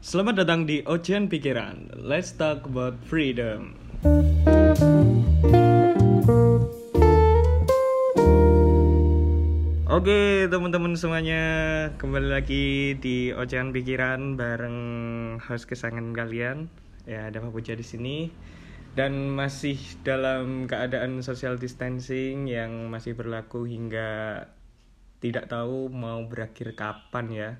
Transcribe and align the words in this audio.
Selamat 0.00 0.40
datang 0.40 0.64
di 0.64 0.80
Ocean 0.88 1.28
Pikiran. 1.28 1.92
Let's 1.92 2.32
talk 2.32 2.64
about 2.64 2.96
freedom. 3.04 3.76
Oke, 9.92 10.48
teman-teman 10.48 10.96
semuanya, 10.96 11.44
kembali 12.00 12.32
lagi 12.32 12.96
di 12.96 13.36
Ocean 13.36 13.76
Pikiran 13.76 14.40
bareng 14.40 14.78
host 15.36 15.68
kesayangan 15.68 16.16
kalian. 16.16 16.72
Ya, 17.04 17.28
ada 17.28 17.44
Pak 17.44 17.52
Puja 17.52 17.76
di 17.76 17.84
sini 17.84 18.32
dan 18.96 19.36
masih 19.36 19.76
dalam 20.00 20.64
keadaan 20.64 21.20
social 21.20 21.60
distancing 21.60 22.48
yang 22.48 22.88
masih 22.88 23.12
berlaku 23.12 23.68
hingga 23.68 24.48
tidak 25.20 25.52
tahu 25.52 25.92
mau 25.92 26.24
berakhir 26.24 26.72
kapan 26.72 27.26
ya. 27.28 27.50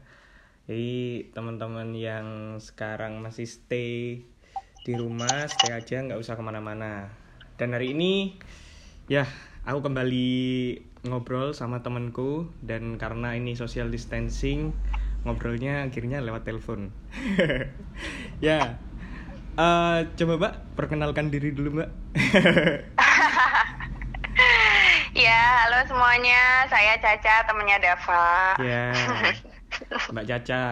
Jadi 0.68 1.30
teman-teman 1.32 1.96
yang 1.96 2.56
sekarang 2.60 3.22
masih 3.22 3.48
stay 3.48 4.24
di 4.80 4.92
rumah, 4.96 5.44
stay 5.48 5.72
aja 5.72 6.00
nggak 6.00 6.20
usah 6.20 6.36
ke 6.36 6.42
mana-mana. 6.44 7.12
Dan 7.60 7.76
hari 7.76 7.92
ini 7.92 8.36
ya 9.08 9.28
aku 9.64 9.84
kembali 9.84 10.30
ngobrol 11.08 11.56
sama 11.56 11.80
temanku 11.80 12.52
dan 12.60 13.00
karena 13.00 13.32
ini 13.36 13.56
social 13.56 13.88
distancing 13.88 14.72
ngobrolnya 15.24 15.84
akhirnya 15.84 16.24
lewat 16.24 16.48
telepon. 16.48 16.92
ya, 18.44 18.80
eh, 19.56 19.98
coba 20.16 20.32
mbak 20.40 20.54
perkenalkan 20.76 21.28
diri 21.28 21.52
dulu 21.52 21.80
mbak. 21.80 21.90
Ya, 25.10 25.66
halo 25.66 25.84
semuanya. 25.84 26.64
Saya 26.70 26.96
Caca, 26.96 27.44
temennya 27.44 27.82
Dava. 27.82 28.56
ya, 28.62 28.94
mbak 30.12 30.24
Caca 30.28 30.62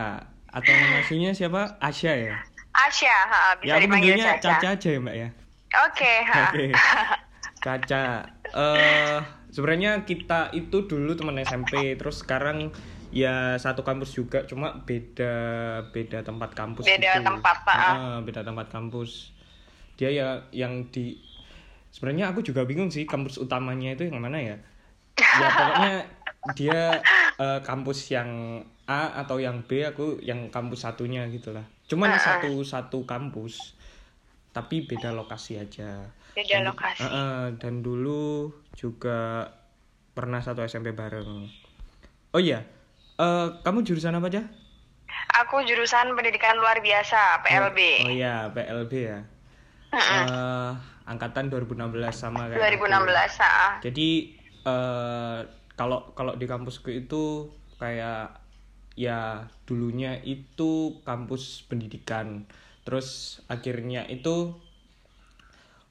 atau 0.49 0.73
nama 0.73 0.97
aslinya 1.05 1.31
siapa? 1.37 1.77
Asya 1.81 2.13
ya. 2.17 2.35
Asya, 2.73 3.17
ha, 3.29 3.41
bisa 3.59 3.69
ya 3.69 3.73
aku 3.77 3.85
dipanggil 3.89 4.15
Caca. 4.17 4.41
Caca 4.41 4.69
aja 4.77 4.89
ya 4.89 5.01
mbak 5.01 5.17
ya. 5.17 5.29
Oke, 5.89 6.13
ha. 6.25 6.37
Oke. 6.49 6.67
Caca. 7.61 8.03
Eh 8.55 9.19
sebenarnya 9.53 10.05
kita 10.05 10.53
itu 10.53 10.85
dulu 10.89 11.17
teman 11.17 11.37
SMP, 11.43 11.97
terus 11.97 12.23
sekarang 12.25 12.73
ya 13.09 13.57
satu 13.57 13.81
kampus 13.85 14.13
juga, 14.13 14.45
cuma 14.45 14.85
beda 14.85 15.33
beda 15.93 16.21
tempat 16.21 16.53
kampus 16.53 16.85
Beda 16.85 17.19
gitu. 17.19 17.25
tempat, 17.25 17.57
Pak. 17.65 17.77
Ah, 17.77 18.19
beda 18.21 18.45
tempat 18.45 18.69
kampus. 18.69 19.33
Dia 19.97 20.13
ya 20.13 20.29
yang 20.55 20.89
di 20.93 21.19
sebenarnya 21.91 22.31
aku 22.31 22.45
juga 22.45 22.63
bingung 22.69 22.93
sih 22.93 23.09
kampus 23.09 23.41
utamanya 23.41 23.97
itu 23.97 24.07
yang 24.07 24.21
mana 24.21 24.39
ya. 24.39 24.57
Ya 25.19 25.49
pokoknya 25.51 25.95
dia 26.55 26.81
eh, 27.41 27.61
kampus 27.67 28.13
yang 28.13 28.63
A 28.89 29.21
atau 29.21 29.37
yang 29.37 29.69
B, 29.69 29.85
aku 29.85 30.17
yang 30.25 30.49
kampus 30.49 30.89
satunya 30.89 31.29
gitulah. 31.29 31.69
Cuman 31.85 32.17
satu 32.17 32.65
satu 32.65 33.05
kampus 33.05 33.77
tapi 34.57 34.89
beda 34.89 35.13
lokasi 35.13 35.61
aja. 35.61 36.09
Beda 36.33 36.65
Dan- 36.65 36.73
lokasi. 36.73 37.05
Eh, 37.05 37.11
eh, 37.13 37.45
dan 37.61 37.85
dulu 37.85 38.49
juga 38.73 39.53
pernah 40.17 40.41
satu 40.41 40.65
SMP 40.65 40.97
bareng. 40.97 41.47
Oh 42.33 42.41
iya, 42.41 42.65
eh, 43.21 43.47
kamu 43.61 43.85
jurusan 43.85 44.17
apa 44.17 44.33
aja? 44.33 44.43
Aku 45.45 45.61
jurusan 45.69 46.17
pendidikan 46.17 46.57
luar 46.57 46.81
biasa, 46.81 47.45
PLB. 47.45 48.09
Oh 48.09 48.13
iya, 48.13 48.49
PLB 48.57 48.93
ya. 49.05 49.21
Eh, 49.93 50.71
angkatan 51.05 51.53
2016 51.53 52.17
sama 52.17 52.49
kayak 52.49 52.57
aku. 52.57 52.89
2016, 52.89 53.33
ha. 53.45 53.77
Jadi 53.85 54.09
eh, 54.65 55.39
kalau 55.77 56.09
kalau 56.17 56.41
di 56.41 56.49
kampusku 56.49 56.89
itu 56.89 57.53
kayak 57.77 58.48
ya 58.99 59.47
dulunya 59.63 60.19
itu 60.27 60.99
kampus 61.07 61.63
pendidikan. 61.71 62.51
Terus 62.83 63.39
akhirnya 63.47 64.03
itu 64.11 64.59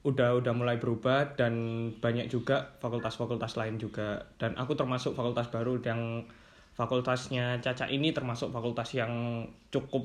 udah 0.03 0.35
udah 0.43 0.53
mulai 0.55 0.75
berubah 0.75 1.39
dan 1.39 1.55
banyak 2.03 2.27
juga 2.27 2.75
fakultas-fakultas 2.83 3.55
lain 3.55 3.79
juga. 3.79 4.27
Dan 4.35 4.59
aku 4.59 4.75
termasuk 4.75 5.15
fakultas 5.15 5.47
baru 5.47 5.79
yang 5.79 6.27
fakultasnya 6.75 7.63
Caca 7.63 7.87
ini 7.87 8.11
termasuk 8.11 8.51
fakultas 8.51 8.91
yang 8.91 9.47
cukup 9.71 10.03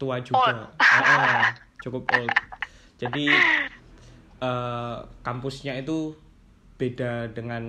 tua 0.00 0.24
juga. 0.24 0.72
Heeh, 0.80 1.40
cukup 1.84 2.08
old. 2.16 2.32
Jadi 2.96 3.28
eh, 4.40 4.96
kampusnya 5.20 5.76
itu 5.76 6.16
beda 6.80 7.28
dengan 7.30 7.62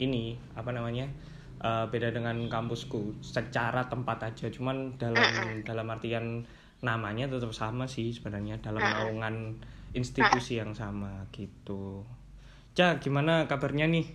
ini 0.00 0.34
apa 0.56 0.74
namanya 0.74 1.06
eh, 1.62 1.84
beda 1.86 2.10
dengan 2.10 2.36
kampusku 2.46 3.22
secara 3.22 3.86
tempat 3.86 4.18
aja 4.24 4.46
cuman 4.48 4.98
dalam 4.98 5.22
dalam 5.62 5.86
artian 5.88 6.42
namanya 6.80 7.30
tetap 7.30 7.54
sama 7.54 7.86
sih 7.86 8.10
sebenarnya 8.10 8.58
dalam 8.58 8.82
naungan 8.82 9.54
institusi 9.92 10.58
yang 10.58 10.72
sama 10.72 11.30
gitu. 11.30 12.02
Cak, 12.72 12.98
gimana 12.98 13.46
kabarnya 13.46 13.86
nih? 13.86 14.08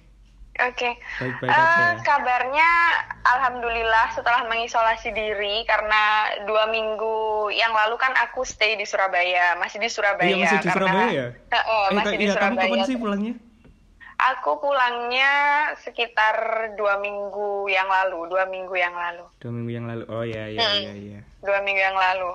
Oke. 0.57 0.97
Baik-baik 1.21 1.47
Eh, 1.47 1.53
aja 1.53 1.81
ya? 1.93 2.01
kabarnya 2.01 2.69
alhamdulillah 3.23 4.09
setelah 4.09 4.41
mengisolasi 4.45 5.13
diri 5.13 5.61
karena 5.63 6.25
dua 6.43 6.65
minggu 6.65 7.15
yang 7.53 7.69
lalu 7.71 7.93
kan 7.95 8.11
aku 8.17 8.41
stay 8.41 8.73
di 8.73 8.83
Surabaya 8.83 9.53
masih 9.55 9.77
di 9.77 9.85
Surabaya 9.85 10.27
Iya 10.27 10.37
masih 10.41 10.57
di 10.57 10.65
karena- 10.65 10.73
Surabaya 10.73 11.11
ya? 11.13 11.27
Heeh, 11.53 11.83
Eh, 11.85 11.93
masih 11.93 12.15
di 12.17 12.25
iya, 12.25 12.33
kamu 12.33 12.41
Surabaya 12.49 12.67
kapan 12.73 12.83
sih 12.83 12.97
pulangnya? 12.97 13.33
Aku 14.17 14.57
pulangnya 14.57 15.31
sekitar 15.77 16.35
dua 16.73 16.97
minggu 16.97 17.65
yang 17.67 17.85
lalu 17.85 18.25
dua 18.27 18.43
minggu 18.45 18.73
yang 18.73 18.91
lalu 18.91 19.23
Dua 19.37 19.51
minggu 19.51 19.71
yang 19.71 19.85
lalu. 19.85 20.03
Oh 20.07 20.21
iya 20.21 20.45
iya 20.47 20.59
Hmm. 20.59 20.79
iya 20.79 20.93
iya. 20.93 21.19
dua 21.39 21.61
minggu 21.61 21.79
yang 21.79 21.95
lalu 21.95 22.33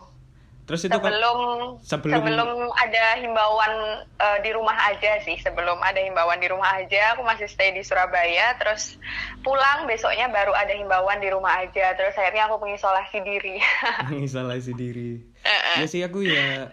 Terus 0.62 0.86
itu 0.86 0.94
kan 0.94 1.10
sebelum 1.10 1.38
sebelum- 1.82 2.22
sebelum 2.22 2.50
ada 2.72 3.18
himbauan 3.18 3.72
eh, 4.14 4.38
di 4.40 4.50
rumah 4.50 4.78
aja 4.86 5.18
sih 5.20 5.34
sebelum 5.36 5.74
ada 5.76 5.98
himbauan 5.98 6.38
di 6.38 6.46
rumah 6.46 6.78
aja 6.78 7.12
aku 7.12 7.22
masih 7.22 7.44
stay 7.44 7.70
di 7.70 7.82
Surabaya 7.82 8.54
terus 8.56 8.94
pulang 9.42 9.84
besoknya 9.84 10.30
baru 10.30 10.54
ada 10.54 10.70
himbauan 10.70 11.18
di 11.18 11.28
rumah 11.28 11.58
aja 11.58 11.92
terus 11.92 12.14
akhirnya 12.14 12.46
aku 12.46 12.62
mengisolasi 12.62 13.18
diri 13.20 13.58
mengisolasi 14.06 14.72
diri. 14.72 15.18
Eh, 15.42 15.82
Ya 15.82 15.86
sih 15.88 16.00
aku 16.00 16.22
ya 16.22 16.70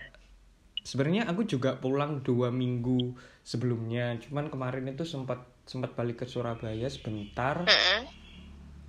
sebenarnya 0.82 1.26
aku 1.26 1.44
juga 1.44 1.76
pulang 1.76 2.22
dua 2.22 2.50
minggu 2.50 3.18
sebelumnya. 3.50 4.22
Cuman 4.22 4.54
kemarin 4.54 4.86
itu 4.94 5.02
sempat 5.10 5.42
sempat 5.66 5.98
balik 5.98 6.22
ke 6.22 6.26
Surabaya 6.30 6.86
sebentar. 6.86 7.66
Mm-mm. 7.66 8.22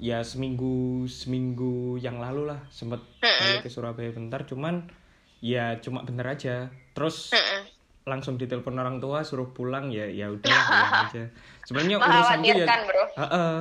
ya 0.01 0.25
seminggu 0.25 1.05
seminggu 1.13 2.01
yang 2.01 2.25
lalu 2.25 2.49
lah 2.49 2.65
sempet 2.73 3.05
balik 3.21 3.69
ke 3.69 3.69
Surabaya 3.69 4.09
bentar 4.09 4.49
cuman 4.49 4.89
ya 5.45 5.77
cuma 5.85 6.01
bentar 6.09 6.25
aja 6.25 6.73
terus 6.97 7.37
Mm-mm. 7.37 7.69
langsung 8.09 8.41
ditelepon 8.41 8.81
orang 8.81 8.97
tua 8.97 9.21
suruh 9.29 9.53
pulang 9.53 9.93
ya 9.93 10.09
ya 10.09 10.33
udah 10.33 10.57
aja 11.05 11.29
sebenarnya 11.69 12.01
urusanku 12.01 12.49
ya 12.49 12.65
bro. 12.65 13.05
Heeh. 13.13 13.57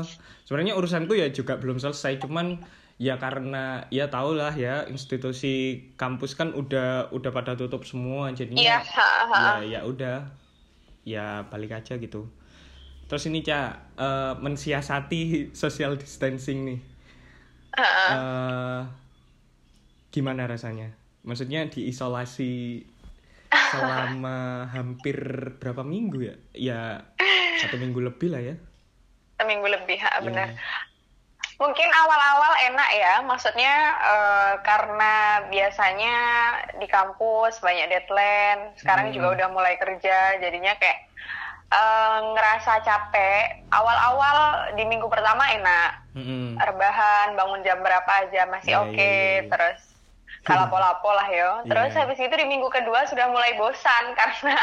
sebenarnya 0.47 0.73
urusanku 0.79 1.13
ya 1.19 1.27
juga 1.27 1.59
belum 1.59 1.75
selesai 1.75 2.23
cuman 2.23 2.63
ya 2.95 3.19
karena 3.19 3.83
ya 3.91 4.07
tau 4.07 4.31
lah 4.31 4.55
ya 4.55 4.87
institusi 4.87 5.91
kampus 5.99 6.39
kan 6.39 6.55
udah 6.55 7.11
udah 7.11 7.31
pada 7.35 7.59
tutup 7.59 7.83
semua 7.83 8.31
iya 8.31 8.35
jadinya 8.35 8.79
ha. 8.79 9.59
ya 9.59 9.75
ya 9.75 9.79
udah 9.83 10.23
ya 11.03 11.47
balik 11.47 11.75
aja 11.75 11.95
gitu. 11.97 12.27
Terus 13.09 13.23
ini 13.25 13.41
cak 13.41 13.97
eh, 13.97 14.33
mensiasati 14.39 15.21
social 15.61 15.97
distancing 15.97 16.59
nih. 16.65 16.79
Eh, 17.79 18.81
gimana 20.11 20.49
rasanya? 20.49 20.91
Maksudnya 21.23 21.69
diisolasi 21.69 22.83
selama 23.71 24.69
hampir 24.69 25.17
berapa 25.57 25.85
minggu 25.85 26.19
ya? 26.21 26.35
Ya 26.53 26.81
satu 27.61 27.77
minggu 27.77 28.01
lebih 28.01 28.29
lah 28.33 28.41
ya. 28.41 28.55
Seminggu 29.39 29.71
lebih 29.71 29.95
ha, 30.03 30.19
benar 30.19 30.51
mungkin 31.59 31.89
awal-awal 31.91 32.53
enak 32.65 32.89
ya 32.95 33.13
maksudnya 33.21 33.73
eh, 34.01 34.53
karena 34.63 35.13
biasanya 35.51 36.15
di 36.79 36.87
kampus 36.87 37.59
banyak 37.59 37.91
deadline 37.91 38.71
sekarang 38.79 39.11
Hmm. 39.11 39.15
juga 39.15 39.27
udah 39.35 39.47
mulai 39.51 39.75
kerja 39.75 40.39
jadinya 40.39 40.71
kayak 40.79 40.99
eh, 41.69 42.17
ngerasa 42.33 42.79
capek 42.81 43.67
awal-awal 43.69 44.37
di 44.73 44.87
minggu 44.87 45.05
pertama 45.05 45.51
enak 45.51 45.91
Mm-mm. 46.15 46.55
rebahan 46.57 47.35
bangun 47.35 47.61
jam 47.61 47.83
berapa 47.83 48.11
aja 48.25 48.47
masih 48.47 48.73
Iya, 48.73 48.81
oke 48.81 48.95
iya, 48.95 49.03
iya, 49.05 49.31
iya. 49.43 49.49
terus 49.51 49.79
kalapo-lapo 50.41 51.11
lah 51.11 51.27
yo 51.29 51.51
terus 51.69 51.91
Iya. 51.91 52.07
habis 52.07 52.17
itu 52.17 52.31
di 52.31 52.47
minggu 52.47 52.71
kedua 52.71 53.03
sudah 53.05 53.27
mulai 53.27 53.53
bosan 53.53 54.03
karena 54.19 54.55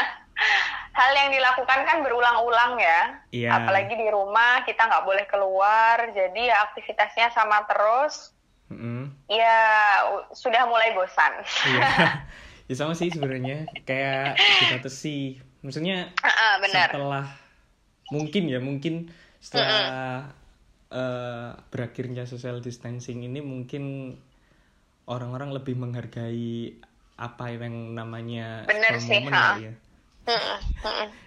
hal 0.93 1.11
yang 1.13 1.29
dilakukan 1.29 1.79
kan 1.83 1.97
berulang-ulang 2.01 2.77
ya 2.77 3.01
Iya. 3.29 3.49
apalagi 3.53 3.93
di 3.93 4.07
rumah 4.07 4.61
kita 4.63 4.81
nggak 4.81 5.05
boleh 5.05 5.25
keluar 5.25 6.09
jadi 6.09 6.41
ya 6.53 6.57
aktivitasnya 6.67 7.29
sama 7.31 7.65
terus 7.65 8.33
Mm-mm. 8.67 9.13
ya 9.27 9.57
u- 10.11 10.27
sudah 10.31 10.65
mulai 10.65 10.93
bosan 10.93 11.41
Iya. 11.65 11.89
ya 12.69 12.75
sama 12.75 12.93
sih 12.93 13.07
sebenarnya 13.07 13.65
kayak 13.83 14.35
dibatasi 14.37 15.39
maksudnya 15.61 16.11
Heeh, 16.19 16.53
benar 16.61 16.87
setelah 16.91 17.25
mungkin 18.09 18.43
ya 18.45 18.59
mungkin 18.59 19.07
setelah 19.39 20.27
eh, 20.89 21.49
berakhirnya 21.69 22.25
social 22.25 22.59
distancing 22.59 23.21
ini 23.21 23.39
mungkin 23.39 24.15
orang-orang 25.07 25.55
lebih 25.55 25.79
menghargai 25.79 26.75
apa 27.17 27.49
yang 27.49 27.95
namanya 27.95 28.67
Bener 28.67 28.99
sih, 28.99 29.23
moment 29.23 29.33
ha. 29.33 29.43
kali 29.55 29.63
ya. 29.63 29.73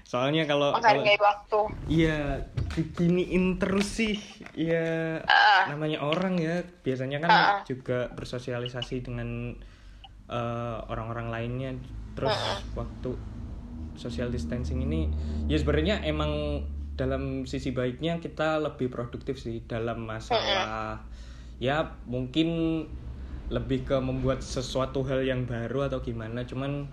Soalnya 0.05 0.45
kalau 0.45 0.75
menghargai 0.75 1.17
waktu. 1.17 1.61
Iya 1.89 2.45
diginiin 2.75 3.57
terus 3.57 3.89
sih. 4.01 4.17
Ya 4.55 5.21
Ah. 5.25 5.71
namanya 5.71 6.03
orang 6.03 6.37
ya. 6.37 6.63
Biasanya 6.83 7.19
kan 7.21 7.31
Ah. 7.31 7.59
juga 7.65 8.11
bersosialisasi 8.15 9.03
dengan 9.03 9.57
eh, 10.31 10.79
orang-orang 10.87 11.27
lainnya. 11.27 11.71
Terus 12.15 12.35
waktu 12.75 13.19
social 13.99 14.31
distancing 14.31 14.81
ini 14.81 15.11
ya 15.45 15.59
sebenarnya 15.59 16.01
emang 16.07 16.63
dalam 16.95 17.45
sisi 17.45 17.75
baiknya 17.75 18.17
kita 18.17 18.57
lebih 18.57 18.89
produktif 18.89 19.37
sih 19.37 19.61
dalam 19.65 20.05
masalah 20.05 21.01
ya 21.59 21.97
mungkin 22.05 22.49
lebih 23.51 23.83
ke 23.83 23.99
membuat 23.99 24.47
sesuatu 24.47 25.03
hal 25.03 25.27
yang 25.27 25.43
baru 25.43 25.91
atau 25.91 25.99
gimana 25.99 26.47
cuman 26.47 26.87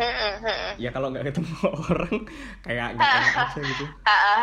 ya 0.82 0.90
kalau 0.90 1.14
nggak 1.14 1.30
ketemu 1.30 1.54
orang 1.86 2.16
kayak 2.66 2.98
nggak 2.98 3.10
enak 3.14 3.36
aja 3.46 3.60
gitu. 3.62 3.86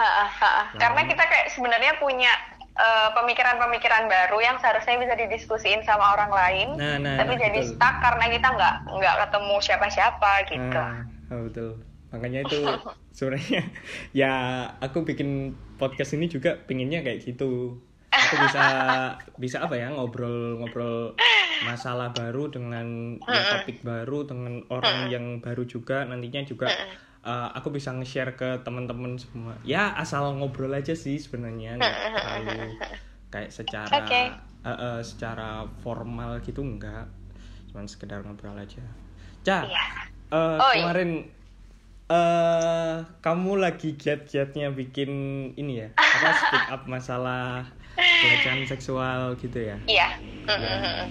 Karena 0.82 1.00
kita 1.11 1.25
kayak 1.26 1.46
sebenarnya 1.50 1.93
punya 1.99 2.31
eh, 2.75 3.08
pemikiran-pemikiran 3.19 4.06
baru 4.06 4.38
yang 4.38 4.56
seharusnya 4.62 4.94
bisa 4.99 5.14
didiskusiin 5.19 5.82
sama 5.82 6.14
orang 6.14 6.31
lain, 6.31 6.69
Nah, 6.78 6.96
nah, 7.02 7.14
tapi 7.19 7.34
nah, 7.34 7.40
jadi 7.50 7.61
betul. 7.62 7.70
stuck 7.75 7.94
karena 8.02 8.25
kita 8.31 8.49
nggak 8.50 8.75
nggak 8.94 9.16
ketemu 9.26 9.55
siapa-siapa 9.62 10.32
gitu. 10.50 10.78
Ah, 10.78 11.02
oh, 11.34 11.40
betul. 11.50 11.70
Makanya 12.14 12.40
itu 12.46 12.58
sebenarnya 13.16 13.62
ya 14.14 14.32
aku 14.78 15.02
bikin 15.02 15.55
podcast 15.78 16.14
ini 16.14 16.31
juga 16.31 16.58
pinginnya 16.62 17.02
kayak 17.02 17.26
gitu. 17.26 17.82
Aku 18.14 18.34
bisa 18.46 18.64
bisa 19.37 19.56
apa 19.64 19.75
ya 19.75 19.90
ngobrol-ngobrol 19.90 21.19
masalah 21.66 22.14
baru 22.14 22.50
dengan 22.52 23.16
ya, 23.25 23.43
topik 23.58 23.82
baru 23.82 24.28
dengan 24.28 24.62
orang 24.70 25.11
yang 25.11 25.40
baru 25.43 25.64
juga 25.66 26.05
nantinya 26.06 26.44
juga 26.46 26.70
uh, 27.25 27.49
aku 27.56 27.75
bisa 27.75 27.90
nge-share 27.96 28.37
ke 28.38 28.62
teman-teman 28.62 29.16
semua. 29.19 29.56
Ya 29.66 29.90
asal 29.96 30.31
ngobrol 30.38 30.70
aja 30.76 30.94
sih 30.94 31.16
sebenarnya 31.19 31.81
nggak 31.81 31.94
terlalu 32.14 32.78
kayak 33.32 33.50
secara 33.50 33.99
Oke. 34.06 34.22
uh, 34.62 34.70
uh, 34.70 34.99
secara 35.02 35.66
formal 35.82 36.38
gitu 36.44 36.62
enggak. 36.62 37.11
Cuman 37.72 37.90
sekedar 37.90 38.22
ngobrol 38.22 38.55
aja. 38.55 38.84
Ca, 39.44 39.66
Iya. 39.66 39.84
eh, 40.32 40.58
Oh, 40.62 40.72
iya. 40.72 40.84
kemarin 40.87 41.11
eh 42.05 42.96
kamu 43.25 43.64
lagi 43.64 43.96
giat-giatnya 43.96 44.69
bikin 44.76 45.11
ini 45.56 45.81
ya 45.81 45.88
apa 45.96 46.28
speak 46.37 46.66
up 46.69 46.82
masalah 46.84 47.64
pelecehan 47.96 48.62
seksual 48.67 49.35
gitu 49.38 49.58
ya 49.58 49.79
Iya. 49.87 50.08
Mm, 50.44 50.61
mm, 50.61 50.64
mm, 50.64 50.82
mm. 50.85 51.08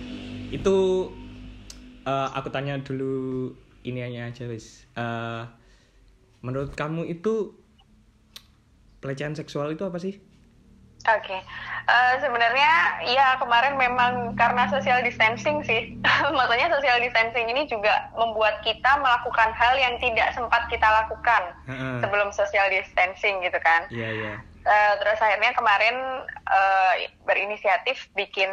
itu 0.53 0.75
eh, 2.05 2.29
aku 2.35 2.47
tanya 2.53 2.77
dulu 2.81 3.49
ini 3.83 3.99
aja 4.03 4.45
wis 4.47 4.85
Eh, 4.93 5.43
menurut 6.43 6.75
kamu 6.77 7.07
itu 7.09 7.55
pelecehan 9.01 9.33
seksual 9.35 9.73
itu 9.73 9.83
apa 9.83 9.97
sih 9.99 10.19
Oke, 11.03 11.35
Eh, 11.83 12.15
sebenarnya 12.23 13.03
ya 13.11 13.35
kemarin 13.35 13.75
memang 13.75 14.39
karena 14.39 14.63
social 14.71 15.03
distancing 15.03 15.59
sih, 15.67 15.99
maksudnya 16.39 16.71
social 16.71 16.95
distancing 17.03 17.43
ini 17.51 17.67
juga 17.67 18.07
membuat 18.15 18.63
kita 18.63 19.03
melakukan 19.03 19.51
hal 19.51 19.75
yang 19.75 19.99
tidak 19.99 20.31
sempat 20.31 20.63
kita 20.71 20.87
lakukan 20.87 21.43
Heeh. 21.67 21.99
sebelum 21.99 22.31
social 22.31 22.71
distancing 22.71 23.43
gitu 23.43 23.59
kan. 23.59 23.83
iya 23.91 24.09
iya 24.15 24.33
Eh, 24.63 24.93
terus 25.03 25.19
akhirnya 25.19 25.51
kemarin 25.51 26.23
eh, 26.31 27.11
berinisiatif 27.27 28.07
bikin 28.15 28.47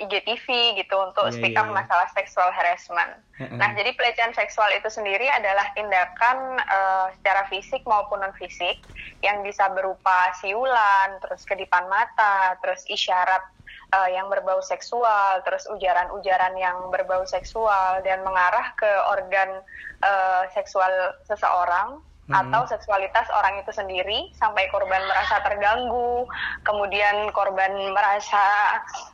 IGTV 0.00 0.80
gitu 0.80 0.96
untuk 0.96 1.28
Iya, 1.28 1.36
speak 1.36 1.52
iya, 1.52 1.60
up 1.60 1.68
iya. 1.68 1.76
masalah 1.76 2.08
sexual 2.16 2.48
harassment. 2.56 3.20
Nah, 3.36 3.76
jadi 3.76 3.92
pelecehan 3.92 4.32
seksual 4.32 4.72
itu 4.72 4.88
sendiri 4.88 5.28
adalah 5.28 5.68
tindakan 5.76 6.56
eh, 6.56 7.06
secara 7.20 7.44
fisik 7.52 7.84
maupun 7.84 8.24
non 8.24 8.32
fisik 8.40 8.80
yang 9.20 9.44
bisa 9.44 9.68
berupa 9.76 10.32
siulan, 10.40 11.20
terus 11.20 11.44
kedipan 11.44 11.84
mata, 11.92 12.56
terus 12.64 12.88
isyarat 12.88 13.44
eh, 13.92 14.16
yang 14.16 14.32
berbau 14.32 14.64
seksual, 14.64 15.44
terus 15.44 15.68
ujaran-ujaran 15.68 16.56
yang 16.56 16.88
berbau 16.88 17.28
seksual 17.28 18.00
dan 18.08 18.24
mengarah 18.24 18.72
ke 18.72 18.88
organ 19.12 19.60
eh, 20.00 20.42
seksual 20.56 21.12
seseorang 21.28 22.00
Mhm. 22.26 22.34
atau 22.34 22.66
seksualitas 22.66 23.30
orang 23.30 23.62
itu 23.62 23.70
sendiri 23.70 24.34
sampai 24.34 24.66
korban 24.74 24.98
merasa 25.06 25.38
terganggu, 25.46 26.26
kemudian 26.66 27.30
korban 27.30 27.70
merasa 27.94 28.42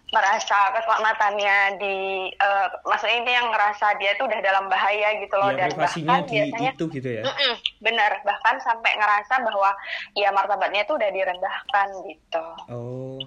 merasa 0.08 0.72
keselamatannya 0.72 1.76
di 1.76 1.96
eh, 2.32 2.68
maksudnya 2.88 3.16
ini 3.20 3.32
yang 3.36 3.52
ngerasa 3.52 4.00
dia 4.00 4.16
tuh 4.16 4.28
udah 4.28 4.40
dalam 4.40 4.64
bahaya 4.72 5.20
gitu 5.20 5.34
loh 5.36 5.52
ya 5.52 5.68
dan 5.68 5.70
bahkan 5.76 6.24
di 6.24 6.40
biasanya 6.40 6.72
itu 6.72 6.84
gitu 6.88 7.08
ya 7.08 7.22
Mm-mm, 7.28 7.54
benar 7.84 8.12
bahkan 8.24 8.56
sampai 8.64 8.96
ngerasa 8.96 9.44
bahwa 9.44 9.70
ya 10.16 10.32
martabatnya 10.32 10.88
itu 10.88 10.96
udah 10.96 11.10
direndahkan 11.12 11.88
gitu. 12.08 12.44
Oh, 12.72 13.20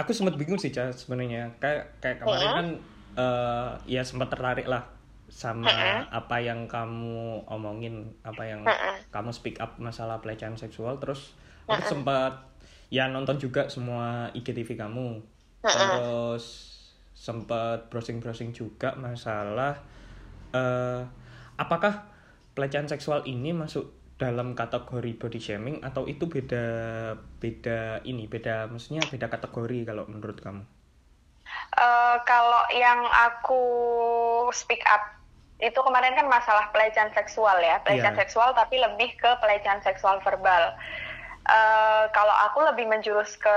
aku 0.00 0.16
sempat 0.16 0.36
bingung 0.40 0.56
sih 0.56 0.72
Ca 0.72 0.96
sebenarnya. 0.96 1.52
Kayak 1.60 2.00
kayak 2.00 2.16
kemarin 2.24 2.48
kan 2.56 2.68
eh, 3.20 3.70
ya 3.84 4.00
sempat 4.00 4.32
tertarik 4.32 4.64
lah 4.64 4.95
sama 5.36 5.68
apa 6.08 6.40
yang 6.40 6.64
kamu 6.64 7.44
omongin, 7.44 8.16
apa 8.24 8.42
yang 8.48 8.64
kamu 9.12 9.30
speak 9.36 9.60
up 9.60 9.76
masalah 9.76 10.24
pelecehan 10.24 10.56
seksual. 10.56 10.96
Terus 10.96 11.36
aku 11.68 11.84
sempat 11.84 12.48
ya 12.88 13.04
nonton 13.12 13.36
juga 13.36 13.68
semua 13.68 14.32
IGTV 14.32 14.80
kamu. 14.80 15.20
Terus 15.60 16.72
sempat 17.12 17.92
browsing-browsing 17.92 18.56
juga 18.56 18.96
masalah 18.96 19.76
eh 20.56 21.04
apakah 21.60 22.08
pelecehan 22.56 22.88
seksual 22.88 23.24
ini 23.28 23.52
masuk 23.52 23.92
dalam 24.16 24.56
kategori 24.56 25.20
body 25.20 25.40
shaming 25.40 25.76
atau 25.84 26.08
itu 26.08 26.24
beda 26.28 26.64
beda 27.40 28.00
ini 28.08 28.24
beda 28.24 28.68
maksudnya 28.72 29.04
beda 29.08 29.28
kategori 29.28 29.84
kalau 29.84 30.08
menurut 30.08 30.40
kamu 30.40 30.64
Eh, 31.76 32.16
kalau 32.24 32.64
yang 32.72 33.04
aku 33.04 33.62
speak 34.48 34.80
up 34.88 35.15
itu 35.56 35.80
kemarin 35.80 36.12
kan 36.12 36.28
masalah 36.28 36.68
pelecehan 36.68 37.08
seksual 37.16 37.56
ya, 37.64 37.80
pelecehan 37.80 38.12
Iya. 38.12 38.20
seksual 38.24 38.52
tapi 38.52 38.76
lebih 38.76 39.16
ke 39.16 39.30
pelecehan 39.40 39.80
seksual 39.80 40.20
verbal. 40.20 40.76
Eh, 41.46 42.04
kalau 42.10 42.34
aku 42.50 42.58
lebih 42.66 42.90
menjurus 42.90 43.38
ke 43.38 43.56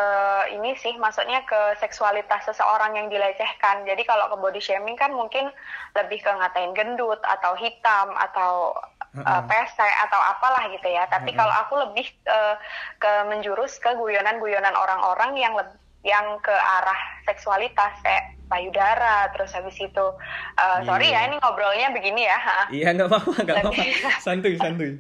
ini 0.54 0.78
sih, 0.78 0.94
maksudnya 1.02 1.42
ke 1.50 1.74
seksualitas 1.82 2.46
seseorang 2.46 2.94
yang 2.94 3.10
dilecehkan. 3.10 3.82
Jadi 3.82 4.06
kalau 4.06 4.30
ke 4.30 4.38
body 4.38 4.62
shaming 4.62 4.94
kan 4.94 5.10
mungkin 5.10 5.50
lebih 5.98 6.22
ke 6.22 6.30
ngatain 6.30 6.78
gendut 6.78 7.18
atau 7.26 7.58
hitam 7.58 8.14
atau 8.14 8.78
eh, 9.10 9.26
Heeh. 9.26 9.42
pesek 9.50 9.94
atau 10.06 10.22
apalah 10.22 10.70
gitu 10.70 10.86
ya. 10.86 11.10
Tapi 11.10 11.34
kalau 11.34 11.50
aku 11.50 11.82
lebih 11.90 12.06
eh, 12.30 12.56
ke 13.02 13.12
menjurus 13.26 13.82
ke 13.82 13.90
guyonan-guyonan 13.98 14.78
orang-orang 14.78 15.34
yang 15.36 15.58
yang 16.06 16.38
ke 16.40 16.54
arah 16.54 17.02
seksualitas 17.26 17.92
kayak 18.06 18.39
payudara, 18.50 19.30
terus 19.32 19.54
habis 19.54 19.78
itu 19.78 20.06
eh, 20.58 20.80
sorry 20.84 21.14
Iya. 21.14 21.22
ya 21.24 21.28
ini 21.30 21.36
ngobrolnya 21.38 21.88
begini 21.94 22.26
ya. 22.26 22.40
iya 22.74 22.90
nggak 22.98 23.08
apa-apa 23.08 23.32
nggak 23.46 23.58
apa-apa 23.62 23.84
santuy 24.26 24.58
santuy 24.58 24.98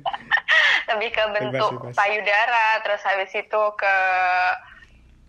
lebih 0.89 1.09
ke 1.09 1.23
bentuk 1.33 1.71
bebas. 1.81 1.93
payudara 1.97 2.81
terus 2.85 3.01
habis 3.05 3.33
itu 3.33 3.61
ke 3.77 3.95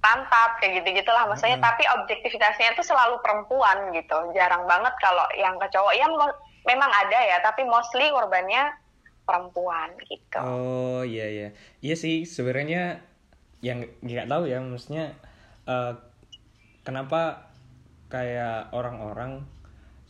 pantat 0.01 0.57
kayak 0.61 0.81
gitu 0.81 1.05
gitulah 1.05 1.29
maksudnya 1.29 1.61
Mm-mm. 1.61 1.69
tapi 1.69 1.85
objektivitasnya 1.85 2.73
itu 2.73 2.83
selalu 2.85 3.21
perempuan 3.21 3.93
gitu 3.93 4.17
jarang 4.33 4.65
banget 4.65 4.97
kalau 4.97 5.29
yang 5.37 5.61
ke 5.61 5.69
cowok 5.69 5.93
ya 5.93 6.09
memang 6.65 6.89
ada 6.89 7.19
ya 7.21 7.37
tapi 7.45 7.69
mostly 7.69 8.09
korbannya 8.09 8.73
perempuan 9.29 9.93
gitu 10.09 10.41
oh 10.41 11.05
iya 11.05 11.29
iya 11.29 11.49
iya 11.85 11.95
sih 12.01 12.25
sebenarnya 12.25 13.05
yang 13.61 13.85
nggak 14.01 14.25
tahu 14.33 14.49
ya 14.49 14.65
maksudnya 14.65 15.13
eh, 15.69 15.93
kenapa 16.81 17.50
kayak 18.11 18.75
orang-orang 18.75 19.41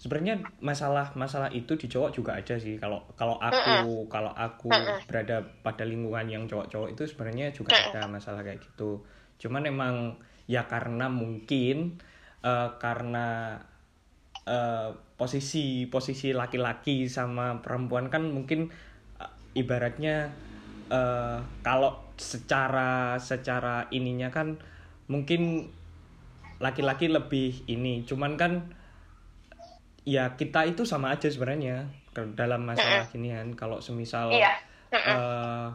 sebenarnya 0.00 0.40
masalah 0.64 1.12
masalah 1.12 1.52
itu 1.52 1.76
di 1.76 1.84
cowok 1.84 2.10
juga 2.16 2.32
ada 2.40 2.56
sih. 2.56 2.80
Kalau 2.80 3.04
kalau 3.20 3.36
aku 3.36 4.08
kalau 4.08 4.32
aku 4.32 4.72
berada 5.04 5.44
pada 5.60 5.84
lingkungan 5.84 6.24
yang 6.24 6.44
cowok-cowok 6.48 6.88
itu 6.96 7.02
sebenarnya 7.04 7.52
juga 7.52 7.76
ada 7.76 8.08
masalah 8.08 8.40
kayak 8.40 8.64
gitu. 8.64 9.04
Cuman 9.36 9.68
emang 9.68 10.16
ya 10.48 10.64
karena 10.64 11.12
mungkin 11.12 12.00
eh, 12.40 12.68
karena 12.80 13.60
eh, 14.48 14.90
posisi 15.20 15.84
posisi 15.92 16.32
laki-laki 16.32 17.04
sama 17.04 17.60
perempuan 17.60 18.08
kan 18.08 18.24
mungkin 18.24 18.72
eh, 19.20 19.32
ibaratnya 19.60 20.32
eh, 20.88 21.38
kalau 21.60 22.08
secara 22.16 23.20
secara 23.20 23.84
ininya 23.92 24.32
kan 24.32 24.56
mungkin 25.12 25.68
laki-laki 26.60 27.08
lebih 27.08 27.64
ini. 27.66 28.04
Cuman 28.04 28.36
kan 28.36 28.70
ya 30.04 30.36
kita 30.36 30.68
itu 30.68 30.84
sama 30.84 31.12
aja 31.16 31.26
sebenarnya 31.32 31.88
dalam 32.36 32.68
masalah 32.68 33.08
ginian. 33.08 33.56
Kalau 33.56 33.80
semisal 33.80 34.30
Iya. 34.30 34.52
eh, 34.92 35.68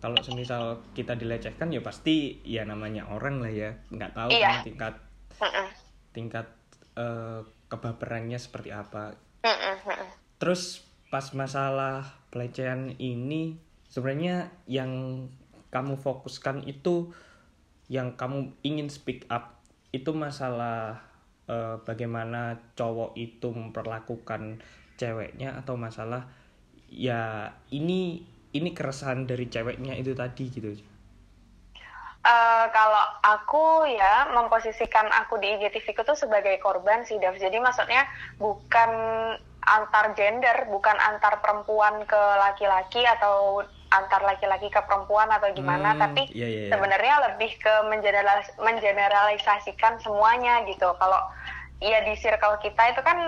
kalau 0.00 0.16
semisal 0.24 0.80
kita 0.96 1.14
dilecehkan 1.20 1.68
ya 1.68 1.84
pasti 1.84 2.40
ya 2.42 2.64
namanya 2.64 3.06
orang 3.12 3.44
lah 3.44 3.52
ya. 3.52 3.70
Nggak 3.92 4.16
tahu 4.16 4.30
Iya. 4.32 4.48
kan 4.48 4.56
tingkat 4.64 4.94
tingkat 6.10 6.46
eh, 6.96 7.40
kebaperannya 7.68 8.40
seperti 8.40 8.72
apa. 8.74 9.14
Terus 10.40 10.82
pas 11.12 11.26
masalah 11.36 12.06
pelecehan 12.32 12.96
ini 12.96 13.60
sebenarnya 13.90 14.48
yang 14.70 15.26
kamu 15.70 15.98
fokuskan 15.98 16.66
itu 16.66 17.10
yang 17.90 18.14
kamu 18.14 18.54
ingin 18.62 18.86
speak 18.86 19.26
up 19.26 19.59
itu 19.90 20.10
masalah 20.14 21.02
eh, 21.50 21.76
bagaimana 21.82 22.58
cowok 22.78 23.18
itu 23.18 23.50
memperlakukan 23.50 24.62
ceweknya 24.96 25.58
atau 25.58 25.74
masalah 25.74 26.28
ya 26.90 27.54
ini 27.70 28.26
ini 28.50 28.70
keresahan 28.74 29.26
dari 29.26 29.46
ceweknya 29.46 29.94
itu 29.94 30.12
tadi 30.14 30.44
gitu 30.50 30.74
Eh, 32.20 32.66
kalau 32.76 33.00
aku 33.24 33.88
ya 33.88 34.28
memposisikan 34.36 35.08
aku 35.08 35.40
di 35.40 35.56
IGTV 35.56 36.04
itu 36.04 36.12
sebagai 36.12 36.60
korban 36.60 37.00
sih 37.08 37.16
Dav. 37.16 37.32
Jadi 37.40 37.56
maksudnya 37.56 38.04
bukan 38.36 38.90
antar 39.64 40.12
gender, 40.12 40.68
bukan 40.68 41.00
antar 41.00 41.40
perempuan 41.40 42.04
ke 42.04 42.20
laki-laki 42.36 43.08
atau 43.08 43.64
antar 43.90 44.22
laki-laki 44.22 44.70
ke 44.70 44.80
perempuan 44.86 45.26
atau 45.28 45.50
gimana, 45.50 45.92
Hmm, 45.92 46.00
tapi 46.00 46.30
iya, 46.30 46.46
iya, 46.46 46.60
iya. 46.66 46.70
sebenarnya 46.70 47.14
lebih 47.26 47.50
ke 47.58 47.74
mengeneralis- 47.86 48.54
mengeneralisasikan 48.56 49.98
semuanya 49.98 50.62
gitu. 50.64 50.94
Kalau 50.94 51.18
ya 51.78 51.98
di 52.00 52.14
circle 52.14 52.60
kita 52.60 52.94
itu 52.94 53.02
kan 53.02 53.18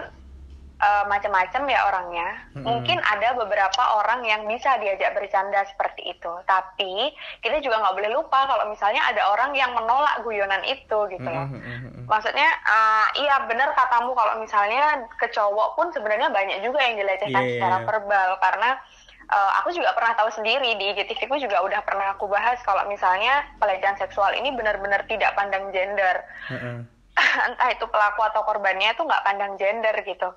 eh, 0.78 1.04
macam-macam 1.06 1.62
ya 1.66 1.80
orangnya. 1.86 2.28
Mm-mm. 2.52 2.66
Mungkin 2.66 2.98
ada 2.98 3.38
beberapa 3.38 4.02
orang 4.02 4.26
yang 4.26 4.42
bisa 4.46 4.78
diajak 4.78 5.14
bercanda 5.14 5.62
seperti 5.64 6.10
itu. 6.10 6.32
Tapi 6.42 7.14
kita 7.38 7.62
juga 7.62 7.78
nggak 7.78 7.94
boleh 7.94 8.10
lupa 8.10 8.50
kalau 8.50 8.66
misalnya 8.66 8.98
ada 9.06 9.30
orang 9.30 9.54
yang 9.54 9.70
menolak 9.74 10.26
guyonan 10.26 10.58
itu 10.66 10.98
gitu 11.06 11.22
loh. 11.22 11.46
Mm, 11.46 11.54
mm, 11.54 11.62
mm, 11.62 11.90
mm. 12.02 12.04
Maksudnya 12.10 12.50
eh, 12.66 13.06
iya 13.22 13.46
benar 13.46 13.74
katamu 13.74 14.10
kalau 14.10 14.42
misalnya 14.42 15.06
ke 15.14 15.30
cowok 15.30 15.78
pun 15.78 15.86
sebenarnya 15.94 16.34
banyak 16.34 16.66
juga 16.66 16.82
yang 16.82 16.98
dilecehkan 16.98 17.42
Iya. 17.42 17.50
secara 17.62 17.76
verbal 17.86 18.30
karena 18.42 18.70
eh, 19.30 19.52
aku 19.62 19.70
juga 19.76 19.94
pernah 19.94 20.18
tahu 20.18 20.30
sendiri 20.34 20.74
di 20.80 20.84
IGTV 20.96 21.20
ku 21.30 21.36
juga 21.38 21.62
udah 21.62 21.80
pernah 21.86 22.16
aku 22.16 22.26
bahas 22.26 22.58
kalau 22.66 22.82
misalnya 22.90 23.46
pelecehan 23.62 23.94
seksual 24.00 24.34
ini 24.34 24.50
benar-benar 24.56 25.06
tidak 25.06 25.36
pandang 25.38 25.70
gender 25.70 26.26
Heeh. 26.50 26.82
entah 27.46 27.68
itu 27.70 27.84
pelaku 27.86 28.24
atau 28.24 28.42
korbannya 28.42 28.96
itu 28.96 29.02
nggak 29.04 29.24
pandang 29.24 29.54
gender 29.60 29.94
gitu. 30.02 30.32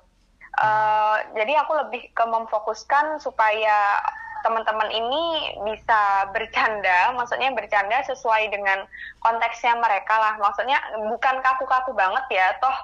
Eh, 0.56 1.16
jadi 1.36 1.52
aku 1.60 1.72
lebih 1.84 2.02
ke 2.16 2.24
memfokuskan 2.24 3.20
supaya 3.20 4.00
teman-teman 4.40 4.88
ini 4.88 5.52
bisa 5.68 6.30
bercanda, 6.32 7.12
maksudnya 7.12 7.52
bercanda 7.52 8.00
sesuai 8.08 8.48
dengan 8.48 8.88
konteksnya 9.20 9.76
mereka 9.76 10.16
lah. 10.16 10.34
Maksudnya 10.40 10.80
bukan 11.12 11.44
kaku-kaku 11.44 11.92
banget 11.92 12.24
ya, 12.32 12.56
toh 12.62 12.76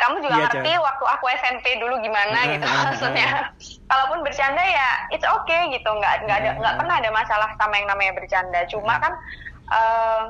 kamu 0.00 0.24
juga 0.24 0.36
Iya, 0.36 0.44
ngerti 0.48 0.72
waktu 0.80 1.04
aku 1.04 1.24
SMP 1.36 1.66
dulu 1.76 2.00
gimana 2.00 2.38
gitu 2.48 2.64
maksudnya. 2.64 3.52
Kalaupun 3.86 4.24
bercanda 4.24 4.64
ya 4.64 4.88
it's 5.12 5.26
okay 5.28 5.68
gitu, 5.76 5.90
nggak 5.92 6.24
nggak 6.24 6.38
ada 6.40 6.50
nggak 6.56 6.74
ah. 6.74 6.78
pernah 6.80 6.94
ada 6.96 7.10
masalah 7.12 7.48
sama 7.60 7.76
yang 7.76 7.88
namanya 7.92 8.16
bercanda. 8.16 8.64
Cuma 8.72 8.96
kan 8.96 9.12
eh, 9.70 10.22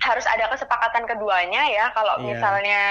harus 0.00 0.24
ada 0.28 0.48
kesepakatan 0.52 1.04
keduanya 1.04 1.68
ya 1.68 1.92
kalau 1.92 2.16
Iya. 2.20 2.24
misalnya 2.34 2.82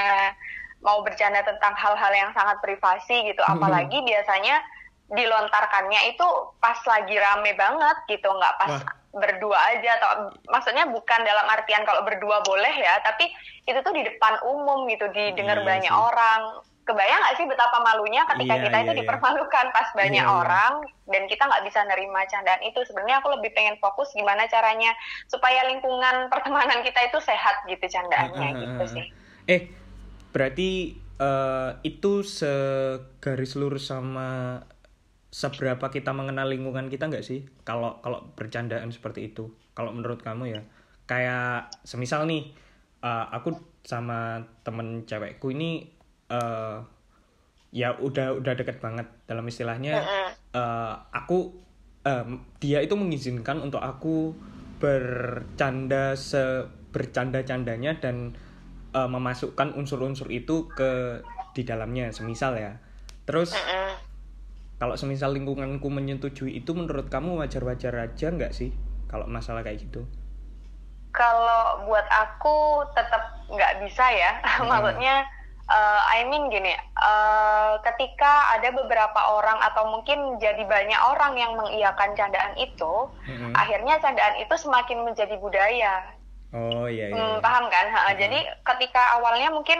mau 0.79 1.01
bercanda 1.03 1.41
tentang 1.43 1.75
hal-hal 1.75 2.13
yang 2.13 2.31
sangat 2.37 2.61
privasi 2.61 3.33
gitu 3.33 3.41
apalagi 3.53 3.99
biasanya 4.05 4.61
dilontarkannya 5.09 6.13
itu 6.13 6.27
pas 6.61 6.77
lagi 6.85 7.17
rame 7.17 7.57
banget 7.57 7.97
gitu 8.05 8.29
nggak 8.29 8.55
pas 8.61 8.73
Wah. 8.77 8.98
Berdua 9.09 9.57
aja 9.73 9.97
atau 9.97 10.09
maksudnya 10.45 10.85
bukan 10.85 11.19
dalam 11.25 11.49
artian 11.49 11.81
kalau 11.81 12.05
berdua 12.05 12.45
boleh 12.45 12.73
ya 12.77 13.01
tapi 13.01 13.25
itu 13.65 13.79
tuh 13.81 13.93
di 13.93 14.05
depan 14.05 14.37
umum 14.45 14.85
gitu 14.85 15.09
didengar 15.09 15.61
Iya 15.61 15.65
banyak 15.65 15.93
sih. 15.93 15.97
orang 15.97 16.41
kebayang 16.85 17.21
nggak 17.21 17.37
sih 17.37 17.45
betapa 17.45 17.77
malunya 17.85 18.25
ketika 18.25 18.53
Iya, 18.57 18.63
kita 18.65 18.77
itu 18.77 18.85
iya, 18.85 18.93
iya. 18.93 19.01
dipermalukan 19.05 19.65
pas 19.69 19.89
banyak 19.93 20.25
Iya, 20.25 20.29
iya. 20.29 20.39
orang 20.41 20.73
dan 21.05 21.23
kita 21.25 21.43
nggak 21.45 21.63
bisa 21.69 21.79
nerima 21.85 22.21
candaan 22.25 22.61
itu 22.65 22.79
sebenarnya 22.85 23.17
aku 23.21 23.29
lebih 23.37 23.49
pengen 23.53 23.77
fokus 23.77 24.09
gimana 24.13 24.49
caranya 24.49 24.93
supaya 25.25 25.65
lingkungan 25.69 26.15
pertemanan 26.33 26.81
kita 26.81 27.09
itu 27.09 27.17
sehat 27.21 27.65
gitu 27.65 27.85
candaannya 27.85 28.49
Heeh, 28.53 28.61
gitu 28.61 28.83
sih. 28.89 29.05
Eh, 29.45 29.61
berarti 30.29 30.69
eh, 31.17 31.71
itu 31.81 32.21
segaris 32.21 33.53
lurus 33.53 33.89
sama 33.89 34.61
seberapa 35.39 35.87
kita 35.87 36.11
mengenal 36.11 36.51
lingkungan 36.51 36.91
kita 36.91 37.07
nggak 37.07 37.23
sih? 37.23 37.47
Kalau 37.63 38.03
kalau 38.03 38.27
bercandaan 38.35 38.91
seperti 38.91 39.31
itu, 39.31 39.55
kalau 39.71 39.95
menurut 39.95 40.19
kamu 40.19 40.51
ya, 40.51 40.61
kayak 41.07 41.71
semisal 41.87 42.27
nih, 42.27 42.51
eh, 42.99 43.25
aku 43.31 43.55
sama 43.87 44.43
temen 44.67 45.07
cewekku 45.07 45.55
ini 45.55 45.87
eh, 46.27 46.77
ya 47.71 47.95
udah 47.95 48.41
udah 48.41 48.53
deket 48.57 48.81
banget 48.83 49.07
dalam 49.29 49.45
istilahnya 49.47 50.03
eh, 50.51 50.93
aku 51.15 51.53
em, 52.03 52.43
dia 52.59 52.81
itu 52.81 52.97
mengizinkan 52.97 53.61
untuk 53.61 53.79
aku 53.79 54.33
bercanda 54.81 56.17
sebercanda 56.19 57.45
candanya 57.47 57.95
dan 58.01 58.35
eh, 58.91 59.09
memasukkan 59.09 59.77
unsur-unsur 59.77 60.27
itu 60.33 60.67
ke 60.73 61.23
di 61.55 61.63
dalamnya 61.63 62.11
semisal 62.11 62.57
ya 62.57 62.73
terus 63.29 63.53
Mm-mm. 63.53 63.78
Kalau 64.79 64.95
semisal 65.01 65.31
lingkunganku 65.35 65.87
menyetujui 65.91 66.51
itu 66.59 66.71
menurut 66.79 67.07
kamu 67.13 67.29
wajar-wajar 67.41 67.93
aja 68.05 68.27
nggak 68.31 68.51
sih 68.55 68.69
kalau 69.11 69.25
masalah 69.27 69.61
kayak 69.65 69.79
gitu 69.85 70.01
Kalau 71.09 71.89
buat 71.89 72.05
aku 72.05 72.57
tetap 72.93 73.21
nggak 73.49 73.73
bisa 73.83 74.05
ya, 74.13 74.31
Hmm. 74.61 74.69
maksudnya 74.69 75.25
eh, 75.69 76.01
I 76.17 76.29
mean 76.29 76.53
gini, 76.53 76.69
eh, 76.77 77.73
ketika 77.81 78.53
ada 78.55 78.69
beberapa 78.71 79.19
orang 79.37 79.57
atau 79.61 79.89
mungkin 79.89 80.37
jadi 80.37 80.61
banyak 80.65 81.01
orang 81.11 81.33
yang 81.37 81.51
mengiyakan 81.57 82.13
candaan 82.13 82.53
itu, 82.57 82.93
Mm-mm. 83.25 83.51
akhirnya 83.57 83.97
candaan 83.99 84.37
itu 84.37 84.53
semakin 84.55 85.01
menjadi 85.01 85.35
budaya. 85.41 85.93
oh 86.53 86.85
iya 86.89 87.07
iya, 87.09 87.15
Hmm, 87.15 87.41
paham 87.41 87.65
kan? 87.73 87.85
Ha, 87.89 88.13
Jadi 88.13 88.37
ketika 88.61 89.17
awalnya 89.17 89.49
mungkin 89.49 89.79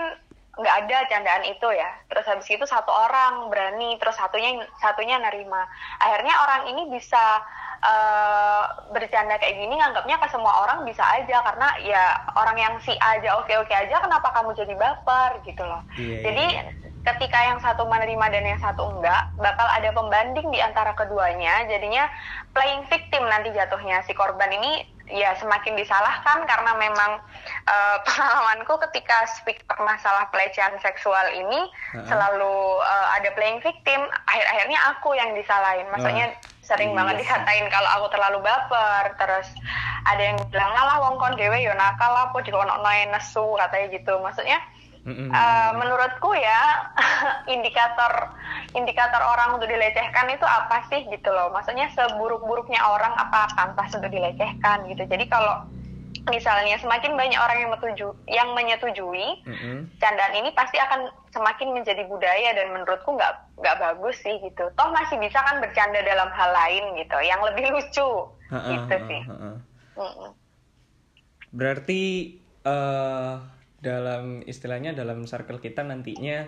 nggak 0.60 0.75
ada 0.86 0.98
candaan 1.08 1.44
itu 1.48 1.68
ya, 1.72 1.89
terus 2.12 2.28
habis 2.28 2.48
itu 2.51 2.66
satu 2.68 2.92
orang 2.92 3.48
berani, 3.48 3.96
terus 3.96 4.20
satunya 4.20 4.60
satunya 4.84 5.16
nerima. 5.16 5.63
Akhirnya 6.04 6.36
orang 6.44 6.62
ini 6.75 6.92
bisa 6.92 7.39
eh, 7.80 8.63
bercanda 8.92 9.39
kayak 9.39 9.56
gini, 9.56 9.80
nganggapnya 9.80 10.20
ke 10.20 10.28
semua 10.28 10.68
orang 10.68 10.84
bisa 10.84 11.00
aja 11.08 11.39
karena 11.39 11.68
ya 11.80 12.04
orang 12.36 12.58
yang 12.60 12.74
si 12.84 12.92
aja 13.00 13.39
oke 13.39 13.54
oke 13.56 13.72
aja, 13.72 14.04
kenapa 14.04 14.36
kamu 14.36 14.51
jadi 14.51 14.74
baper 14.75 15.39
gitu 15.48 15.63
loh? 15.63 15.80
Iya, 15.96 16.28
Jadi 16.28 16.46
iya. 16.60 16.63
ketika 17.08 17.39
yang 17.39 17.60
satu 17.63 17.88
menerima 17.88 18.25
dan 18.28 18.44
yang 18.44 18.60
satu 18.60 18.84
enggak, 18.84 19.32
bakal 19.39 19.68
ada 19.72 19.89
pembanding 19.96 20.51
di 20.51 20.60
antara 20.60 20.92
keduanya. 20.92 21.63
Jadinya 21.72 22.12
playing 22.51 22.84
victim 22.92 23.24
nanti 23.32 23.56
jatuhnya 23.56 24.04
si 24.04 24.12
korban 24.12 24.51
ini 24.51 24.99
ya 25.10 25.34
semakin 25.42 25.74
disalahkan 25.74 26.46
karena 26.46 26.72
memang 26.78 27.12
eh, 27.66 27.98
pengalamanku 28.06 28.78
ketika 28.89 29.25
speak 29.30 29.66
masalah 29.82 30.30
pelecehan 30.30 30.78
seksual 30.80 31.25
ini 31.34 31.70
Ha-ha. 31.94 32.06
selalu 32.08 32.56
eh, 32.86 33.08
ada 33.20 33.30
playing 33.34 33.60
victim. 33.66 34.01
Akhir-akhirnya 34.30 34.80
aku 34.96 35.18
yang 35.18 35.34
disalahin. 35.34 35.89
Maksudnya 35.89 36.34
sering 36.62 36.94
iya 36.94 36.98
banget 37.01 37.13
sih. 37.18 37.22
dikatain 37.25 37.68
kalau 37.74 37.89
aku 38.00 38.06
terlalu 38.13 38.39
baper. 38.46 39.06
Terus 39.18 39.48
ada 40.06 40.22
yang 40.22 40.38
bilang 40.54 40.72
ngalah 40.74 40.98
wong 41.10 41.16
kon 41.18 41.34
dewe 41.36 41.58
yo 41.60 41.74
nakal 41.74 42.13
apa 42.13 42.38
dikono 42.46 42.78
nesu 42.86 43.46
katanya 43.58 43.88
gitu. 43.89 44.13
Maksudnya 44.22 44.58
Mm-mm. 45.08 45.32
Uh, 45.32 45.72
menurutku 45.79 46.36
ya 46.36 46.91
indikator 47.56 48.36
indikator 48.75 49.24
orang 49.24 49.56
untuk 49.56 49.72
dilecehkan 49.72 50.27
itu 50.27 50.44
apa 50.44 50.84
sih 50.91 51.08
gitu 51.08 51.32
loh 51.32 51.50
maksudnya 51.56 51.88
seburuk-buruknya 51.96 52.84
orang 52.84 53.15
apa 53.15 53.48
pantas 53.56 53.96
untuk 53.96 54.12
dilecehkan 54.12 54.84
gitu 54.91 55.08
jadi 55.08 55.24
kalau 55.32 55.63
misalnya 56.27 56.75
semakin 56.77 57.15
banyak 57.15 57.39
orang 57.39 57.58
yang 57.63 57.72
metuju 57.74 58.08
yang 58.27 58.51
menyetujui 58.53 59.39
Mm-mm. 59.48 59.88
candaan 60.03 60.36
ini 60.36 60.51
pasti 60.53 60.77
akan 60.77 61.10
semakin 61.32 61.74
menjadi 61.74 62.03
budaya 62.06 62.53
dan 62.53 62.75
menurutku 62.75 63.15
nggak 63.15 63.34
nggak 63.56 63.79
bagus 63.79 64.20
sih 64.20 64.36
gitu 64.44 64.68
toh 64.75 64.89
masih 64.91 65.15
bisa 65.18 65.39
kan 65.41 65.63
bercanda 65.63 66.03
dalam 66.03 66.29
hal 66.36 66.51
lain 66.53 67.00
gitu 67.00 67.18
yang 67.24 67.39
lebih 67.41 67.70
lucu 67.74 68.10
Ha-ha, 68.51 68.68
gitu 68.68 68.96
ha-ha, 69.00 69.10
sih 69.10 69.22
ha-ha. 69.25 69.51
Mm-mm. 69.96 70.29
Berarti 71.50 72.01
eh 72.68 73.34
dalam 73.79 74.43
istilahnya 74.43 74.91
dalam 74.91 75.24
circle 75.24 75.59
kita 75.59 75.83
nantinya 75.83 76.48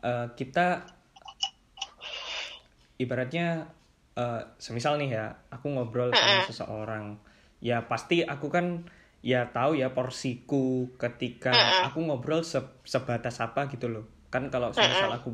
eh, 0.00 0.26
kita 0.34 0.84
ibaratnya 2.96 3.68
eh, 4.16 4.42
semisal 4.56 5.00
nih 5.00 5.16
ya 5.16 5.24
aku 5.48 5.72
ngobrol 5.72 6.12
sama 6.12 6.44
seseorang 6.44 7.04
ya 7.60 7.84
pasti 7.88 8.24
aku 8.24 8.48
kan 8.48 8.88
ya 9.20 9.52
tahu 9.52 9.76
ya 9.76 9.92
porsiku 9.92 10.96
ketika 10.96 11.52
aku 11.84 12.00
ngobrol 12.00 12.40
se- 12.40 12.80
sebatas 12.88 13.36
apa 13.44 13.68
gitu 13.68 13.92
loh. 13.92 14.08
Kan 14.32 14.48
kalau 14.48 14.72
semisal 14.72 15.12
aku 15.12 15.30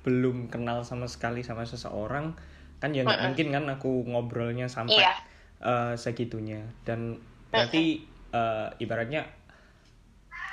belum 0.00 0.48
kenal 0.48 0.80
sama 0.80 1.04
sekali 1.04 1.44
sama 1.44 1.68
seseorang 1.68 2.32
kan 2.80 2.96
ya 2.96 3.04
nggak 3.04 3.20
mungkin 3.28 3.46
kan 3.52 3.64
aku 3.68 4.08
ngobrolnya 4.08 4.72
sampai 4.72 5.04
eh, 5.60 5.94
segitunya. 6.00 6.64
Dan 6.80 7.20
berarti 7.52 7.84
eh, 8.32 8.68
ibaratnya 8.80 9.28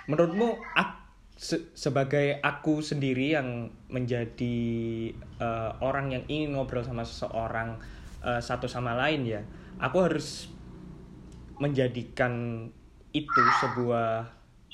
menurutmu 0.10 0.48
ap- 0.82 1.06
se- 1.38 1.70
sebagai 1.78 2.40
aku 2.42 2.82
sendiri 2.82 3.36
yang 3.38 3.50
menjadi 3.96 4.56
eh, 5.42 5.72
orang 5.84 6.06
yang 6.16 6.24
ingin 6.32 6.50
ngobrol 6.58 6.84
sama 6.86 7.04
seseorang 7.06 7.70
eh, 8.26 8.42
satu 8.42 8.66
sama 8.70 8.92
lain 8.98 9.22
ya 9.28 9.42
aku 9.78 9.98
harus 10.06 10.28
menjadikan 11.58 12.34
itu 13.14 13.50
sebuah 13.50 14.30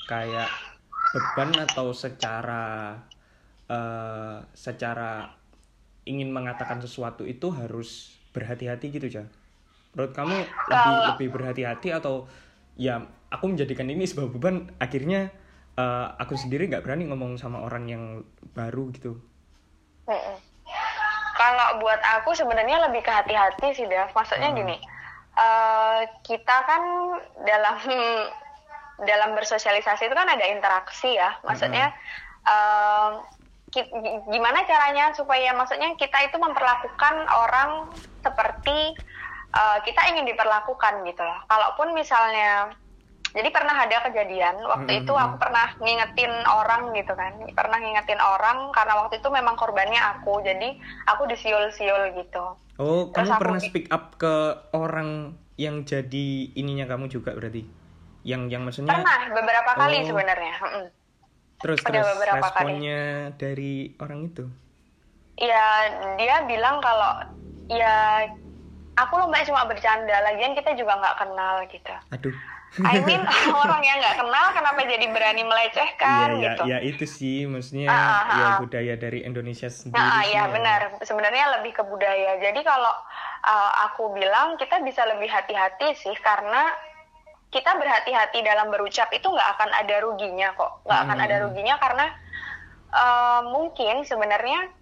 kayak 0.10 0.50
beban 1.14 1.52
atau 1.66 1.88
secara 1.96 2.54
eh, 3.72 4.38
secara 4.54 5.04
ingin 6.06 6.30
mengatakan 6.36 6.80
sesuatu 6.84 7.24
itu 7.24 7.48
harus 7.54 8.20
berhati-hati 8.36 8.86
gitu 8.92 9.08
ya 9.08 9.26
menurut 9.96 10.14
kamu 10.16 10.38
lebih 10.72 10.96
lebih 11.10 11.28
berhati-hati 11.36 11.90
atau 11.96 12.28
ya 12.78 13.04
aku 13.34 13.50
menjadikan 13.50 13.90
ini 13.90 14.06
sebuah 14.06 14.30
beban 14.30 14.70
akhirnya 14.78 15.34
eh, 15.74 16.08
aku 16.22 16.38
sendiri 16.38 16.70
nggak 16.70 16.86
berani 16.86 17.10
ngomong 17.10 17.36
sama 17.36 17.66
orang 17.66 17.90
yang 17.90 18.04
baru 18.54 18.94
gitu 18.94 19.18
Mm-mm. 20.06 20.38
Kalau 21.34 21.82
buat 21.82 21.98
aku 22.20 22.38
sebenarnya 22.38 22.88
lebih 22.88 23.02
ke 23.02 23.10
hati-hati 23.10 23.74
sih, 23.74 23.90
Dev. 23.90 24.12
Maksudnya 24.14 24.54
Hmm. 24.54 24.60
gini, 24.60 24.78
eh, 25.34 26.00
kita 26.22 26.58
kan 26.68 26.84
dalam 27.42 27.76
dalam 29.10 29.30
bersosialisasi 29.34 30.06
itu 30.06 30.16
kan 30.16 30.30
ada 30.30 30.46
interaksi 30.46 31.18
ya. 31.18 31.40
Maksudnya 31.42 31.90
ki- 33.74 33.90
gi- 33.90 34.22
gimana 34.30 34.62
caranya 34.70 35.16
supaya 35.18 35.56
maksudnya 35.58 35.98
kita 35.98 36.22
itu 36.22 36.38
memperlakukan 36.38 37.16
orang 37.32 37.90
seperti 38.22 38.94
eh, 39.54 39.78
kita 39.88 40.02
ingin 40.14 40.30
diperlakukan 40.30 41.02
gitu 41.08 41.24
loh. 41.24 41.40
Kalaupun 41.50 41.98
misalnya 41.98 42.78
jadi 43.36 43.50
pernah 43.56 43.76
ada 43.86 43.98
kejadian 44.06 44.56
waktu 44.72 44.92
Mm, 44.92 45.06
itu 45.06 45.14
mm, 45.14 45.18
aku 45.26 45.36
pernah 45.44 45.66
ngingetin 45.82 46.32
orang 46.60 46.82
gitu 46.98 47.14
kan. 47.22 47.34
Pernah 47.58 47.78
ngingetin 47.82 48.22
orang 48.22 48.58
karena 48.76 48.94
waktu 49.02 49.14
itu 49.22 49.30
memang 49.38 49.56
korbannya 49.62 50.00
aku 50.12 50.32
jadi 50.48 50.68
aku 51.12 51.24
disiul-siul 51.32 52.02
gitu. 52.20 52.44
Oh 52.82 53.14
Terus 53.14 53.30
kamu 53.30 53.34
aku 53.38 53.42
pernah 53.42 53.62
speak 53.62 53.86
up 53.94 54.18
ke 54.18 54.34
orang 54.74 55.38
yang 55.62 55.86
jadi 55.86 56.26
ininya 56.58 56.86
kamu 56.90 57.06
juga 57.16 57.32
berarti? 57.38 57.62
Yang 58.26 58.42
yang 58.54 58.64
maksudnya 58.66 58.98
pernah 58.98 59.18
beberapa 59.38 59.72
kali 59.80 59.98
Oh. 60.02 60.08
sebenarnya 60.08 60.54
Mm-mm. 60.64 60.86
terus 61.62 61.82
Ada 61.88 62.00
terus 62.00 62.10
beberapa 62.16 62.48
kali. 62.58 62.76
responnya 62.76 63.32
dari 63.42 63.96
orang 64.04 64.20
itu? 64.30 64.46
Ya 65.38 65.66
dia 66.20 66.36
bilang 66.50 66.76
kalau 66.86 67.12
ya 67.70 67.90
aku 69.02 69.14
loh 69.20 69.28
mbak 69.30 69.46
cuma 69.50 69.64
bercanda. 69.70 70.16
Lagian 70.26 70.54
kita 70.58 70.72
juga 70.80 70.94
nggak 71.02 71.18
kenal 71.22 71.56
gitu. 71.74 71.94
Aduh 72.12 72.36
I 72.82 73.06
mean 73.06 73.22
orang 73.62 73.86
yang 73.86 74.02
nggak 74.02 74.18
kenal 74.18 74.46
kenapa 74.50 74.82
jadi 74.90 75.06
berani 75.14 75.46
melecehkan 75.46 76.28
Iya 76.34 76.42
ya 76.42 76.50
gitu 76.58 76.62
ya 76.66 76.78
itu 76.82 77.06
sih 77.06 77.38
maksudnya 77.46 77.86
Ah, 77.86 77.94
ah, 77.94 78.22
ya 78.34 78.46
ah. 78.46 78.58
budaya 78.58 78.94
dari 78.98 79.22
Indonesia 79.22 79.70
sendiri 79.70 80.02
Nah, 80.02 80.26
ya 80.26 80.34
ya. 80.34 80.44
benar. 80.50 80.80
Sebenarnya 81.06 81.62
lebih 81.62 81.78
ke 81.78 81.84
budaya. 81.86 82.42
Jadi 82.42 82.66
kalau 82.66 82.90
uh, 83.46 83.72
aku 83.86 84.18
bilang 84.18 84.58
kita 84.58 84.82
bisa 84.82 85.06
lebih 85.06 85.30
hati-hati 85.30 85.94
sih 85.94 86.18
karena 86.18 86.74
kita 87.54 87.78
berhati-hati 87.78 88.42
dalam 88.42 88.74
berucap 88.74 89.14
itu 89.14 89.30
nggak 89.30 89.50
akan 89.54 89.70
ada 89.70 89.96
ruginya 90.02 90.50
kok. 90.58 90.82
Nggak 90.90 91.00
akan 91.06 91.18
Hmm. 91.22 91.26
ada 91.30 91.36
ruginya 91.46 91.76
karena 91.78 92.06
uh, 92.90 93.42
mungkin 93.54 94.02
sebenarnya 94.02 94.74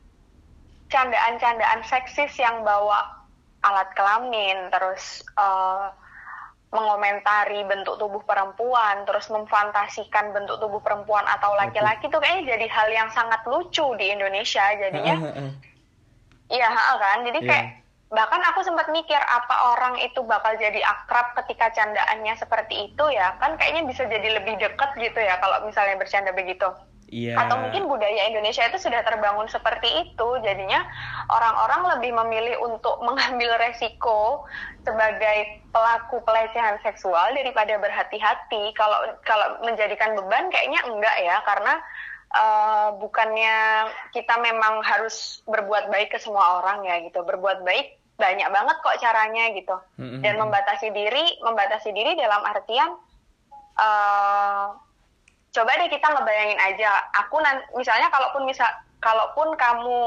candaan-candaan 0.88 1.84
seksis 1.84 2.36
yang 2.36 2.64
bawa 2.64 3.20
alat 3.62 3.92
kelamin 3.94 4.72
terus 4.72 5.24
uh, 5.36 5.92
mengomentari 6.72 7.68
bentuk 7.68 8.00
tubuh 8.00 8.24
perempuan, 8.24 9.04
terus 9.04 9.28
memfantasikan 9.28 10.32
bentuk 10.32 10.56
tubuh 10.64 10.80
perempuan 10.80 11.28
atau 11.28 11.52
laki-laki 11.60 12.08
tuh 12.08 12.24
kayaknya 12.24 12.56
jadi 12.56 12.68
hal 12.72 12.88
yang 12.96 13.10
sangat 13.12 13.44
lucu 13.44 13.84
di 14.00 14.08
Indonesia 14.16 14.64
jadinya. 14.80 15.20
Iya, 16.48 16.68
kan? 16.72 17.28
Jadi 17.28 17.40
Iya. 17.44 17.48
kayak 17.52 17.66
bahkan 18.12 18.44
aku 18.44 18.60
sempat 18.68 18.92
mikir 18.92 19.16
apa 19.16 19.72
orang 19.72 19.96
itu 20.04 20.20
bakal 20.28 20.52
jadi 20.60 20.84
akrab 20.84 21.32
ketika 21.44 21.72
candaannya 21.72 22.36
seperti 22.36 22.92
itu 22.92 23.04
ya 23.08 23.40
kan 23.40 23.56
kayaknya 23.56 23.88
bisa 23.88 24.04
jadi 24.04 24.36
lebih 24.36 24.60
deket 24.60 24.92
gitu 25.00 25.16
ya 25.16 25.40
kalau 25.40 25.64
misalnya 25.64 25.96
bercanda 25.96 26.36
begitu 26.36 26.68
Iya. 27.12 27.36
atau 27.36 27.60
mungkin 27.60 27.92
budaya 27.92 28.32
Indonesia 28.32 28.64
itu 28.64 28.88
sudah 28.88 29.04
terbangun 29.04 29.44
seperti 29.52 30.08
itu. 30.08 30.28
Jadinya 30.48 30.80
orang-orang 31.28 32.00
lebih 32.00 32.16
memilih 32.24 32.56
untuk 32.64 33.04
mengambil 33.04 33.60
resiko 33.60 34.48
sebagai 34.88 35.60
pelaku 35.76 36.24
pelecehan 36.24 36.80
seksual 36.80 37.36
daripada 37.36 37.76
berhati-hati. 37.84 38.72
Kalau 38.80 39.12
kalau 39.28 39.60
menjadikan 39.60 40.16
beban 40.16 40.48
kayaknya 40.56 40.88
enggak 40.88 41.16
ya 41.20 41.44
karena 41.44 41.74
eh, 42.32 42.88
bukannya 42.96 43.58
kita 44.16 44.40
memang 44.40 44.80
harus 44.80 45.44
berbuat 45.52 45.92
baik 45.92 46.16
ke 46.16 46.18
semua 46.24 46.64
orang 46.64 46.88
ya 46.88 46.96
gitu. 47.04 47.28
Berbuat 47.28 47.68
baik 47.68 47.92
banyak 48.16 48.48
banget 48.48 48.78
kok 48.80 49.00
caranya 49.04 49.52
gitu. 49.52 49.76
Dan 50.24 50.40
membatasi 50.40 50.96
diri 50.96 51.44
membatasi 51.44 51.92
diri 51.92 52.16
dalam 52.16 52.40
artian 52.48 52.96
eh 53.84 54.91
coba 55.52 55.72
deh 55.76 55.88
kita 55.88 56.08
ngebayangin 56.08 56.56
aja 56.58 56.90
aku 57.14 57.36
nan 57.38 57.60
misalnya 57.76 58.08
kalaupun 58.08 58.48
misal 58.48 58.68
kalaupun 58.98 59.52
kamu 59.54 60.00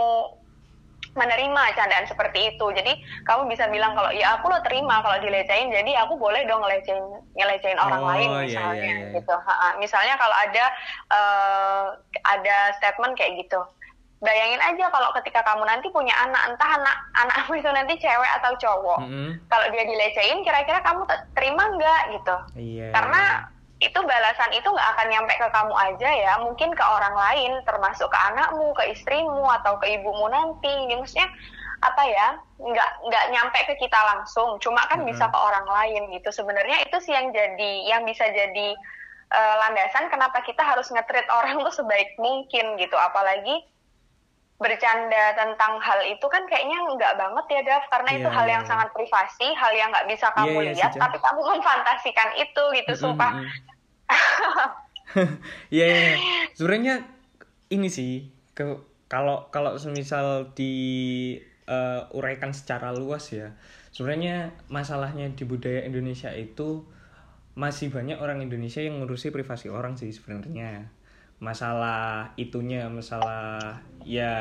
menerima 1.15 1.63
candaan 1.77 2.09
seperti 2.09 2.51
itu 2.51 2.67
jadi 2.73 2.91
kamu 3.23 3.47
bisa 3.47 3.69
bilang 3.69 3.95
kalau 3.95 4.11
ya 4.11 4.35
aku 4.35 4.51
lo 4.51 4.59
terima 4.61 4.99
kalau 4.99 5.21
dilecehin 5.21 5.71
jadi 5.71 6.03
aku 6.03 6.17
boleh 6.17 6.43
dong 6.43 6.59
ngelecehin 6.59 7.05
ngelecehin 7.35 7.79
orang 7.79 8.03
Oh, 8.03 8.09
lain 8.09 8.29
iya, 8.33 8.41
misalnya 8.43 8.83
iya, 8.83 8.95
iya. 9.05 9.15
gitu 9.15 9.35
Ha-ha. 9.37 9.69
misalnya 9.77 10.15
kalau 10.17 10.35
ada 10.35 10.65
eh, 11.13 11.85
ada 12.25 12.57
statement 12.75 13.15
kayak 13.15 13.37
gitu 13.39 13.61
bayangin 14.19 14.59
aja 14.59 14.89
kalau 14.89 15.13
ketika 15.15 15.45
kamu 15.45 15.63
nanti 15.63 15.87
punya 15.89 16.17
anak 16.19 16.51
entah 16.51 16.71
anak 16.73 16.97
anakmu 17.15 17.53
itu 17.55 17.69
nanti 17.69 17.95
cewek 17.95 18.31
atau 18.35 18.57
cowok 18.57 18.99
Mm-mm. 18.99 19.31
kalau 19.47 19.67
dia 19.71 19.85
dilecehin 19.85 20.41
kira-kira 20.41 20.81
kamu 20.81 21.05
te- 21.05 21.25
terima 21.37 21.69
nggak 21.69 22.03
gitu 22.11 22.37
Iya. 22.57 22.89
karena 22.91 23.23
itu 23.85 23.99
balasan 24.03 24.51
itu 24.51 24.65
nggak 24.67 24.91
akan 24.97 25.07
nyampe 25.13 25.35
ke 25.37 25.49
kamu 25.53 25.75
aja 25.77 26.11
ya. 26.25 26.33
Mungkin 26.41 26.71
ke 26.73 26.85
orang 26.85 27.15
lain 27.15 27.53
termasuk 27.69 28.09
ke 28.09 28.19
anakmu 28.19 28.73
ke 28.73 28.85
istrimu 28.91 29.45
atau 29.61 29.77
ke 29.77 29.87
ibumu 29.95 30.27
nanti. 30.29 30.73
Jadi 30.89 30.95
maksudnya 30.97 31.29
apa 31.85 32.03
ya 32.09 32.29
nggak 32.57 32.91
nggak 33.07 33.25
nyampe 33.31 33.59
ke 33.69 33.75
kita 33.77 34.01
langsung. 34.11 34.57
Cuma 34.65 34.83
kan 34.89 35.01
Mm-mm. 35.01 35.09
bisa 35.09 35.29
ke 35.29 35.39
orang 35.39 35.67
lain 35.69 36.03
gitu. 36.17 36.29
Sebenarnya 36.33 36.81
itu 36.83 36.97
sih 37.05 37.13
yang 37.13 37.29
jadi 37.31 37.73
yang 37.85 38.03
bisa 38.05 38.25
jadi 38.31 38.69
eh, 39.39 39.55
landasan 39.61 40.09
kenapa 40.09 40.41
kita 40.41 40.63
harus 40.65 40.89
nge-treat 40.89 41.29
orang 41.29 41.61
tuh 41.61 41.75
sebaik 41.75 42.17
mungkin 42.17 42.81
gitu. 42.81 42.97
Apalagi 42.97 43.57
bercanda 44.55 45.35
tentang 45.35 45.83
hal 45.83 46.01
itu 46.07 46.25
kan 46.31 46.47
kayaknya 46.47 46.79
nggak 46.95 47.15
banget 47.21 47.47
ya 47.53 47.61
Dav. 47.69 47.85
Karena 47.91 48.11
itu 48.17 48.29
Iya, 48.29 48.35
hal 48.37 48.47
iya, 48.47 48.53
yang 48.55 48.65
iya. 48.65 48.71
sangat 48.71 48.89
privasi 48.97 49.47
hal 49.53 49.73
yang 49.75 49.89
nggak 49.93 50.09
bisa 50.09 50.27
Iya, 50.31 50.37
kamu 50.39 50.59
iya 50.63 50.73
sih, 50.73 50.77
lihat. 50.79 50.93
Tapi 50.97 51.17
kamu 51.21 51.41
memfantasikan 51.53 52.31
itu 52.39 52.63
gitu 52.79 52.93
Mm-mm, 52.95 53.03
sumpah. 53.03 53.33
mm-mm. 53.35 53.74
Iya, 55.71 55.87
iya, 55.87 55.87
iya. 55.95 56.17
sebenarnya 56.59 56.95
ini 57.71 57.87
sih 57.87 58.35
ke 58.55 58.67
kalau 59.07 59.47
kalau 59.55 59.79
semisal 59.79 60.51
di 60.59 60.75
eh, 61.71 62.03
uraikan 62.17 62.51
secara 62.51 62.91
luas 62.91 63.31
ya, 63.31 63.55
sebenarnya 63.95 64.51
masalahnya 64.67 65.31
di 65.33 65.45
budaya 65.47 65.87
Indonesia 65.87 66.35
itu 66.35 66.83
masih 67.55 67.95
banyak 67.95 68.19
orang 68.19 68.43
Indonesia 68.43 68.83
yang 68.83 68.99
ngurusi 68.99 69.31
privasi 69.31 69.71
orang 69.71 69.95
sih 69.95 70.11
sebenarnya. 70.11 70.91
Masalah 71.39 72.35
itunya, 72.35 72.91
masalah 72.91 73.79
ya 74.03 74.35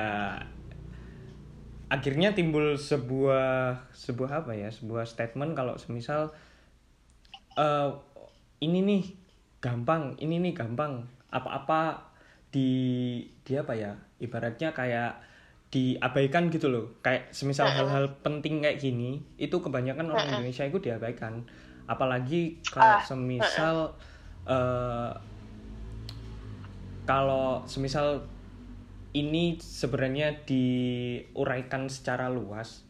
akhirnya 1.94 2.34
timbul 2.34 2.74
sebuah 2.74 3.86
sebuah 3.94 4.42
apa 4.46 4.58
ya, 4.58 4.74
sebuah 4.74 5.06
statement 5.06 5.54
kalau 5.54 5.78
semisal 5.78 6.34
eh 7.54 7.90
ini 8.66 8.80
nih 8.82 9.23
gampang, 9.64 10.20
ini 10.20 10.44
nih 10.44 10.52
gampang. 10.52 11.08
Apa-apa 11.32 12.12
di 12.52 12.70
di 13.48 13.54
apa 13.56 13.72
ya? 13.74 13.96
Ibaratnya 14.20 14.76
kayak 14.76 15.24
diabaikan 15.72 16.52
gitu 16.52 16.68
loh. 16.68 16.86
Kayak 17.00 17.32
semisal 17.32 17.72
hal-hal 17.72 18.20
penting 18.22 18.60
kayak 18.62 18.78
gini, 18.78 19.24
itu 19.40 19.56
kebanyakan 19.58 20.12
orang 20.12 20.28
Indonesia 20.36 20.68
itu 20.68 20.78
diabaikan. 20.84 21.48
Apalagi 21.88 22.60
kalau 22.68 23.00
Ah, 23.00 23.02
semisal 23.02 23.78
eh 24.44 25.12
kalau 27.04 27.64
semisal 27.68 28.24
ini 29.14 29.60
sebenarnya 29.60 30.44
diuraikan 30.48 31.92
secara 31.92 32.32
luas 32.32 32.84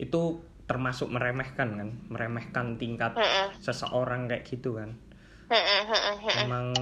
itu 0.00 0.40
termasuk 0.68 1.08
meremehkan 1.08 1.68
kan 1.80 1.90
meremehkan 2.12 2.76
tingkat 2.76 3.16
seseorang 3.60 4.28
kayak 4.28 4.44
gitu 4.44 4.76
kan. 4.76 4.96
Emang 6.44 6.76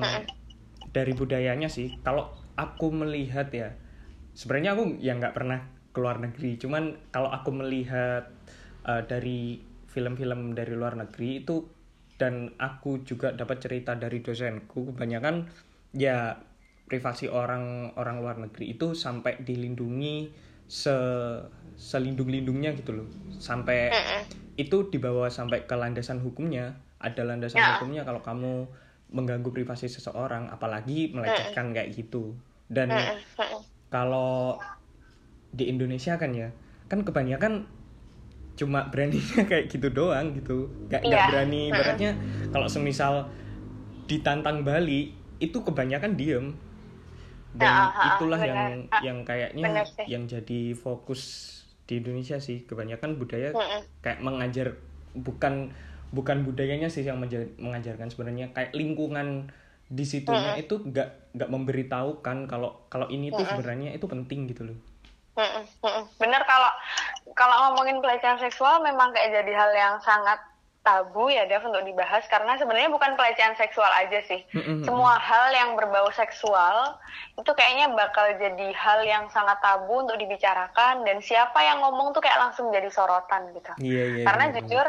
dari 0.91 1.13
budayanya 1.13 1.71
sih 1.71 1.95
kalau 2.03 2.33
aku 2.57 2.89
melihat 2.91 3.53
ya 3.53 3.77
sebenarnya 4.37 4.77
aku 4.77 5.01
ya 5.01 5.17
nggak 5.17 5.35
pernah 5.35 5.61
keluar 5.97 6.21
negeri. 6.21 6.61
Cuman 6.61 7.09
kalau 7.09 7.33
aku 7.33 7.57
melihat 7.57 8.29
eh, 8.85 9.03
dari 9.09 9.65
film-film 9.89 10.53
dari 10.53 10.77
luar 10.77 11.01
negeri 11.01 11.41
itu 11.41 11.65
dan 12.21 12.53
aku 12.61 13.01
juga 13.09 13.33
dapat 13.33 13.65
cerita 13.65 13.97
dari 13.97 14.21
dosenku 14.21 14.93
kebanyakan 14.93 15.49
ya 15.97 16.37
privasi 16.85 17.33
orang 17.33 17.97
orang 17.97 18.21
luar 18.21 18.37
negeri 18.37 18.77
itu 18.77 18.93
sampai 18.93 19.41
dilindungi 19.41 20.29
se 20.69 20.93
selindung 21.77 22.29
lindungnya 22.29 22.77
gitu 22.77 22.93
loh. 22.93 23.09
Sampai 23.41 23.93
itu 24.57 24.89
dibawa 24.93 25.33
sampai 25.33 25.65
ke 25.69 25.77
landasan 25.77 26.21
hukumnya 26.21 26.77
ada 26.99 27.23
landasan 27.23 27.61
Ya. 27.61 27.77
hukumnya 27.77 28.03
kalau 28.03 28.21
kamu 28.21 28.67
mengganggu 29.07 29.51
privasi 29.55 29.87
seseorang 29.87 30.51
apalagi 30.51 31.15
melecehkan 31.15 31.71
kayak 31.71 31.95
gitu. 31.95 32.35
Dan 32.67 32.91
kalau 33.89 34.59
di 35.55 35.71
Indonesia 35.71 36.19
kan 36.19 36.35
ya 36.35 36.51
kan 36.91 37.03
kebanyakan 37.03 37.65
cuma 38.57 38.89
beraninya 38.89 39.45
kayak 39.51 39.69
gitu 39.71 39.93
doang 39.93 40.35
gitu. 40.35 40.67
Nggak 40.89 41.03
nggak 41.07 41.21
Iya. 41.23 41.29
berani 41.31 41.61
Mm-mm. 41.69 41.73
ibaratnya 41.73 42.11
kalau 42.51 42.67
semisal 42.67 43.29
ditantang 44.07 44.63
Bali 44.67 45.13
itu 45.39 45.59
kebanyakan 45.63 46.17
diem. 46.17 46.47
Dan 47.57 47.73
Ah, 47.73 47.89
ah, 47.89 47.89
ah, 47.89 48.07
itulah 48.17 48.41
yang 48.41 48.61
yang 49.01 49.19
kayaknya 49.25 49.65
yang 50.05 50.29
jadi 50.29 50.77
fokus 50.77 51.23
di 51.89 52.03
Indonesia 52.03 52.37
sih. 52.37 52.67
Kebanyakan 52.69 53.17
budaya 53.17 53.53
kayak 54.05 54.21
mengajar 54.21 54.77
bukan 55.17 55.73
bukan 56.15 56.47
budayanya 56.47 56.89
sih 56.93 57.03
yang 57.03 57.19
mengajarkan 57.59 58.11
sebenarnya 58.11 58.55
kayak 58.55 58.75
lingkungan 58.75 59.51
di 59.87 60.03
situnya 60.03 60.59
itu 60.59 60.83
nggak 60.83 61.39
nggak 61.39 61.51
memberitahukan 61.51 62.51
kalau 62.51 62.87
kalau 62.91 63.07
ini 63.07 63.31
tuh 63.31 63.47
sebenarnya 63.47 63.95
itu 63.95 64.07
penting 64.11 64.51
gitu 64.51 64.67
loh. 64.67 64.79
Bener 66.19 66.43
kalau 66.49 66.71
kalau 67.37 67.55
ngomongin 67.71 68.03
pelecehan 68.03 68.41
seksual 68.43 68.83
memang 68.83 69.15
kayak 69.15 69.43
jadi 69.43 69.53
hal 69.55 69.71
yang 69.77 69.95
sangat 70.03 70.43
tabu 70.87 71.27
ya 71.27 71.51
Dev 71.51 71.67
untuk 71.67 71.83
dibahas 71.83 72.23
karena 72.31 72.55
sebenarnya 72.55 72.87
bukan 72.95 73.19
pelecehan 73.19 73.59
seksual 73.59 73.91
aja 73.91 74.23
sih. 74.31 74.47
Mm-mm. 74.55 74.87
Semua 74.87 75.19
hal 75.19 75.51
yang 75.51 75.75
berbau 75.75 76.07
seksual 76.15 76.95
itu 77.35 77.51
kayaknya 77.59 77.91
bakal 77.91 78.31
jadi 78.39 78.71
hal 78.71 79.03
yang 79.03 79.27
sangat 79.35 79.59
tabu 79.59 80.07
untuk 80.07 80.15
dibicarakan 80.15 81.03
dan 81.03 81.19
siapa 81.19 81.59
yang 81.63 81.83
ngomong 81.83 82.15
tuh 82.15 82.23
kayak 82.23 82.39
langsung 82.39 82.71
jadi 82.71 82.87
sorotan 82.87 83.51
gitu. 83.51 83.71
iya 83.83 84.05
iya 84.15 84.25
Karena 84.25 84.51
benar, 84.51 84.57
jujur 84.63 84.87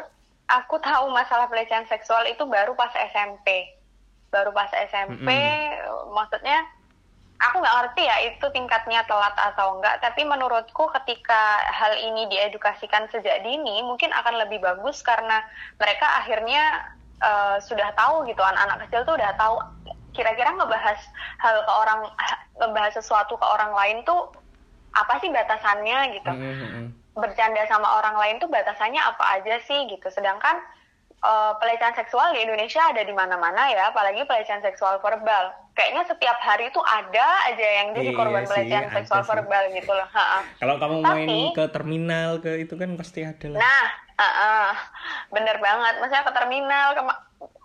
aku 0.47 0.79
tahu 0.79 1.11
masalah 1.11 1.51
pelecehan 1.51 1.87
seksual 1.91 2.23
itu 2.27 2.43
baru 2.47 2.73
pas 2.73 2.91
SMP. 3.11 3.67
Baru 4.27 4.51
pas 4.51 4.67
SMP, 4.91 5.31
maksudnya 6.11 6.67
aku 7.37 7.63
nggak 7.63 7.77
ngerti 7.79 8.03
ya 8.03 8.17
itu 8.27 8.45
tingkatnya 8.51 9.07
telat 9.07 9.35
atau 9.35 9.79
enggak. 9.79 10.03
Tapi 10.03 10.27
menurutku 10.27 10.91
ketika 10.99 11.63
hal 11.71 11.95
ini 11.95 12.27
diedukasikan 12.27 13.07
sejak 13.07 13.43
dini, 13.43 13.83
mungkin 13.87 14.11
akan 14.11 14.43
lebih 14.47 14.59
bagus 14.59 14.99
karena 14.99 15.43
mereka 15.79 16.07
akhirnya 16.23 16.91
eh, 17.23 17.57
sudah 17.63 17.95
tahu 17.95 18.27
gitu. 18.27 18.43
Anak-anak 18.43 18.87
kecil 18.87 19.07
tuh 19.07 19.15
udah 19.15 19.31
tahu 19.39 19.55
kira-kira 20.11 20.49
ngebahas 20.57 20.99
hal 21.39 21.55
ke 21.61 21.71
orang, 21.71 21.99
ngebahas 22.57 22.93
sesuatu 22.99 23.37
ke 23.37 23.45
orang 23.47 23.71
lain 23.71 24.01
tuh 24.03 24.33
apa 24.97 25.13
sih 25.21 25.29
batasannya 25.29 25.99
gitu 26.17 26.31
mm-mm. 26.33 26.85
Bercanda 27.17 27.65
sama 27.65 27.97
orang 27.97 28.15
lain 28.15 28.35
tuh 28.37 28.47
batasannya 28.47 29.01
apa 29.01 29.23
aja 29.35 29.57
sih 29.59 29.89
gitu. 29.89 30.07
Sedangkan 30.07 30.61
eh, 31.17 31.53
pelecehan 31.57 31.93
seksual 31.93 32.29
di 32.31 32.45
Indonesia 32.45 32.79
ada 32.79 33.01
di 33.01 33.09
mana-mana 33.09 33.67
ya, 33.67 33.89
apalagi 33.89 34.21
pelecehan 34.23 34.61
seksual 34.61 35.01
verbal. 35.01 35.49
Kayaknya 35.73 36.05
setiap 36.05 36.37
hari 36.39 36.69
tuh 36.69 36.81
ada 36.81 37.25
aja 37.45 37.67
yang 37.81 37.93
jadi 37.93 38.09
Iya 38.09 38.17
korban 38.17 38.43
sih, 38.43 38.49
pelecehan 38.49 38.87
seksual 38.89 39.21
sih. 39.21 39.29
verbal 39.29 39.63
gitu 39.73 39.91
loh. 39.91 40.09
Kalau 40.57 40.75
kamu 40.77 40.95
Tapi- 41.01 41.25
main 41.25 41.45
ke 41.53 41.65
terminal 41.69 42.31
ke 42.37 42.61
itu 42.61 42.73
kan 42.73 42.93
pasti 42.93 43.21
ada 43.21 43.45
lah 43.49 43.61
Nah, 43.61 43.85
uh-uh, 44.15 44.69
bener 45.29 45.57
banget. 45.57 45.93
Maksudnya 45.97 46.25
ke 46.25 46.33
terminal, 46.33 46.87
ke 46.93 47.01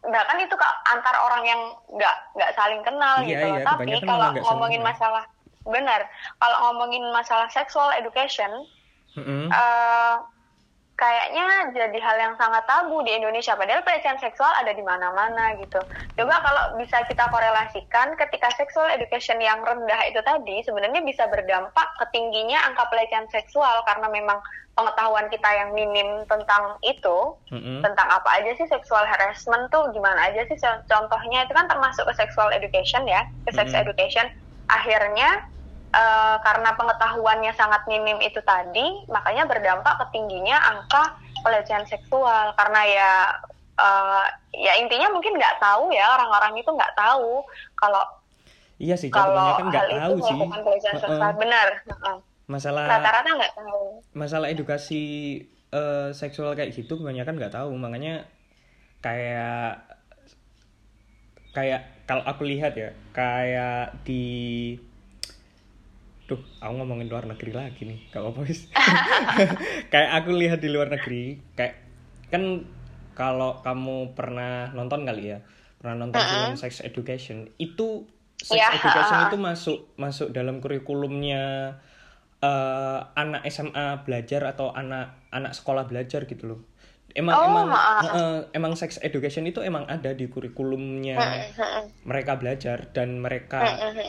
bahkan 0.02 0.36
itu 0.36 0.52
ke 0.52 0.68
antar 0.90 1.14
orang 1.20 1.44
yang 1.46 1.60
nggak 1.88 2.16
nggak 2.34 2.50
saling 2.52 2.80
kenal 2.82 3.20
Iya, 3.20 3.28
gitu 3.28 3.44
loh. 3.46 3.56
iya, 3.56 3.64
Tapi 3.64 3.84
kalau 4.02 4.28
ngomongin 4.44 4.82
masalah, 4.82 5.24
bener. 5.64 6.00
Kalau 6.36 6.56
ngomongin 6.68 7.04
masalah 7.12 7.48
sexual 7.48 7.92
education, 7.92 8.50
Mm-mm. 9.18 9.53
eh 9.53 10.16
kayaknya 10.92 11.75
jadi 11.75 11.98
hal 11.98 12.16
yang 12.20 12.35
sangat 12.38 12.62
tabu 12.68 13.03
di 13.03 13.11
Indonesia. 13.16 13.59
Padahal 13.59 13.83
pelecehan 13.83 14.22
seksual 14.22 14.53
ada 14.55 14.70
di 14.70 14.85
mana-mana 14.87 15.57
gitu. 15.59 15.83
Coba 16.14 16.38
kalau 16.38 16.79
bisa 16.79 17.03
kita 17.11 17.27
korelasikan 17.27 18.14
ketika 18.14 18.55
sexual 18.55 18.87
education 18.87 19.42
yang 19.42 19.66
rendah 19.66 19.98
itu 20.07 20.20
tadi 20.22 20.62
sebenarnya 20.62 21.03
bisa 21.03 21.27
berdampak 21.27 21.88
ke 21.98 22.07
tingginya 22.14 22.61
angka 22.70 22.87
pelecehan 22.87 23.27
seksual 23.35 23.83
karena 23.83 24.07
memang 24.14 24.38
pengetahuan 24.79 25.27
kita 25.29 25.51
yang 25.53 25.75
minim 25.75 26.22
tentang 26.31 26.79
itu 26.81 27.18
Mm-mm. 27.51 27.83
tentang 27.83 28.09
apa 28.09 28.40
aja 28.40 28.57
sih 28.57 28.68
sexual 28.70 29.05
harassment 29.05 29.68
tuh 29.68 29.90
gimana 29.92 30.33
aja 30.33 30.48
sih 30.48 30.57
contohnya 30.88 31.44
itu 31.44 31.53
kan 31.53 31.68
termasuk 31.68 32.09
ke 32.09 32.14
sexual 32.16 32.48
education 32.55 33.05
ya 33.05 33.20
ke 33.44 33.53
sex 33.53 33.68
Mhm. 33.75 33.85
education 33.85 34.27
akhirnya 34.72 35.29
eh, 35.92 36.37
karena 36.40 36.70
pengetahuannya 36.74 37.52
sangat 37.55 37.85
minim 37.87 38.18
itu 38.24 38.40
tadi 38.42 39.05
makanya 39.12 39.44
berdampak 39.44 40.00
ke 40.00 40.07
tingginya 40.16 40.57
angka 40.72 41.16
pelecehan 41.44 41.85
seksual. 41.85 42.57
Karena 42.57 42.81
ya 42.88 43.12
eh, 43.78 44.24
ya 44.57 44.72
intinya 44.81 45.09
mungkin 45.12 45.37
nggak 45.37 45.61
tahu 45.61 45.92
ya 45.92 46.05
orang-orang 46.16 46.61
itu 46.61 46.70
nggak 46.72 46.94
tahu 46.96 47.40
kalau 47.76 48.05
iya 48.83 48.98
sih 48.98 49.09
kalau 49.09 49.33
kebanyakan 49.33 49.64
nggak 49.70 49.85
hal 49.85 49.90
tahu 49.92 50.16
itu 50.16 50.24
sih 50.28 50.40
pelecehan 50.64 50.96
seksual. 51.00 51.33
Benar 51.38 51.68
Heeh. 51.87 52.16
masalah 52.50 52.85
rata-rata 52.90 53.31
nggak 53.38 53.55
tahu. 53.55 53.85
masalah 54.12 54.46
edukasi 54.52 55.02
eh, 55.72 56.11
seksual 56.12 56.52
kayak 56.52 56.74
gitu 56.76 57.00
kebanyakan 57.00 57.37
nggak 57.37 57.55
tahu. 57.55 57.72
Makanya 57.76 58.28
kayak 59.00 59.83
kayak 61.52 61.85
kalau 62.09 62.24
aku 62.24 62.48
lihat 62.48 62.72
ya 62.76 62.90
kayak 63.12 63.92
di 64.05 64.24
Duh, 66.32 66.40
aku 66.64 66.72
ngomongin 66.80 67.12
luar 67.12 67.28
negeri 67.28 67.52
lagi 67.52 67.84
nih, 67.84 68.08
gak 68.08 68.24
apa-apa 68.24 68.40
wis. 68.48 68.72
kayak 69.92 70.10
aku 70.16 70.32
lihat 70.32 70.64
di 70.64 70.72
luar 70.72 70.88
negeri, 70.88 71.36
kayak 71.52 71.76
kan 72.32 72.64
kalau 73.12 73.60
kamu 73.60 74.16
pernah 74.16 74.72
nonton 74.72 75.04
kali 75.04 75.36
ya, 75.36 75.44
pernah 75.76 76.08
nonton 76.08 76.24
film 76.24 76.56
Sex 76.56 76.80
Education, 76.80 77.52
itu 77.60 78.08
Sex 78.40 78.56
Iya, 78.56 78.80
Education 78.80 79.18
itu 79.28 79.36
masuk 79.36 79.78
masuk 80.00 80.32
dalam 80.32 80.64
kurikulumnya 80.64 81.76
eh, 82.40 83.00
anak 83.12 83.44
SMA 83.52 84.08
belajar 84.08 84.48
atau 84.56 84.72
anak 84.72 85.28
anak 85.28 85.52
sekolah 85.52 85.84
belajar 85.84 86.24
gitu 86.24 86.48
loh. 86.48 86.60
Emang 87.12 87.35
Oh, 87.37 87.44
emang 87.44 87.68
ha-ha. 87.68 88.09
eh, 88.09 88.40
emang 88.53 88.72
sex 88.72 88.96
education 89.01 89.44
itu 89.44 89.61
emang 89.61 89.85
ada 89.85 90.12
di 90.12 90.27
kurikulumnya. 90.27 91.44
Mereka 92.03 92.40
belajar 92.40 92.88
dan 92.90 93.20
mereka 93.20 93.61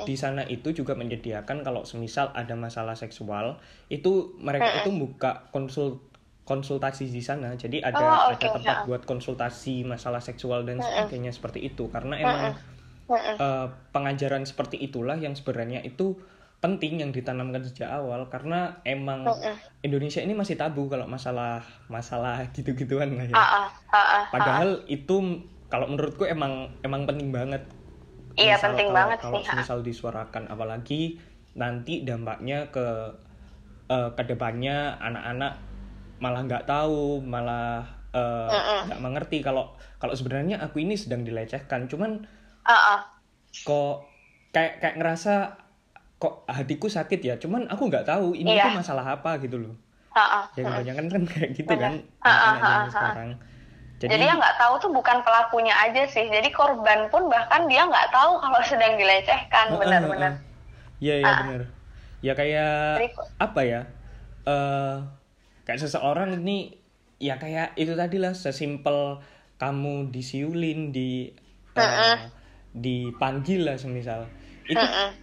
di 0.04 0.16
sana 0.16 0.44
itu 0.44 0.72
juga 0.72 0.96
menyediakan 0.96 1.62
kalau 1.62 1.84
semisal 1.84 2.32
ada 2.32 2.56
masalah 2.56 2.96
seksual 2.96 3.60
itu 3.88 4.34
mereka 4.40 4.82
itu 4.82 4.90
buka 4.90 5.52
konsul 5.52 6.00
konsultasi 6.44 7.08
di 7.08 7.24
sana. 7.24 7.56
Jadi 7.56 7.80
ada 7.80 8.04
Oh, 8.04 8.32
ada 8.32 8.36
oke, 8.36 8.48
tempat 8.60 8.78
buat 8.84 9.02
konsultasi 9.04 9.84
masalah 9.84 10.20
seksual 10.20 10.64
dan 10.64 10.80
sebagainya 10.80 11.32
seperti 11.32 11.64
itu. 11.64 11.88
Karena 11.88 12.20
emang 12.20 12.44
eh, 13.12 13.68
pengajaran 13.92 14.44
seperti 14.44 14.80
itulah 14.80 15.16
yang 15.16 15.36
sebenarnya 15.36 15.84
itu 15.84 16.20
penting 16.64 17.04
yang 17.04 17.12
ditanamkan 17.12 17.60
sejak 17.62 17.92
awal 17.92 18.32
karena 18.32 18.80
emang 18.82 19.28
Indonesia 19.84 20.24
ini 20.24 20.32
masih 20.32 20.56
tabu 20.56 20.88
kalau 20.88 21.04
masalah 21.06 21.60
masalah 21.86 22.40
gitu-gituan 22.56 23.20
lah 23.20 23.28
ya 23.28 23.36
Ah, 23.36 23.44
ah, 23.60 23.70
ah, 23.92 24.00
ah. 24.00 24.24
Padahal 24.32 24.70
itu 24.88 25.44
kalau 25.68 25.92
menurutku 25.92 26.24
emang 26.24 26.72
emang 26.80 27.04
penting 27.04 27.30
banget. 27.30 27.68
Iya, 28.34 28.56
Misal 28.56 28.72
penting 28.72 28.88
kalau- 28.88 28.98
banget 29.04 29.18
kalau 29.20 29.36
sih, 29.36 29.46
ha. 29.46 29.54
misal 29.58 29.78
disuarakan 29.82 30.44
apalagi 30.48 31.02
nanti 31.54 32.02
dampaknya 32.02 32.72
ke 32.72 32.86
eh, 33.86 34.10
ke 34.14 34.24
depannya 34.24 34.96
anak-anak 34.98 35.54
malah 36.18 36.42
nggak 36.42 36.64
tahu, 36.64 37.20
malah 37.20 37.84
eh, 38.10 38.50
nggak 38.88 39.02
mengerti 39.02 39.42
kalau 39.42 39.76
kalau 39.98 40.14
sebenarnya 40.14 40.62
aku 40.62 40.80
ini 40.80 40.96
sedang 40.96 41.22
dilecehkan. 41.22 41.86
Cuman 41.86 42.24
Ah, 42.64 42.96
ah. 42.96 43.00
kok 43.52 44.08
kayak 44.50 44.80
kayak 44.80 44.96
ngerasa 44.98 45.60
kok 46.24 46.48
hatiku 46.48 46.88
sakit 46.88 47.20
ya. 47.20 47.36
Cuman 47.36 47.68
aku 47.68 47.92
nggak 47.92 48.08
tahu 48.08 48.32
ini 48.32 48.56
Iya. 48.56 48.72
tuh 48.72 48.80
masalah 48.80 49.20
apa 49.20 49.36
gitu 49.44 49.60
loh. 49.60 49.76
Ah, 50.16 50.40
ah. 50.40 50.46
Ya 50.56 50.64
kebanyakan 50.64 51.06
kan 51.12 51.22
kayak 51.28 51.52
gitu 51.60 51.74
kan 51.76 51.94
sekarang. 52.88 53.30
Jadi, 54.04 54.20
yang 54.28 54.36
nggak 54.36 54.60
tahu 54.60 54.74
tuh 54.84 54.92
bukan 54.92 55.24
pelakunya 55.24 55.72
aja 55.80 56.04
sih. 56.04 56.28
Jadi 56.28 56.52
korban 56.52 57.08
pun 57.08 57.32
bahkan 57.32 57.64
dia 57.72 57.88
nggak 57.88 58.12
tahu 58.12 58.36
kalau 58.40 58.60
sedang 58.68 59.00
dilecehkan, 59.00 59.80
benar-benar. 59.80 60.40
Iya 61.00 61.16
iya 61.24 61.32
benar. 61.40 61.62
Ya 62.24 62.34
kayak 62.36 62.76
Jadi 63.00 63.08
apa 63.40 63.62
ya? 63.64 63.82
eh 64.44 64.96
kayak 65.64 65.80
seseorang 65.80 66.36
ini 66.36 66.76
ya 67.16 67.40
kayak 67.40 67.80
itu 67.80 67.96
tadi 67.96 68.20
lah 68.20 68.36
sesimpel 68.36 69.24
kamu 69.56 70.12
disiulin 70.12 70.92
di 70.92 71.32
eh, 71.80 72.20
dipanggil 72.76 73.64
lah 73.64 73.80
semisal. 73.80 74.28
Itu 74.68 74.84
Heeh. 74.84 75.23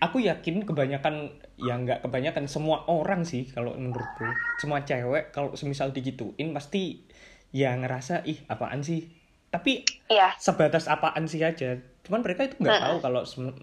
Aku 0.00 0.24
yakin 0.24 0.64
kebanyakan 0.64 1.28
ya 1.60 1.76
nggak 1.76 2.02
kebanyakan 2.02 2.48
semua 2.48 2.88
orang 2.88 3.22
sih 3.22 3.44
kalau 3.46 3.76
menurutku 3.76 4.24
semua 4.56 4.80
cewek 4.80 5.28
kalau 5.30 5.52
semisal 5.52 5.92
digituin 5.92 6.50
pasti 6.50 7.04
ya 7.52 7.76
ngerasa 7.76 8.24
ih 8.24 8.40
apaan 8.48 8.80
sih 8.80 9.06
tapi 9.52 9.84
Iya. 10.08 10.34
sebatas 10.40 10.88
apaan 10.88 11.28
sih 11.28 11.44
aja 11.44 11.76
cuman 12.02 12.24
mereka 12.24 12.48
itu 12.48 12.56
nggak 12.58 12.80
tahu 12.80 12.96
kalau 12.98 13.22
sem- 13.28 13.60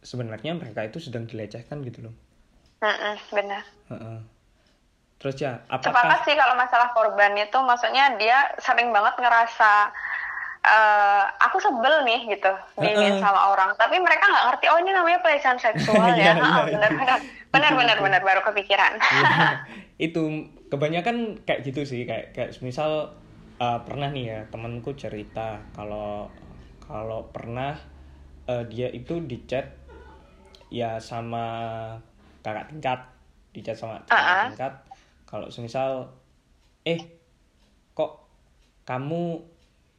sebenarnya 0.00 0.56
mereka 0.56 0.86
itu 0.86 0.96
sedang 0.96 1.26
dilecehkan 1.26 1.82
gitu 1.84 2.08
loh 2.08 2.14
Mm-mm, 2.80 3.14
benar. 3.28 3.60
Heeh. 3.92 4.18
terus 5.20 5.36
ya 5.36 5.60
Sepakat 5.68 5.84
apakah 5.92 6.18
sih 6.24 6.32
kalau 6.32 6.56
masalah 6.56 6.88
korban 6.96 7.36
itu, 7.36 7.58
maksudnya 7.60 8.16
dia 8.16 8.48
sering 8.56 8.88
banget 8.88 9.20
ngerasa 9.20 9.92
eh 10.60 11.24
aku 11.40 11.56
sebel 11.56 12.04
nih 12.04 12.36
gitu, 12.36 12.52
diinin 12.76 13.16
sama 13.16 13.56
orang. 13.56 13.72
Tapi 13.80 13.96
mereka 13.96 14.28
nggak 14.28 14.44
ngerti, 14.52 14.64
oh 14.68 14.78
ini 14.78 14.92
namanya 14.92 15.18
pelecehan 15.24 15.56
seksual 15.56 16.04
Iya, 16.16 16.16
ya. 16.20 16.32
iya, 16.36 16.44
Ah, 16.44 16.60
iya. 16.68 17.16
benar, 17.48 17.96
benar, 17.96 18.20
baru 18.20 18.40
kepikiran. 18.44 18.92
Iya, 19.00 19.64
itu 20.12 20.22
kebanyakan 20.68 21.40
kayak 21.48 21.64
gitu 21.64 21.82
sih 21.88 22.04
kayak 22.04 22.36
kayak 22.36 22.50
misal 22.60 23.16
uh, 23.58 23.78
pernah 23.82 24.12
nih 24.12 24.24
ya 24.30 24.40
temanku 24.52 24.94
cerita 24.94 25.58
kalau 25.74 26.30
kalau 26.84 27.26
pernah 27.34 27.74
uh, 28.46 28.64
dia 28.68 28.86
itu 28.92 29.18
dicat 29.24 29.66
ya 30.70 31.02
sama 31.02 31.44
kakak 32.46 32.70
tingkat 32.70 33.00
dicat 33.50 33.74
sama 33.74 33.98
kakak 34.06 34.14
Uh-uh. 34.14 34.46
tingkat 34.54 34.74
kalau 35.26 35.46
semisal 35.50 36.14
eh 36.86 37.02
kok 37.92 38.30
kamu 38.86 39.42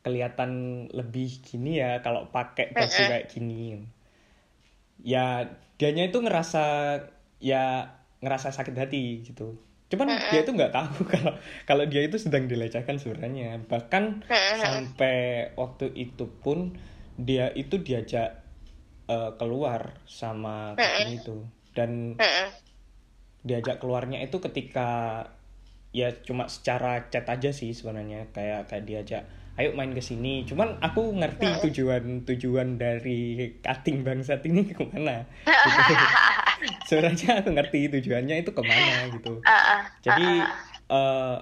kelihatan 0.02 0.86
lebih 0.92 1.42
gini 1.46 1.78
ya 1.78 2.02
kalau 2.02 2.30
pakai 2.34 2.74
baju 2.74 2.90
Uh-uh. 2.90 3.10
kayak 3.10 3.30
gini. 3.30 3.86
Ya 5.02 5.58
dianya 5.78 6.10
itu 6.10 6.22
ngerasa 6.22 6.66
ya 7.42 7.98
ngerasa 8.22 8.54
sakit 8.54 8.76
hati 8.78 9.26
gitu. 9.26 9.58
Cuman 9.92 10.08
dia 10.32 10.42
itu 10.42 10.54
nggak 10.54 10.74
tahu 10.74 11.04
kalau 11.14 11.34
kalau 11.66 11.84
dia 11.86 12.02
itu 12.06 12.18
sedang 12.18 12.50
dilecehkan 12.50 12.98
sebenarnya. 12.98 13.62
Bahkan 13.66 14.26
sampai 14.62 15.52
waktu 15.58 15.94
itu 15.94 16.30
pun 16.42 16.78
dia 17.18 17.54
itu 17.54 17.82
diajak 17.82 18.42
eh, 19.10 19.32
keluar 19.38 20.02
sama 20.10 20.74
kucing 20.78 21.12
itu. 21.18 21.38
Dan 21.78 22.18
diajak 23.42 23.82
keluarnya 23.82 24.22
itu 24.22 24.38
ketika 24.38 25.26
ya 25.92 26.14
cuma 26.24 26.48
secara 26.48 27.10
chat 27.10 27.26
aja 27.30 27.54
sih 27.54 27.74
sebenarnya. 27.74 28.30
Kayak 28.34 28.70
kayak 28.70 28.86
diajak 28.86 29.24
ayo 29.62 29.78
main 29.78 29.94
ke 29.94 30.02
sini. 30.02 30.42
Cuman 30.50 30.82
aku 30.82 31.14
ngerti 31.14 31.70
tujuan 31.70 32.26
tujuan 32.26 32.82
dari 32.82 33.54
cutting 33.62 34.02
bangsat 34.02 34.42
ini 34.50 34.66
ke 34.74 34.82
mana? 34.90 35.30
Gitu. 35.46 35.94
sebenarnya 36.90 37.42
aku 37.42 37.50
ngerti 37.54 37.80
tujuannya 37.94 38.36
itu 38.42 38.52
ke 38.54 38.62
mana 38.66 38.94
gitu. 39.14 39.42
Ah, 39.46 39.54
ah, 39.54 39.82
jadi 40.02 40.30
ah, 40.42 40.50
ah. 40.90 40.98
eh, 40.98 41.38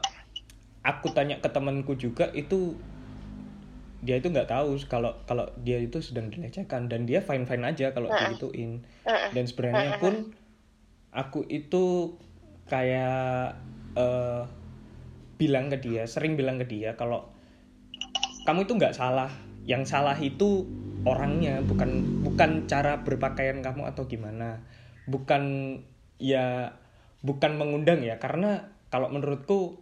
aku 0.83 1.11
tanya 1.15 1.39
ke 1.39 1.49
temanku 1.51 1.95
juga 1.95 2.31
itu 2.35 2.75
dia 3.99 4.15
itu 4.15 4.31
nggak 4.31 4.47
tahu 4.47 4.79
kalau 4.87 5.11
kalau 5.27 5.51
dia 5.59 5.75
itu 5.75 5.99
sedang 5.99 6.31
dilecehkan 6.31 6.87
dan 6.87 7.03
dia 7.03 7.19
fine 7.19 7.43
fine 7.43 7.63
aja 7.63 7.91
kalau 7.91 8.11
digituin. 8.11 8.83
Dan 9.35 9.43
sebenarnya 9.47 9.99
pun 9.99 10.35
aku 11.11 11.43
itu 11.51 12.15
kayak 12.71 13.59
eh, 13.99 14.43
bilang 15.39 15.71
ke 15.71 15.79
dia 15.79 16.03
sering 16.03 16.35
bilang 16.35 16.59
ke 16.59 16.67
dia 16.67 16.99
kalau 16.99 17.31
kamu 18.49 18.65
itu 18.65 18.73
nggak 18.81 18.97
salah. 18.97 19.29
Yang 19.69 19.83
salah 19.93 20.17
itu 20.17 20.65
orangnya 21.05 21.61
bukan 21.61 22.17
bukan 22.25 22.65
cara 22.65 23.05
berpakaian 23.05 23.61
kamu 23.61 23.85
atau 23.93 24.09
gimana. 24.09 24.65
Bukan 25.05 25.43
ya 26.17 26.73
bukan 27.21 27.51
mengundang 27.61 28.01
ya. 28.01 28.17
Karena 28.17 28.65
kalau 28.89 29.13
menurutku 29.13 29.77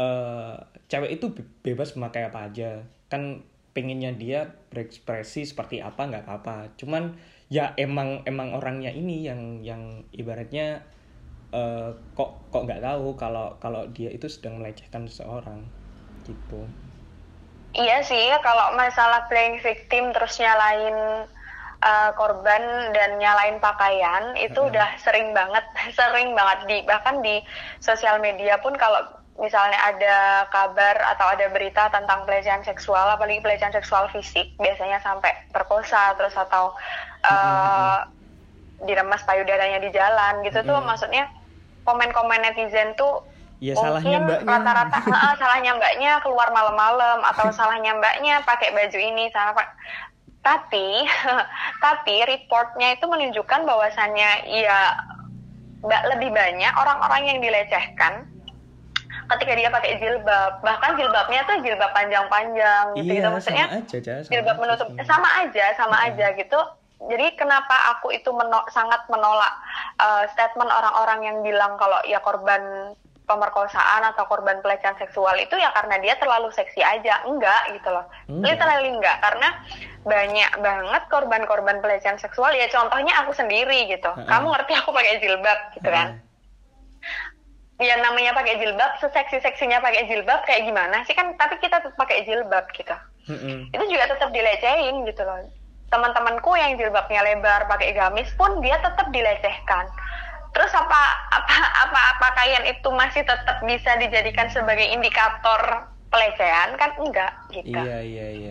eh, 0.00 0.56
cewek 0.88 1.20
itu 1.20 1.26
be- 1.36 1.48
bebas 1.60 1.92
memakai 1.92 2.32
apa 2.32 2.48
aja. 2.48 2.88
Kan 3.12 3.44
pengennya 3.76 4.16
dia 4.16 4.40
berekspresi 4.72 5.44
seperti 5.44 5.84
apa 5.84 6.08
nggak 6.08 6.24
apa-apa. 6.24 6.72
Cuman 6.80 7.20
ya 7.52 7.76
emang 7.76 8.24
emang 8.24 8.56
orangnya 8.56 8.88
ini 8.96 9.28
yang 9.28 9.60
yang 9.60 10.08
ibaratnya 10.16 10.80
eh, 11.52 11.90
kok 12.16 12.30
kok 12.52 12.64
nggak 12.64 12.80
tahu 12.80 13.06
kalau 13.20 13.60
kalau 13.60 13.82
dia 13.92 14.08
itu 14.08 14.26
sedang 14.32 14.56
melecehkan 14.64 15.04
seseorang. 15.04 15.68
Gitu 16.24 16.72
Iya 17.76 18.00
sih, 18.08 18.32
kalau 18.40 18.72
masalah 18.72 19.28
playing 19.28 19.60
victim 19.60 20.08
terus 20.16 20.40
nyalain 20.40 21.28
uh, 21.84 22.10
korban 22.16 22.64
dan 22.96 23.20
nyalain 23.20 23.60
pakaian 23.60 24.32
itu 24.40 24.56
Mm-mm. 24.56 24.72
udah 24.72 24.88
sering 25.04 25.36
banget, 25.36 25.64
sering 25.98 26.32
banget 26.32 26.58
di 26.64 26.76
bahkan 26.88 27.20
di 27.20 27.44
sosial 27.84 28.16
media 28.24 28.56
pun 28.64 28.72
kalau 28.80 29.04
misalnya 29.36 29.76
ada 29.84 30.48
kabar 30.48 30.96
atau 31.12 31.36
ada 31.36 31.52
berita 31.52 31.92
tentang 31.92 32.24
pelecehan 32.24 32.64
seksual, 32.64 33.12
apalagi 33.12 33.44
pelecehan 33.44 33.76
seksual 33.76 34.08
fisik, 34.08 34.56
biasanya 34.56 34.96
sampai 35.04 35.36
perkosa 35.52 36.16
terus 36.16 36.32
atau 36.32 36.72
uh, 37.28 38.00
diremas 38.88 39.20
payudaranya 39.28 39.84
di 39.84 39.92
jalan 39.92 40.40
gitu 40.48 40.64
tuh 40.64 40.80
Mm-mm. 40.80 40.88
maksudnya 40.88 41.28
komen-komen 41.84 42.40
netizen 42.40 42.96
tuh 42.96 43.20
ya 43.58 43.72
salahnya 43.72 44.20
Mungkin 44.20 44.44
mbaknya 44.44 44.52
rata-rata 44.60 44.98
"Ah, 45.16 45.32
salahnya 45.34 45.70
mbaknya 45.74 46.20
keluar 46.20 46.48
malam-malam 46.50 47.24
atau 47.24 47.48
salahnya 47.56 47.96
mbaknya 47.96 48.44
pakai 48.44 48.72
baju 48.72 48.98
ini 48.98 49.32
salah 49.32 49.56
pak 49.56 49.68
tapi 50.40 51.02
tapi 51.84 52.14
reportnya 52.22 52.94
itu 52.94 53.04
menunjukkan 53.04 53.60
bahwasannya 53.64 54.30
ya 54.46 54.78
mbak 55.80 56.02
lebih 56.14 56.30
banyak 56.30 56.72
orang-orang 56.72 57.22
yang 57.26 57.38
dilecehkan 57.40 58.28
ketika 59.26 59.52
dia 59.58 59.70
pakai 59.72 59.98
jilbab 59.98 60.62
bahkan 60.62 60.94
jilbabnya 60.94 61.42
tuh 61.42 61.58
jilbab 61.58 61.90
panjang-panjang 61.90 62.94
gitu, 62.94 63.10
iya 63.10 63.18
gitu. 63.18 63.28
maksudnya 63.28 63.66
sama 63.66 63.82
aja 63.82 63.98
sama 64.22 64.30
jilbab 64.30 64.56
menutup 64.62 64.86
sebenarnya. 64.86 65.08
sama 65.10 65.28
aja 65.42 65.64
sama 65.74 65.96
Iya. 65.96 66.06
aja 66.06 66.26
gitu 66.38 66.58
jadi 67.10 67.26
kenapa 67.34 67.76
aku 67.92 68.14
itu 68.14 68.30
meno- 68.30 68.64
sangat 68.70 69.02
menolak 69.10 69.52
uh, 69.98 70.24
statement 70.30 70.70
orang-orang 70.70 71.20
yang 71.24 71.36
bilang 71.42 71.74
kalau 71.74 71.98
ya 72.06 72.22
korban 72.22 72.94
pemerkosaan 73.26 74.06
atau 74.14 74.24
korban 74.30 74.62
pelecehan 74.62 74.94
seksual 75.02 75.34
itu 75.42 75.58
ya 75.58 75.74
karena 75.74 75.98
dia 75.98 76.14
terlalu 76.16 76.48
seksi 76.54 76.80
aja. 76.80 77.26
Enggak 77.26 77.74
gitu 77.74 77.90
loh. 77.90 78.06
Enggak. 78.30 78.54
literally 78.54 78.90
enggak 78.94 79.16
karena 79.18 79.48
banyak 80.06 80.50
banget 80.62 81.02
korban-korban 81.10 81.82
pelecehan 81.82 82.18
seksual. 82.22 82.54
Ya 82.54 82.70
contohnya 82.70 83.12
aku 83.26 83.34
sendiri 83.34 83.90
gitu. 83.90 84.08
Ha-ha. 84.08 84.30
kamu 84.30 84.46
ngerti 84.54 84.72
aku 84.78 84.90
pakai 84.94 85.18
jilbab 85.18 85.58
gitu 85.74 85.88
kan? 85.90 86.22
Ya 87.76 88.00
namanya 88.00 88.32
pakai 88.32 88.56
jilbab 88.56 88.96
seseksi 89.02 89.42
seksinya 89.42 89.84
pakai 89.84 90.08
jilbab 90.08 90.46
kayak 90.46 90.64
gimana 90.64 91.02
sih? 91.04 91.12
Kan 91.12 91.34
tapi 91.36 91.58
kita 91.60 91.82
tetap 91.82 91.98
pakai 91.98 92.24
jilbab 92.24 92.64
gitu. 92.72 92.94
Mm-mm. 93.26 93.74
itu 93.74 93.84
juga 93.90 94.06
tetap 94.06 94.30
dilecehin 94.30 95.02
gitu 95.02 95.26
loh. 95.26 95.42
Teman-temanku 95.90 96.54
yang 96.54 96.78
jilbabnya 96.78 97.26
lebar 97.26 97.66
pakai 97.66 97.90
gamis 97.90 98.30
pun 98.38 98.62
dia 98.62 98.78
tetap 98.78 99.10
dilecehkan 99.10 99.90
terus 100.56 100.72
apa 100.82 101.00
apa 101.36 101.56
apa 101.84 102.02
pakaian 102.24 102.64
itu 102.72 102.88
masih 103.00 103.22
tetap 103.28 103.60
bisa 103.70 103.92
dijadikan 104.02 104.48
sebagai 104.56 104.88
indikator 104.96 105.60
pelecehan? 106.08 106.70
Kan 106.80 106.90
enggak 107.04 107.32
gitu. 107.52 107.76
Iya 107.76 107.90
iya 108.08 108.24
iya. 108.38 108.50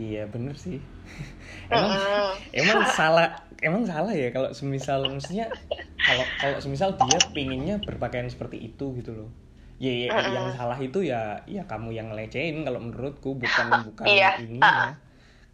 Iya 0.00 0.20
bener 0.34 0.54
sih. 0.64 0.78
Emang 1.74 1.94
Mm-mm. 1.94 2.32
emang 2.60 2.80
salah 2.98 3.26
emang 3.66 3.84
salah 3.92 4.12
ya 4.22 4.26
kalau 4.36 4.50
semisal 4.60 5.00
maksudnya 5.14 5.46
kalau 6.06 6.24
kalau 6.42 6.58
semisal 6.64 6.90
dia 7.02 7.18
pinginnya 7.36 7.74
berpakaian 7.88 8.30
seperti 8.34 8.58
itu 8.68 8.84
gitu 9.00 9.12
loh. 9.18 9.30
Ya, 9.84 9.92
ya, 10.04 10.10
yang 10.36 10.48
salah 10.58 10.78
itu 10.86 10.98
ya 11.12 11.16
ya 11.56 11.62
kamu 11.70 11.88
yang 11.98 12.06
ngelecehin 12.12 12.56
kalau 12.66 12.80
menurutku 12.86 13.30
bukan 13.44 13.68
bukan 13.88 14.12
Iya, 14.12 14.28
ini 14.44 14.62
ya 14.82 14.90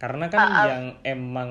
karena 0.03 0.27
kan 0.35 0.45
yang 0.69 0.85
emang 1.07 1.51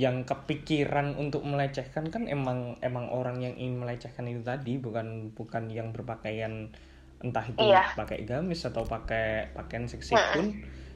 yang 0.00 0.24
kepikiran 0.24 1.12
untuk 1.20 1.44
melecehkan 1.44 2.08
kan 2.08 2.24
emang 2.24 2.80
emang 2.80 3.12
orang 3.12 3.44
yang 3.44 3.52
ingin 3.60 3.84
melecehkan 3.84 4.24
itu 4.32 4.40
tadi 4.40 4.80
bukan 4.80 5.28
bukan 5.36 5.68
yang 5.68 5.92
berpakaian 5.92 6.72
entah 7.20 7.44
itu 7.44 7.60
Iya. 7.68 7.84
pakai 7.92 8.24
gamis 8.24 8.64
atau 8.64 8.80
pakai 8.88 9.52
pakaian 9.52 9.84
seksi 9.84 10.16
pun. 10.32 10.46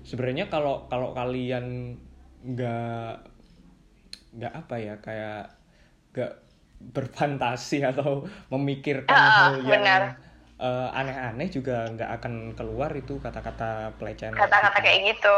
Sebenarnya 0.08 0.48
kalau 0.48 0.88
kalau 0.88 1.12
kalian 1.12 2.00
nggak 2.44 3.12
nggak 4.34 4.52
apa 4.56 4.74
ya 4.80 4.94
kayak 5.04 5.52
nggak 6.16 6.32
berfantasi 6.96 7.84
atau 7.92 8.24
memikirkan 8.48 9.12
Ah, 9.14 9.52
hal 9.52 9.52
yang 9.68 9.84
benar. 9.84 10.02
eh, 10.56 10.88
aneh-aneh 10.96 11.48
juga 11.50 11.84
nggak 11.92 12.10
akan 12.20 12.34
keluar 12.56 12.88
itu 12.96 13.20
kata-kata 13.20 13.92
pelecehan 14.00 14.32
kata-kata 14.32 14.78
kayak 14.80 15.12
gitu 15.12 15.34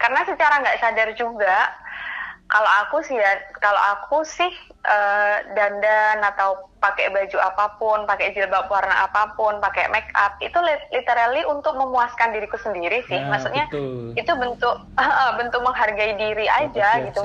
karena 0.00 0.20
secara 0.24 0.54
nggak 0.58 0.78
sadar 0.80 1.08
juga 1.12 1.68
kalau 2.50 2.70
aku 2.84 2.96
sih 3.06 3.14
ya 3.14 3.32
kalau 3.62 3.78
aku 3.94 4.26
sih 4.26 4.50
eh, 4.84 5.36
dandan 5.54 6.18
atau 6.20 6.68
pakai 6.82 7.12
baju 7.12 7.38
apa 7.38 7.76
pun 7.78 7.98
pakai 8.08 8.32
jilbab 8.34 8.66
warna 8.66 9.06
apa 9.06 9.36
pun 9.38 9.60
pakai 9.60 9.86
make 9.92 10.10
up 10.16 10.34
itu 10.42 10.56
li- 10.58 10.86
literally 10.90 11.44
untuk 11.46 11.76
memuaskan 11.78 12.34
diriku 12.34 12.58
sendiri 12.58 13.06
sih. 13.06 13.20
Nah, 13.20 13.36
maksudnya 13.36 13.64
betul. 13.70 14.16
itu 14.16 14.32
bentuk 14.34 14.74
bentuk 15.38 15.60
menghargai 15.62 16.18
diri 16.18 16.46
aja 16.50 16.88
gitu. 17.06 17.22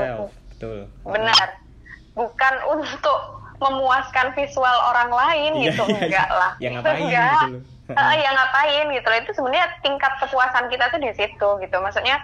Betul. 0.56 0.80
Benar. 1.04 1.48
Bukan 2.14 2.54
untuk 2.78 3.20
memuaskan 3.56 4.36
visual 4.36 4.78
orang 4.92 5.10
lain 5.16 5.52
Iya, 5.58 5.72
gitu 5.72 5.84
iya, 5.88 6.00
enggak 6.06 6.30
lah. 6.30 6.52
Ya 6.60 6.70
ngapain 6.76 7.00
enggak. 7.02 7.32
gitu 7.32 7.48
loh. 7.56 7.64
Eh, 7.96 8.16
ya 8.20 8.30
ngapain 8.36 8.86
gitu 8.92 9.08
loh. 9.08 9.18
Itu 9.24 9.32
sebenarnya 9.32 9.68
tingkat 9.80 10.14
kepuasan 10.20 10.68
kita 10.68 10.92
tuh 10.92 11.00
di 11.00 11.12
situ 11.16 11.50
gitu. 11.64 11.78
Maksudnya 11.80 12.20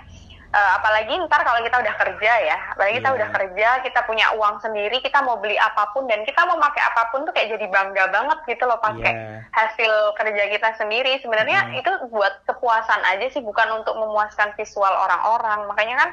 uh, 0.51 0.71
apalagi 0.77 1.15
ntar 1.27 1.41
kalau 1.41 1.59
kita 1.63 1.79
udah 1.79 1.95
kerja 1.95 2.33
ya, 2.43 2.57
apalagi 2.75 2.99
kita 2.99 3.09
Iya. 3.11 3.17
udah 3.17 3.29
kerja, 3.31 3.69
kita 3.81 3.99
punya 4.03 4.27
uang 4.35 4.59
sendiri, 4.59 4.99
kita 4.99 5.23
mau 5.23 5.39
beli 5.39 5.55
apa 5.55 5.89
pun 5.91 6.05
dan 6.07 6.21
kita 6.23 6.43
mau 6.43 6.59
pakai 6.59 6.83
apa 6.85 7.03
pun 7.09 7.23
tuh 7.23 7.33
kayak 7.33 7.55
jadi 7.57 7.65
bangga 7.71 8.11
banget 8.11 8.39
gitu 8.47 8.63
loh 8.67 8.79
pakai 8.79 9.11
Iya. 9.11 9.37
hasil 9.51 9.91
kerja 10.15 10.43
kita 10.51 10.69
sendiri. 10.75 11.19
Sebenarnya 11.23 11.71
Hmm. 11.71 11.79
itu 11.79 11.91
buat 12.11 12.43
kepuasan 12.45 13.01
aja 13.07 13.25
sih, 13.31 13.41
bukan 13.41 13.81
untuk 13.81 13.95
memuaskan 13.95 14.51
visual 14.55 14.91
orang-orang. 14.91 15.67
Makanya 15.71 15.95
kan 15.97 16.11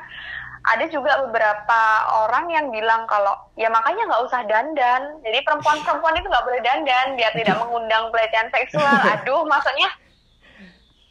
ada 0.67 0.85
juga 0.91 1.23
beberapa 1.23 1.81
orang 2.27 2.51
yang 2.51 2.67
bilang 2.75 3.07
kalau 3.07 3.33
ya 3.55 3.71
makanya 3.71 4.07
nggak 4.07 4.25
usah 4.27 4.43
dandan. 4.47 5.23
Jadi 5.23 5.39
perempuan-perempuan 5.47 6.19
itu 6.19 6.27
nggak 6.27 6.47
boleh 6.47 6.61
dandan 6.63 7.15
biar 7.15 7.33
tidak 7.35 7.57
mengundang 7.63 8.11
pelecehan 8.11 8.51
seksual. 8.51 8.99
Aduh, 9.15 9.47
maksudnya 9.47 9.87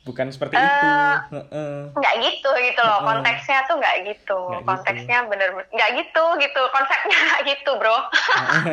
bukan 0.07 0.31
seperti 0.31 0.55
Eh, 0.55 0.63
itu. 0.63 0.89
Nggak 1.91 2.15
gitu 2.23 2.49
gitu 2.63 2.81
loh. 2.81 2.99
Konteksnya 3.03 3.59
tuh 3.67 3.75
nggak 3.75 3.95
gitu. 4.07 4.39
Nggak 4.39 4.63
gitu. 4.63 4.69
konteksnya 4.71 5.17
bener 5.27 5.49
nggak 5.67 5.89
gitu 5.99 6.23
gitu. 6.39 6.61
Konsepnya 6.71 7.17
nggak 7.27 7.41
gitu 7.51 7.71
bro. 7.75 7.97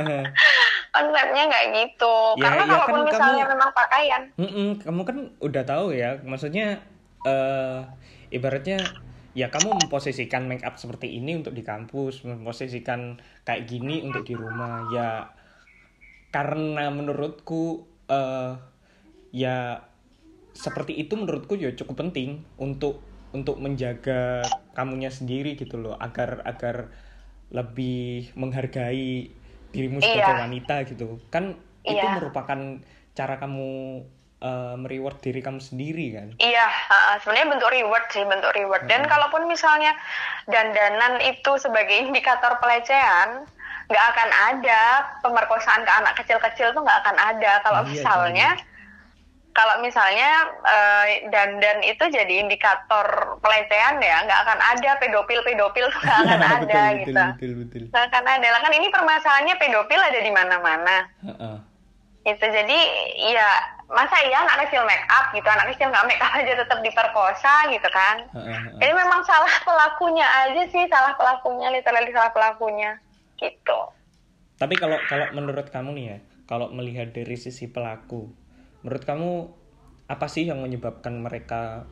Konsepnya 0.95 1.43
nggak 1.51 1.65
gitu. 1.75 2.15
Ya, 2.39 2.43
karena 2.47 2.63
ya 2.63 2.69
kalaupun 2.71 2.95
kan 2.95 3.07
misalnya 3.11 3.35
kamu- 3.43 3.53
memang 3.59 3.71
pakaian. 3.75 4.23
Mm-mm, 4.39 4.69
kamu 4.81 5.01
kan 5.03 5.17
udah 5.43 5.63
tahu 5.67 5.87
ya, 5.91 6.11
maksudnya 6.23 6.79
eh 7.25 7.79
ibaratnya 8.31 8.79
ya 9.35 9.51
kamu 9.51 9.75
memposisikan 9.75 10.47
make 10.47 10.63
up 10.63 10.79
seperti 10.79 11.19
ini 11.19 11.35
untuk 11.35 11.51
di 11.51 11.67
kampus, 11.67 12.23
memposisikan 12.23 13.19
kayak 13.43 13.67
gini 13.67 14.07
untuk 14.07 14.23
di 14.23 14.39
rumah. 14.39 14.87
Ya 14.95 15.35
karena 16.31 16.91
menurutku 16.91 17.87
eh 18.07 18.53
ya 19.31 19.83
seperti 20.55 20.93
itu 21.03 21.15
menurutku 21.21 21.55
ya 21.59 21.71
cukup 21.75 21.97
penting 22.09 22.29
untuk 22.59 22.95
untuk 23.35 23.59
menjaga 23.59 24.15
kamunya 24.77 25.11
sendiri 25.11 25.59
gitu 25.59 25.75
loh, 25.83 25.95
agar 25.99 26.43
agar 26.47 26.77
lebih 27.53 28.31
menghargai 28.41 29.35
dirimu 29.75 29.99
sebagai 30.03 30.35
Iya. 30.35 30.43
wanita 30.45 30.75
gitu. 30.91 31.05
Kan 31.35 31.45
itu 31.85 32.07
Iya. 32.07 32.15
merupakan 32.17 32.61
cara 33.19 33.35
kamu 33.43 33.71
eh, 34.45 34.75
mereward 34.77 35.19
diri 35.25 35.41
kamu 35.41 35.61
sendiri 35.63 36.07
kan 36.17 36.29
Iya, 36.37 36.67
uh, 36.91 37.17
sebenarnya 37.23 37.49
bentuk 37.57 37.71
reward 37.71 38.05
sih, 38.11 38.25
bentuk 38.27 38.53
reward. 38.53 38.85
Dan 38.91 39.07
kalaupun 39.07 39.47
misalnya 39.47 39.95
dandanan 40.51 41.23
itu 41.23 41.53
sebagai 41.63 41.95
indikator 41.95 42.59
pelecehan, 42.59 43.47
nggak 43.89 44.07
akan 44.13 44.31
ada 44.53 44.81
pemerkosaan 45.23 45.87
ke 45.87 45.93
anak 45.95 46.15
kecil-kecil 46.21 46.75
tuh 46.75 46.83
nggak 46.83 47.01
akan 47.07 47.17
ada. 47.17 47.53
Kalau 47.63 47.81
Iya, 47.87 47.91
misalnya, 47.95 48.49
kalau 49.55 49.79
misalnya 49.79 50.51
uh, 50.67 51.07
dandan 51.31 51.79
itu 51.81 52.03
jadi 52.11 52.43
indikator 52.43 53.07
pelecehan 53.39 54.03
ya, 54.03 54.27
nggak 54.27 54.41
akan 54.43 54.59
ada 54.59 54.91
pedofil-pedofil 54.99 55.87
tuh 55.89 56.03
nggak 56.03 56.21
akan 56.27 56.43
ada 56.59 56.83
betul, 56.91 56.99
gitu. 56.99 57.15
betul 57.15 57.23
betul 57.31 57.51
betul 57.63 57.83
Nggak 57.95 58.05
akan 58.11 58.25
ada. 58.27 58.47
Lah 58.51 58.61
kan 58.61 58.73
ini 58.75 58.87
permasalahannya 58.91 59.55
pedofil 59.57 60.01
ada 60.03 60.21
di 60.21 60.33
mana-mana 60.35 60.97
Heeh. 61.23 61.57
itu 62.25 62.47
jadi 62.51 62.79
ya 63.31 63.49
masa 63.85 64.17
iya 64.25 64.43
anak 64.43 64.65
kecil 64.67 64.81
make 64.89 65.05
up 65.07 65.29
gitu 65.31 65.45
anak 65.45 65.69
kecil 65.71 65.93
nggak 65.93 66.09
make 66.09 66.19
up 66.19 66.33
aja 66.33 66.57
tetap 66.57 66.81
diperkosa 66.81 67.55
gitu 67.69 67.89
kan 67.93 68.17
Heeh, 68.33 68.49
heeh. 68.49 68.81
jadi 68.81 68.93
memang 68.97 69.21
salah 69.23 69.55
pelakunya 69.61 70.25
aja 70.25 70.63
sih 70.67 70.89
salah 70.89 71.13
pelakunya 71.15 71.69
literally 71.69 72.11
salah 72.11 72.33
pelakunya 72.33 72.97
gitu 73.37 73.81
Tapi 74.55 74.75
kalau 74.75 74.97
kalau 75.05 75.27
menurut 75.35 75.67
kamu 75.69 75.91
nih 75.93 76.05
ya, 76.07 76.19
kalau 76.47 76.71
melihat 76.71 77.11
dari 77.11 77.35
sisi 77.35 77.67
pelaku, 77.67 78.31
menurut 78.85 79.05
kamu 79.09 79.31
apa 80.15 80.27
sih 80.29 80.45
yang 80.51 80.61
menyebabkan 80.61 81.17
mereka 81.27 81.89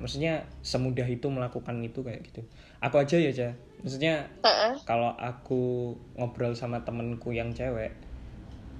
maksudnya 0.00 0.44
semudah 0.60 1.08
itu 1.08 1.26
melakukan 1.32 1.76
itu 1.80 2.00
kayak 2.04 2.20
gitu? 2.28 2.40
Aku 2.84 2.96
aja 3.00 3.16
ya, 3.16 3.32
Ca. 3.32 3.48
Maksudnya 3.80 4.28
Mm-mm. 4.44 4.80
kalau 4.88 5.12
aku 5.16 5.96
ngobrol 6.16 6.52
sama 6.56 6.84
temenku 6.84 7.32
yang 7.32 7.52
cewek, 7.56 7.92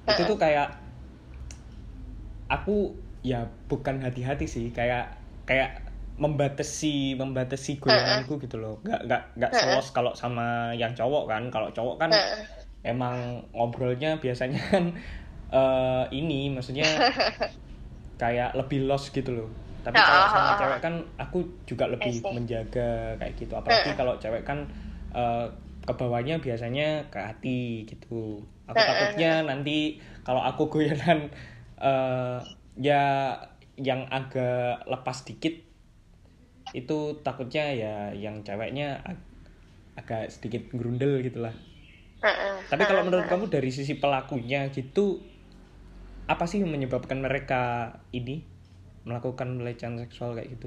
itu 0.07 0.22
tuh 0.29 0.38
kayak 0.38 0.68
aku 2.46 2.94
ya 3.27 3.51
bukan 3.70 3.96
hati-hati 4.07 4.46
sih, 4.46 4.66
kayak 4.70 5.18
kayak 5.49 5.83
membatasi 6.16 7.18
membatasi 7.20 7.77
goyanganku 7.83 8.38
gitu 8.44 8.57
loh. 8.62 8.81
Gak 8.87 9.01
gak 9.11 9.22
gak 9.37 9.53
selos 9.59 9.87
kalau 9.92 10.12
sama 10.16 10.72
yang 10.81 10.92
cowok 10.96 11.25
kan. 11.31 11.42
Kalau 11.55 11.68
cowok 11.77 11.96
kan 12.03 12.12
emang 12.87 13.44
ngobrolnya 13.57 14.18
biasanya 14.25 14.61
kan 14.72 14.85
eh, 15.52 16.04
ini 16.18 16.35
maksudnya 16.54 16.85
kayak 18.20 18.56
lebih 18.59 18.78
los 18.88 19.04
gitu 19.12 19.30
loh. 19.37 19.48
Tapi 19.85 20.02
kalau 20.02 20.26
sama 20.26 20.50
cewek 20.59 20.82
kan 20.82 20.94
aku 21.22 21.62
juga 21.70 21.87
lebih 21.87 22.26
menjaga 22.35 23.14
kayak 23.20 23.35
gitu. 23.38 23.52
Apalagi 23.54 23.94
kalau 23.98 24.18
cewek 24.22 24.42
kan 24.48 24.59
eh, 25.14 25.46
ke 25.87 25.92
bawahnya 25.94 26.35
biasanya 26.42 27.06
ke 27.12 27.18
hati 27.22 27.87
gitu. 27.90 28.42
Aku 28.70 28.82
takutnya 28.82 29.46
nanti 29.46 30.02
kalau 30.26 30.42
aku 30.42 30.62
goyangan 30.72 31.30
eh, 31.80 32.38
ya 32.87 32.94
yang 33.76 34.09
agak 34.09 34.82
lepas 34.88 35.18
dikit 35.28 35.54
itu 36.80 36.98
takutnya 37.26 37.64
ya 37.82 37.94
yang 38.24 38.37
ceweknya 38.46 38.87
ag- 39.11 39.30
agak 40.00 40.22
sedikit 40.35 40.62
gerundel 40.78 41.12
gitulah. 41.26 41.54
Tapi 42.66 42.82
kalau 42.88 43.02
menurut 43.06 43.26
kamu 43.30 43.46
dari 43.46 43.70
sisi 43.70 43.94
pelakunya 44.02 44.66
gitu, 44.74 45.22
apa 46.33 46.45
sih 46.51 46.59
yang 46.62 46.71
menyebabkan 46.75 47.19
mereka 47.27 47.57
ini 48.19 48.33
melakukan 49.07 49.49
pelecehan 49.59 49.97
seksual 50.03 50.31
kayak 50.37 50.49
gitu? 50.55 50.67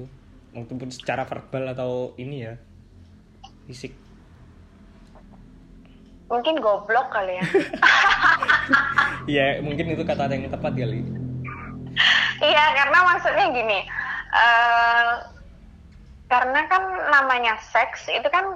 Maupun 0.54 0.90
secara 0.98 1.22
verbal 1.30 1.64
atau 1.74 1.90
ini 2.22 2.36
ya, 2.46 2.52
fisik. 3.66 3.92
mungkin 6.30 6.62
goblok 6.62 7.10
kali 7.10 7.42
ya 7.42 7.46
Ya 9.28 9.60
mungkin 9.62 9.92
itu 9.94 10.02
kata 10.02 10.30
yang 10.32 10.50
tepat 10.50 10.72
kali. 10.74 10.98
iya 12.40 12.64
karena 12.76 12.98
maksudnya 13.04 13.46
gini 13.52 13.78
eh 14.34 15.10
karena 16.30 16.60
kan 16.70 16.82
namanya 17.10 17.58
seks 17.58 18.06
itu 18.08 18.28
kan 18.30 18.54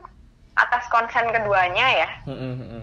atas 0.54 0.86
konsen 0.92 1.26
keduanya 1.34 1.86
ya 2.06 2.08
Mm-mm, 2.26 2.52
mm-mm. 2.60 2.82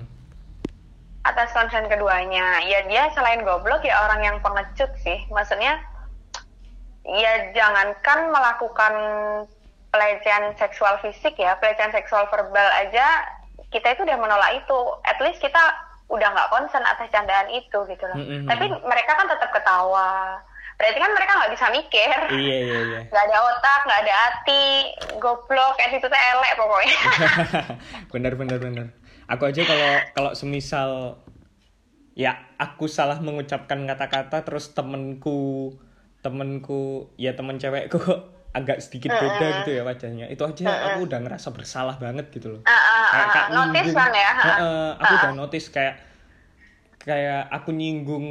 Atas 1.22 1.54
konsen 1.54 1.86
keduanya. 1.86 2.62
Ya 2.66 2.86
dia 2.90 3.10
selain 3.14 3.46
goblok 3.46 3.86
ya 3.86 3.96
orang 4.10 4.22
yang 4.26 4.38
pengecut 4.42 4.90
sih. 5.06 5.22
Maksudnya 5.30 5.78
ya 7.06 7.54
jangankan 7.54 8.30
melakukan 8.30 8.94
pelecehan 9.92 10.56
seksual 10.56 11.02
fisik 11.04 11.36
ya 11.36 11.58
pelecehan 11.60 11.92
seksual 11.92 12.30
verbal 12.32 12.70
aja 12.78 13.28
kita 13.74 13.96
itu 13.96 14.02
udah 14.04 14.18
menolak 14.20 14.52
itu. 14.58 14.80
At 15.06 15.18
least 15.24 15.40
kita 15.40 15.62
udah 16.12 16.28
nggak 16.28 16.52
konsen 16.52 16.84
atas 16.84 17.08
candaan 17.08 17.48
itu 17.56 17.80
gitu 17.88 18.04
loh. 18.04 18.18
Mm-mm. 18.20 18.44
tapi 18.44 18.68
mereka 18.84 19.16
kan 19.16 19.28
tetap 19.32 19.50
ketawa. 19.56 20.42
Berarti 20.76 20.98
kan 20.98 21.12
mereka 21.14 21.32
nggak 21.38 21.54
bisa 21.54 21.66
mikir. 21.70 22.18
Iya 22.34 22.58
iya 22.66 22.80
iya. 22.84 23.00
nggak 23.14 23.26
ada 23.30 23.38
otak 23.46 23.82
nggak 23.86 24.02
ada 24.04 24.14
hati. 24.28 24.66
Goblok 25.22 25.78
tuh 25.78 26.10
elek 26.10 26.54
pokoknya. 26.58 27.00
Bener 28.12 28.34
bener 28.36 28.58
bener. 28.58 28.88
Aku 29.32 29.48
aja 29.48 29.64
kalau 29.64 29.92
kalau 30.12 30.32
semisal 30.36 30.90
ya 32.12 32.36
aku 32.60 32.92
salah 32.92 33.24
mengucapkan 33.24 33.88
kata-kata 33.88 34.44
terus 34.44 34.76
temenku 34.76 35.72
temenku 36.20 37.10
ya 37.16 37.34
temen 37.34 37.56
cewekku 37.56 37.98
agak 38.52 38.84
sedikit 38.84 39.16
beda 39.16 39.64
gitu 39.64 39.80
ya 39.80 39.84
wajahnya. 39.88 40.28
Itu 40.28 40.44
aja 40.44 40.92
aku 40.92 41.08
udah 41.08 41.24
ngerasa 41.24 41.56
bersalah 41.56 41.96
banget 41.96 42.28
gitu 42.36 42.60
loh. 42.60 42.62
Ah, 42.68 42.76
ah, 42.76 43.08
kayak, 43.08 43.28
kayak 43.32 43.48
notice 43.56 43.88
nyinggung. 43.96 44.12
ya? 44.14 44.32
Ah. 44.32 44.44
Heeh, 44.44 44.88
aku 45.00 45.14
udah 45.16 45.32
notice 45.34 45.68
kayak 45.72 45.96
kayak 47.02 47.50
aku 47.50 47.74
nyinggung 47.74 48.28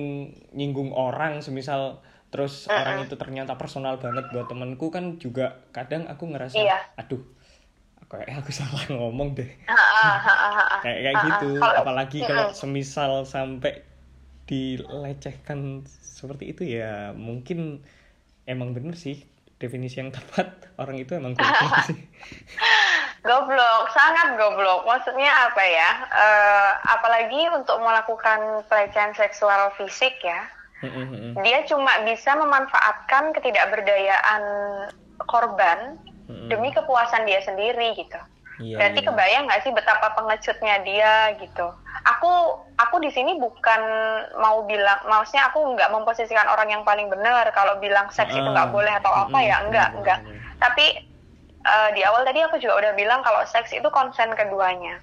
nyinggung 0.55 0.95
orang 0.95 1.43
semisal 1.43 2.05
terus 2.31 2.71
orang 2.71 3.03
itu 3.03 3.19
ternyata 3.19 3.59
personal 3.59 3.99
banget 3.99 4.31
buat 4.31 4.47
temenku 4.47 4.95
kan 4.95 5.19
juga 5.19 5.67
kadang 5.75 6.07
aku 6.07 6.31
ngerasa 6.31 6.63
Iya. 6.63 6.79
aduh 6.95 7.19
kayak 8.11 8.43
aku 8.43 8.51
salah 8.59 8.83
ngomong 8.91 9.39
deh. 9.39 9.51
Kayak 10.85 10.99
kayak 11.13 11.17
gitu. 11.29 11.49
apalagi 11.61 12.19
kalau 12.25 12.51
semisal 12.57 13.29
sampai 13.29 13.85
dilecehkan 14.49 15.85
seperti 16.01 16.57
itu 16.57 16.63
ya 16.81 17.13
mungkin 17.15 17.85
emang 18.49 18.73
bener 18.75 18.97
sih 18.99 19.23
definisi 19.61 20.01
yang 20.01 20.11
tepat. 20.17 20.73
Orang 20.81 20.97
itu 20.97 21.15
emang 21.15 21.37
goblok 21.37 21.85
sih. 21.87 22.01
Goblok, 23.21 23.93
sangat 23.93 24.41
goblok. 24.41 24.89
Maksudnya 24.89 25.29
apa 25.29 25.63
ya? 25.63 25.91
Eh, 26.09 26.73
apalagi 26.97 27.53
untuk 27.53 27.77
melakukan 27.85 28.65
pelecehan 28.73 29.13
seksual 29.13 29.69
fisik 29.77 30.17
ya, 30.25 30.49
dia 31.45 31.61
cuma 31.69 32.01
bisa 32.09 32.33
memanfaatkan 32.41 33.37
ketidakberdayaan 33.37 34.43
korban 35.29 36.01
Demi 36.51 36.71
kepuasan 36.75 37.27
dia 37.27 37.41
sendiri 37.43 37.95
gitu. 37.95 38.21
Iya, 38.61 38.77
Berarti 38.77 39.01
iya. 39.01 39.09
kebayang 39.09 39.45
nggak 39.49 39.63
sih 39.65 39.73
betapa 39.73 40.13
pengecutnya 40.13 40.85
dia 40.85 41.33
gitu. 41.41 41.67
Aku 42.05 42.61
aku 42.77 42.97
di 43.01 43.09
sini 43.09 43.41
bukan 43.41 43.81
mau 44.37 44.69
bilang, 44.69 45.01
maksudnya 45.09 45.49
aku 45.49 45.65
nggak 45.77 45.89
memposisikan 45.89 46.45
orang 46.45 46.69
yang 46.69 46.83
paling 46.85 47.09
benar 47.09 47.49
kalau 47.57 47.81
bilang 47.81 48.13
seks 48.13 48.37
itu 48.37 48.45
nggak 48.45 48.69
boleh 48.69 48.93
atau 49.01 49.13
apa 49.13 49.33
mm-mm, 49.33 49.49
ya, 49.49 49.57
enggak 49.65 49.89
benar, 49.97 50.01
enggak. 50.01 50.19
Tapi 50.61 50.87
uh, 51.65 51.89
di 51.97 52.05
awal 52.05 52.29
tadi 52.29 52.45
aku 52.45 52.61
juga 52.61 52.85
udah 52.85 52.93
bilang 53.01 53.25
kalau 53.25 53.41
seks 53.49 53.73
itu 53.73 53.89
konsen 53.89 54.37
keduanya. 54.37 55.01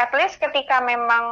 At 0.00 0.10
least 0.16 0.40
ketika 0.40 0.80
memang 0.80 1.24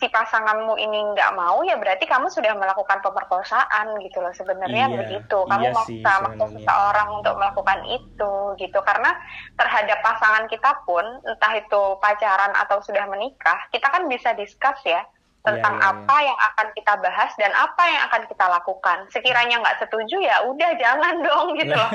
si 0.00 0.08
pasanganmu 0.08 0.80
ini 0.80 1.12
nggak 1.12 1.36
mau 1.36 1.60
ya 1.60 1.76
berarti 1.76 2.08
kamu 2.08 2.32
sudah 2.32 2.56
melakukan 2.56 3.04
pemerkosaan 3.04 4.00
gitu 4.00 4.24
loh 4.24 4.32
sebenarnya 4.32 4.88
Iya, 4.88 4.96
begitu. 4.96 5.38
kamu 5.44 5.68
iya 5.68 5.76
maksa 5.76 6.12
maksa 6.24 6.44
seseorang 6.56 7.08
untuk 7.20 7.36
melakukan 7.36 7.84
itu 7.84 8.32
gitu. 8.56 8.80
Karena 8.80 9.12
terhadap 9.60 10.00
pasangan 10.00 10.48
kita 10.48 10.72
pun 10.88 11.04
entah 11.28 11.52
itu 11.52 11.82
pacaran 12.00 12.56
atau 12.56 12.80
sudah 12.80 13.04
menikah 13.12 13.60
kita 13.68 13.92
kan 13.92 14.08
bisa 14.08 14.32
discuss 14.32 14.80
ya 14.88 15.04
tentang 15.40 15.72
Iya, 15.76 15.84
iya, 15.84 15.92
apa 15.96 16.16
yang 16.20 16.38
akan 16.52 16.66
kita 16.76 16.92
bahas 17.00 17.30
dan 17.40 17.52
apa 17.56 17.82
yang 17.88 18.02
akan 18.12 18.22
kita 18.28 18.46
lakukan. 18.48 18.98
Sekiranya 19.08 19.56
nggak 19.64 19.80
setuju 19.80 20.20
ya 20.20 20.36
udah 20.44 20.70
jangan 20.82 21.14
dong 21.24 21.56
gitu 21.56 21.72
loh. 21.72 21.90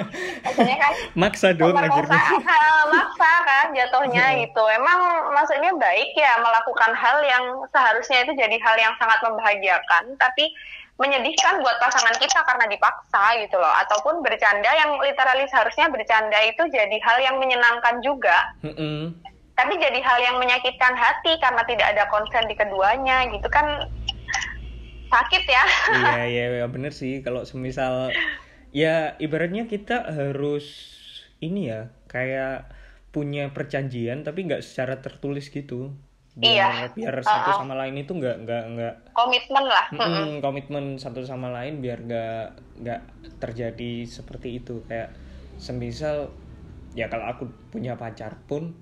Maksudnya 0.46 0.78
kan 0.82 0.94
maksa 1.26 1.48
dong 1.54 1.78
akhirnya 1.78 2.22
maksa 2.94 3.32
kan 3.46 3.65
jatuhnya 3.76 4.40
gitu. 4.48 4.64
Emang 4.72 5.30
maksudnya 5.36 5.76
baik 5.76 6.16
ya 6.16 6.40
melakukan 6.40 6.96
hal 6.96 7.20
yang 7.28 7.44
seharusnya 7.70 8.24
itu 8.24 8.34
jadi 8.40 8.58
hal 8.64 8.76
yang 8.80 8.94
sangat 8.98 9.20
membahagiakan 9.22 10.16
tapi 10.16 10.50
menyedihkan 10.96 11.60
buat 11.60 11.76
pasangan 11.84 12.16
kita 12.16 12.40
karena 12.48 12.66
dipaksa 12.72 13.36
gitu 13.44 13.60
loh. 13.60 13.74
Ataupun 13.84 14.24
bercanda 14.24 14.72
yang 14.72 14.96
literally 15.04 15.44
seharusnya 15.52 15.92
bercanda 15.92 16.40
itu 16.48 16.64
jadi 16.72 16.98
hal 17.04 17.18
yang 17.20 17.36
menyenangkan 17.38 18.00
juga. 18.00 18.56
Mm-mm. 18.64 19.14
tapi 19.56 19.80
jadi 19.80 20.04
hal 20.04 20.20
yang 20.20 20.36
menyakitkan 20.36 21.00
hati 21.00 21.40
karena 21.40 21.64
tidak 21.64 21.96
ada 21.96 22.04
konsen 22.12 22.44
di 22.44 22.60
keduanya 22.60 23.24
gitu 23.32 23.48
kan 23.48 23.88
sakit 25.08 25.44
ya. 25.48 25.64
Iya 25.96 26.24
iya 26.36 26.46
iya, 26.60 26.66
bener 26.68 26.92
sih. 26.92 27.24
Kalau 27.24 27.48
semisal 27.48 28.12
ya 28.76 29.16
ibaratnya 29.24 29.64
kita 29.72 30.12
harus 30.12 30.68
ini 31.40 31.72
ya 31.72 31.88
kayak 32.12 32.68
punya 33.16 33.56
perjanjian 33.56 34.28
tapi 34.28 34.44
nggak 34.44 34.60
secara 34.60 35.00
tertulis 35.00 35.48
gitu. 35.48 35.96
Biar 36.36 36.92
Iya. 36.92 36.92
biar 36.92 37.16
satu 37.24 37.56
Uh-uh. 37.56 37.60
sama 37.64 37.80
lain 37.80 37.96
itu 38.04 38.12
nggak 38.12 38.44
nggak 38.44 38.64
nggak 38.76 38.96
komitmen 39.16 39.64
lah. 39.72 39.86
Mm-mm. 39.96 40.04
Mm-mm, 40.04 40.30
komitmen 40.44 40.86
satu 41.00 41.24
sama 41.24 41.48
lain 41.56 41.80
biar 41.80 42.04
nggak 42.04 42.46
nggak 42.84 43.02
terjadi 43.40 44.04
seperti 44.04 44.60
itu. 44.60 44.84
Kayak 44.84 45.16
semisal 45.56 46.36
ya 46.92 47.08
kalau 47.08 47.32
aku 47.32 47.48
punya 47.72 47.96
pacar 47.96 48.36
pun 48.52 48.76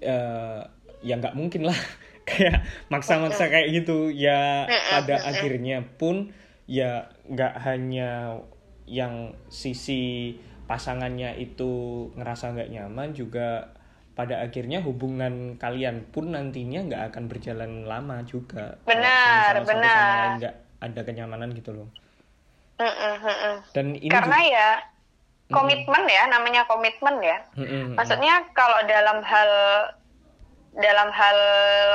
eh 0.00 0.60
ya 1.04 1.14
nggak 1.20 1.36
mungkin 1.36 1.68
lah. 1.68 1.78
Kayak 2.28 2.64
maksa-maksa 2.92 3.48
kayak 3.48 3.68
gitu. 3.72 4.12
Ya 4.12 4.68
pada 4.68 5.16
akhirnya 5.24 5.80
pun 5.96 6.28
ya 6.68 7.08
nggak 7.24 7.54
hanya 7.64 8.36
yang 8.84 9.32
sisi 9.48 10.36
pasangannya 10.68 11.34
itu 11.40 11.70
ngerasa 12.14 12.52
nggak 12.52 12.70
nyaman 12.70 13.16
juga 13.16 13.72
pada 14.12 14.44
akhirnya 14.44 14.84
hubungan 14.84 15.56
kalian 15.56 16.04
pun 16.12 16.34
nantinya 16.36 16.84
nggak 16.84 17.02
akan 17.14 17.24
berjalan 17.30 17.88
lama 17.88 18.20
juga. 18.28 18.76
Benar, 18.84 19.64
sama 19.64 19.68
benar. 19.72 20.24
nggak 20.36 20.54
ada 20.84 21.00
kenyamanan 21.02 21.50
gitu 21.56 21.72
loh. 21.72 21.88
Mm-mm, 22.78 23.14
mm-mm. 23.26 23.54
dan 23.74 23.86
ini 23.98 24.06
karena 24.06 24.38
juga- 24.38 24.54
ya 24.54 24.68
komitmen 25.50 26.04
ya 26.06 26.22
namanya 26.30 26.62
komitmen 26.68 27.16
ya. 27.18 27.38
Maksudnya 27.96 28.46
kalau 28.54 28.78
dalam 28.86 29.18
hal 29.24 29.50
dalam 30.78 31.10
hal 31.10 31.38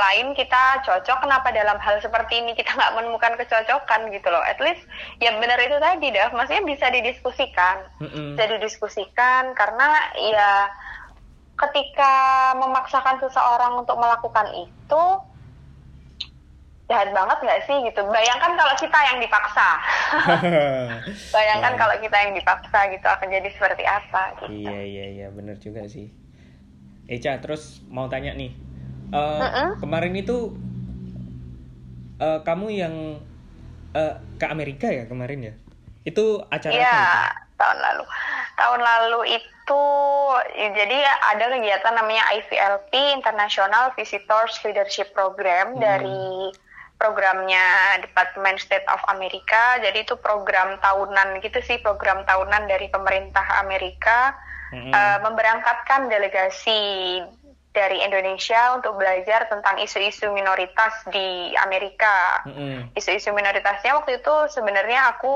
lain 0.03 0.35
kita 0.35 0.83
cocok 0.83 1.23
kenapa 1.23 1.55
dalam 1.55 1.79
hal 1.79 2.03
seperti 2.03 2.43
ini 2.43 2.51
kita 2.51 2.71
nggak 2.77 2.93
menemukan 2.99 3.33
kecocokan 3.39 4.11
gitu 4.11 4.27
loh? 4.27 4.43
At 4.43 4.59
least 4.59 4.83
ya 5.23 5.31
benar 5.39 5.57
itu 5.63 5.79
tadi 5.79 6.11
dah 6.11 6.29
maksudnya 6.35 6.63
bisa 6.67 6.91
didiskusikan. 6.91 7.77
Mm-mm. 8.03 8.35
bisa 8.35 8.45
didiskusikan 8.51 9.55
karena 9.55 9.89
ya 10.19 10.67
ketika 11.53 12.13
memaksakan 12.59 13.23
seseorang 13.23 13.79
untuk 13.79 13.95
melakukan 13.95 14.51
itu 14.57 15.03
jahat 16.91 17.09
banget 17.15 17.37
nggak 17.39 17.61
sih 17.63 17.77
gitu? 17.87 18.01
Bayangkan 18.11 18.53
kalau 18.59 18.75
kita 18.75 18.99
yang 19.07 19.17
dipaksa. 19.23 19.69
Bayangkan 21.35 21.73
Wah. 21.73 21.79
kalau 21.79 21.95
kita 22.03 22.17
yang 22.19 22.33
dipaksa 22.35 22.79
gitu 22.91 23.07
akan 23.07 23.27
jadi 23.31 23.49
seperti 23.55 23.83
apa 23.87 24.23
gitu. 24.43 24.67
Iya 24.67 24.79
iya 24.83 25.05
iya. 25.15 25.27
Bener 25.31 25.55
juga 25.63 25.87
sih. 25.87 26.11
Eca 27.07 27.35
terus 27.43 27.83
mau 27.91 28.07
tanya 28.07 28.31
nih, 28.31 28.55
Eh, 29.13 29.39
Mm-mm. 29.45 29.69
kemarin 29.77 30.13
itu 30.17 30.57
eh, 32.17 32.39
kamu 32.41 32.67
yang 32.73 32.95
eh, 33.93 34.13
ke 34.39 34.45
Amerika 34.49 34.89
ya 34.89 35.05
kemarin 35.05 35.39
ya? 35.43 35.53
Itu 36.03 36.43
acara 36.49 36.73
Iya, 36.73 36.91
apa 36.91 37.21
tahun 37.55 37.77
lalu. 37.79 38.03
Tahun 38.53 38.81
lalu 38.81 39.19
itu 39.39 39.85
ya, 40.53 40.67
jadi 40.75 40.97
ada 41.31 41.45
kegiatan 41.47 41.93
namanya 41.95 42.23
IVLP 42.35 42.91
International 43.15 43.93
Visitors 43.95 44.57
Leadership 44.65 45.13
Program 45.13 45.77
Hmm. 45.77 45.81
dari 45.81 46.51
programnya 46.97 47.99
Department 47.99 48.59
State 48.59 48.87
of 48.87 49.01
America. 49.11 49.77
Jadi 49.79 50.07
itu 50.07 50.15
program 50.17 50.79
tahunan 50.79 51.39
gitu 51.39 51.59
sih, 51.61 51.77
program 51.79 52.23
tahunan 52.23 52.65
dari 52.65 52.87
pemerintah 52.87 53.43
Amerika 53.59 54.33
eh, 54.73 55.17
memberangkatkan 55.21 56.09
delegasi 56.09 56.79
dari 57.73 58.05
Indonesia 58.05 58.77
untuk 58.77 59.01
belajar 59.01 59.49
tentang 59.49 59.81
isu-isu 59.81 60.29
minoritas 60.29 60.93
di 61.09 61.57
Amerika 61.57 62.45
Mm-mm. 62.45 62.93
isu-isu 62.93 63.33
minoritasnya 63.33 63.97
waktu 63.97 64.21
itu 64.21 64.35
sebenarnya 64.53 65.17
aku 65.17 65.35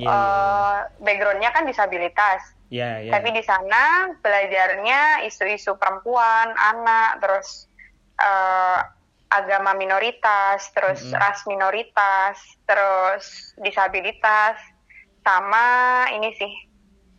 Iya, 0.00 0.08
iya, 0.08 0.16
eh, 0.16 0.76
backgroundnya 1.04 1.50
kan 1.52 1.68
disabilitas 1.68 2.40
Ya 2.72 2.98
ya. 3.04 3.12
tapi 3.12 3.36
di 3.36 3.44
sana 3.44 4.10
belajarnya 4.18 5.28
isu-isu 5.28 5.76
perempuan 5.76 6.56
anak 6.56 7.20
terus 7.20 7.68
eh, 8.16 8.80
agama 9.28 9.76
minoritas 9.76 10.72
terus 10.72 11.04
Mm-mm. 11.04 11.20
ras 11.20 11.44
minoritas 11.44 12.40
terus 12.64 13.52
disabilitas 13.60 14.56
sama 15.20 15.66
ini 16.16 16.32
sih 16.32 16.52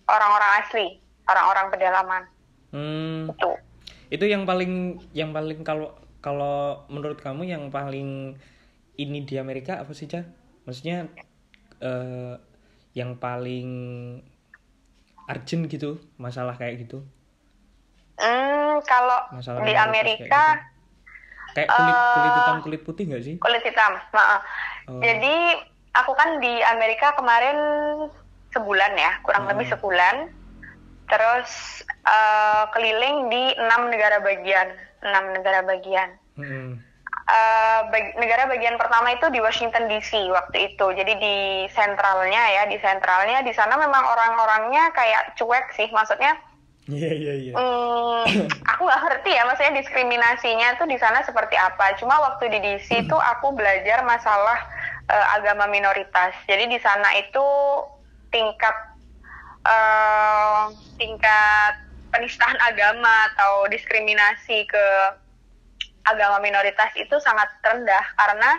orang-orang 0.10 0.52
asli 0.66 0.88
orang-orang 1.30 1.70
pedalaman 1.70 2.24
Hmm, 2.76 3.32
itu 3.32 3.52
itu 4.14 4.26
yang 4.26 4.44
paling 4.50 5.00
yang 5.14 5.32
paling 5.36 5.62
kalau 5.68 5.94
kalau 6.22 6.86
menurut 6.90 7.20
kamu 7.22 7.46
yang 7.46 7.64
paling 7.70 8.34
ini 8.98 9.20
di 9.28 9.36
Amerika 9.38 9.82
apa 9.82 9.92
sih 9.94 10.08
Ca? 10.10 10.26
Maksudnya 10.66 11.06
eh, 11.84 12.34
yang 12.96 13.20
paling 13.20 13.70
urgent 15.30 15.64
gitu 15.70 15.98
masalah 16.22 16.56
kayak 16.58 16.86
gitu? 16.86 17.02
Hmm, 18.16 18.80
kalau 18.88 19.20
Masalah 19.36 19.62
di 19.68 19.74
Amerika 19.76 20.64
Kayak 21.56 21.70
kulit 21.80 21.96
kulit 22.14 22.32
Eh, 22.32 22.38
hitam 22.40 22.58
kulit 22.60 22.82
putih 22.84 23.04
nggak 23.08 23.24
sih? 23.24 23.36
kulit 23.40 23.64
hitam. 23.64 23.96
Maaf. 24.12 24.42
Oh. 24.92 25.00
Jadi 25.00 25.36
aku 25.96 26.12
kan 26.20 26.44
di 26.44 26.54
Amerika 26.68 27.16
kemarin 27.16 27.58
sebulan 28.52 28.92
ya, 28.96 29.12
kurang 29.24 29.48
Hmm. 29.48 29.52
lebih 29.56 29.68
sebulan. 29.72 30.16
Terus 31.06 31.82
eh, 32.06 32.64
keliling 32.74 33.30
di 33.30 33.44
enam 33.58 33.90
negara 33.94 34.22
bagian, 34.22 34.68
enam 35.06 35.26
negara 35.34 35.62
bagian. 35.66 36.10
Mm-mm. 36.36 36.82
Eh, 37.26 37.82
bag- 37.90 38.16
negara 38.22 38.46
bagian 38.46 38.78
pertama 38.78 39.10
itu 39.18 39.26
di 39.34 39.42
Washington 39.42 39.90
DC 39.90 40.30
waktu 40.30 40.74
itu. 40.74 40.86
Jadi 40.94 41.14
di 41.18 41.38
sentralnya 41.74 42.44
ya, 42.54 42.64
di 42.70 42.78
sentralnya 42.78 43.42
di 43.42 43.50
sana 43.50 43.78
memang 43.82 44.04
orang-orangnya 44.06 44.94
kayak 44.94 45.34
cuek 45.38 45.74
sih, 45.74 45.90
maksudnya 45.90 46.38
Iya 46.86 47.12
iya 47.18 47.34
iya. 47.34 47.54
Hmm, 47.58 48.46
aku 48.70 48.86
nggak 48.86 49.02
ngerti 49.10 49.32
ya, 49.34 49.42
maksudnya 49.50 49.74
diskriminasinya 49.82 50.78
tuh 50.78 50.86
di 50.86 50.98
sana 51.02 51.26
seperti 51.26 51.58
apa. 51.58 51.98
Cuma 51.98 52.14
waktu 52.22 52.46
di 52.54 52.60
DC 52.62 53.10
tuh 53.10 53.18
aku 53.18 53.58
belajar 53.58 54.06
masalah 54.06 54.62
eh, 55.10 55.28
agama 55.34 55.66
minoritas. 55.66 56.38
Jadi 56.46 56.70
di 56.70 56.78
sana 56.78 57.10
itu 57.18 57.42
tingkat 58.30 58.95
eh, 59.66 60.64
tingkat 61.02 61.74
penistaan 62.14 62.56
agama 62.64 63.12
atau 63.34 63.68
diskriminasi 63.68 64.64
ke 64.70 64.86
agama 66.06 66.40
minoritas 66.40 66.94
itu 66.96 67.18
sangat 67.20 67.50
rendah 67.66 68.06
karena 68.16 68.52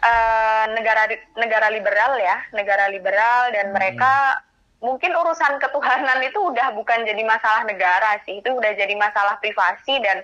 eh, 0.00 0.64
negara 0.72 1.04
negara 1.36 1.68
liberal 1.68 2.16
ya, 2.16 2.40
negara 2.54 2.88
liberal 2.88 3.52
dan 3.52 3.74
mereka 3.74 4.40
mungkin 4.84 5.16
urusan 5.16 5.56
ketuhanan 5.60 6.20
itu 6.24 6.36
udah 6.36 6.76
bukan 6.76 7.08
jadi 7.08 7.22
masalah 7.24 7.64
negara 7.64 8.20
sih, 8.28 8.40
itu 8.40 8.52
udah 8.52 8.72
jadi 8.76 8.92
masalah 9.00 9.40
privasi 9.40 9.96
dan 10.04 10.20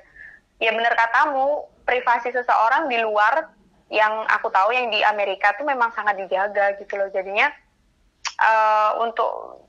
ya 0.60 0.70
bener 0.76 0.92
katamu, 0.92 1.64
privasi 1.88 2.28
seseorang 2.28 2.86
di 2.92 3.00
luar 3.00 3.48
yang 3.90 4.22
aku 4.30 4.52
tahu 4.52 4.70
yang 4.70 4.92
di 4.92 5.02
Amerika 5.02 5.56
tuh 5.58 5.66
memang 5.66 5.90
sangat 5.96 6.14
dijaga 6.20 6.78
gitu 6.78 6.94
loh. 6.94 7.08
Jadinya 7.10 7.48
eh, 8.22 8.90
untuk 9.00 9.64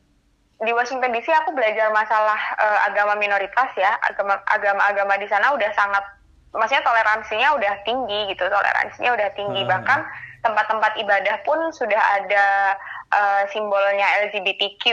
di 0.61 0.71
Washington 0.71 1.09
DC 1.11 1.25
aku 1.41 1.57
belajar 1.57 1.89
masalah 1.89 2.37
eh, 2.57 2.79
agama 2.85 3.17
minoritas 3.17 3.69
ya, 3.73 3.97
agama 4.05 4.37
agama-agama 4.45 5.17
di 5.17 5.25
sana 5.25 5.53
udah 5.57 5.71
sangat 5.73 6.05
maksudnya 6.53 6.83
toleransinya 6.85 7.49
udah 7.57 7.73
tinggi 7.87 8.29
gitu, 8.29 8.43
toleransinya 8.45 9.11
udah 9.15 9.29
tinggi 9.33 9.61
Hmm. 9.65 9.71
bahkan 9.71 9.99
tempat-tempat 10.41 10.97
ibadah 11.01 11.35
pun 11.45 11.57
sudah 11.73 12.01
ada 12.21 12.75
eh, 13.11 13.43
simbolnya 13.51 14.05
LGBTQ, 14.29 14.83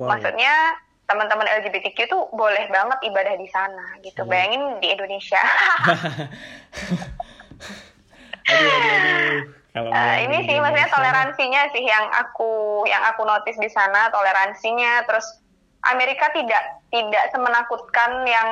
Wow. 0.00 0.08
maksudnya 0.16 0.50
teman-teman 1.06 1.44
LGBTQ 1.60 2.08
tuh 2.08 2.24
boleh 2.32 2.64
banget 2.72 2.98
ibadah 3.04 3.36
di 3.36 3.44
sana 3.52 4.00
gitu. 4.00 4.24
Hmm. 4.24 4.30
Bayangin 4.32 4.62
di 4.80 4.88
Indonesia. 4.96 5.42
aduh 8.42 8.72
aduh 8.74 8.92
aduh 8.96 9.61
kalau 9.72 9.88
mau 9.88 10.12
ini 10.20 10.44
sih 10.44 10.56
maksudnya 10.60 10.88
toleransinya 10.92 11.62
sih 11.72 11.84
yang 11.84 12.06
aku 12.12 12.84
yang 12.84 13.02
aku 13.08 13.24
notice 13.24 13.56
di 13.56 13.72
sana 13.72 14.12
toleransinya. 14.12 15.08
Terus 15.08 15.24
Amerika 15.88 16.28
tidak 16.36 16.84
tidak 16.92 17.24
semenakutkan 17.32 18.22
yang 18.28 18.48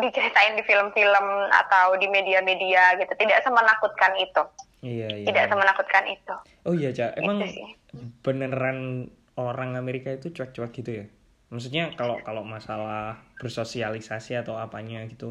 diceritain 0.00 0.56
di 0.56 0.64
film-film 0.64 1.26
atau 1.52 1.94
di 2.00 2.08
media-media 2.08 2.96
gitu. 2.96 3.12
Tidak 3.14 3.44
semenakutkan 3.44 4.16
itu. 4.16 4.42
Iya 4.80 5.08
iya. 5.12 5.26
Tidak 5.28 5.44
semenakutkan 5.52 6.04
itu. 6.08 6.34
Oh 6.64 6.72
iya 6.72 6.90
cak 6.96 7.20
emang 7.20 7.44
beneran 8.24 9.12
orang 9.36 9.76
Amerika 9.76 10.08
itu 10.16 10.32
cuek-cuek 10.32 10.72
gitu 10.72 10.90
ya? 11.04 11.06
Maksudnya 11.52 11.92
kalau 12.00 12.22
kalau 12.24 12.46
masalah 12.46 13.20
bersosialisasi 13.36 14.40
atau 14.40 14.56
apanya 14.56 15.04
gitu? 15.04 15.28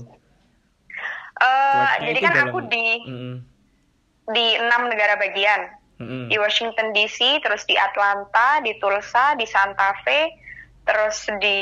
Cueknya 1.39 2.12
jadi 2.14 2.20
kan 2.20 2.34
dalam- 2.36 2.47
aku 2.51 2.60
di 2.68 2.86
Mm-mm. 3.07 3.36
Di 4.30 4.45
enam 4.57 4.89
negara 4.89 5.17
bagian 5.17 5.61
di 5.99 6.36
Washington 6.39 6.95
DC 6.95 7.43
terus 7.43 7.67
di 7.67 7.75
Atlanta 7.75 8.63
di 8.63 8.71
Tulsa 8.80 9.36
di 9.36 9.43
Santa 9.43 9.91
Fe 10.07 10.32
terus 10.88 11.27
di 11.43 11.59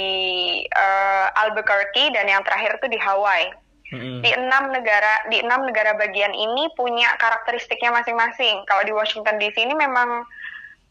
eh, 0.63 1.27
Albuquerque 1.41 2.13
dan 2.13 2.29
yang 2.29 2.45
terakhir 2.45 2.77
itu 2.77 2.87
di 2.87 2.99
Hawaii 3.01 3.49
Mm-mm. 3.87 4.19
di 4.21 4.29
enam 4.35 4.69
negara 4.69 5.25
di 5.31 5.41
enam 5.41 5.65
negara 5.65 5.97
bagian 5.97 6.35
ini 6.35 6.67
punya 6.75 7.07
karakteristiknya 7.17 7.87
masing-masing. 7.95 8.67
Kalau 8.67 8.83
di 8.83 8.91
Washington 8.91 9.39
DC 9.39 9.57
ini 9.57 9.73
memang 9.73 10.27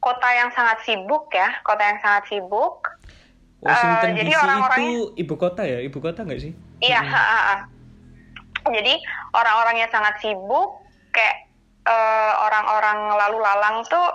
kota 0.01 0.29
yang 0.33 0.49
sangat 0.57 0.81
sibuk 0.83 1.29
ya, 1.29 1.61
kota 1.61 1.85
yang 1.85 2.01
sangat 2.01 2.25
sibuk. 2.33 2.89
Washington 3.61 4.11
jadi 4.17 4.33
DC 4.33 4.41
orang-orangnya- 4.41 4.89
itu 4.91 5.03
ibu 5.17 5.35
kota 5.37 5.63
ya 5.65 5.79
ibu 5.81 5.99
kota 6.01 6.25
nggak 6.25 6.41
sih 6.41 6.53
Iya, 6.81 7.01
ha, 7.01 7.21
ha, 7.21 7.39
ha. 7.41 7.57
jadi 8.69 8.97
orang-orangnya 9.33 9.89
sangat 9.89 10.17
sibuk, 10.21 10.81
kayak 11.13 11.46
eh, 11.87 12.33
orang-orang 12.43 12.99
lalu 13.15 13.39
lalang 13.41 13.77
tuh 13.87 14.07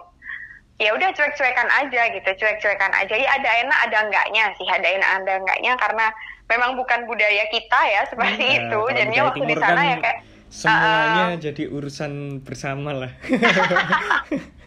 ya 0.78 0.92
udah 0.98 1.14
cuek-cuekan 1.14 1.70
aja 1.78 2.10
gitu, 2.12 2.30
cuek-cuekan 2.36 2.92
aja. 2.98 3.14
Ya 3.14 3.30
ada 3.38 3.50
enak 3.64 3.80
ada 3.90 3.98
enggaknya 4.06 4.44
sih, 4.58 4.66
ada 4.68 4.88
enak 4.88 5.10
ada 5.24 5.34
enggaknya 5.40 5.74
karena 5.78 6.06
memang 6.50 6.76
bukan 6.76 7.08
budaya 7.08 7.48
kita 7.48 7.80
ya 7.88 8.02
seperti 8.10 8.44
Nah, 8.44 8.58
itu. 8.60 8.82
Jadinya 8.98 9.22
waktu 9.32 9.46
di 9.46 9.56
sana 9.56 9.78
kan 9.78 9.86
ya 9.88 9.98
kayak 10.02 10.20
semuanya 10.52 11.26
jadi 11.40 11.64
urusan 11.72 12.44
bersama 12.44 12.92
lah 12.92 13.12
Ah, 13.24 14.20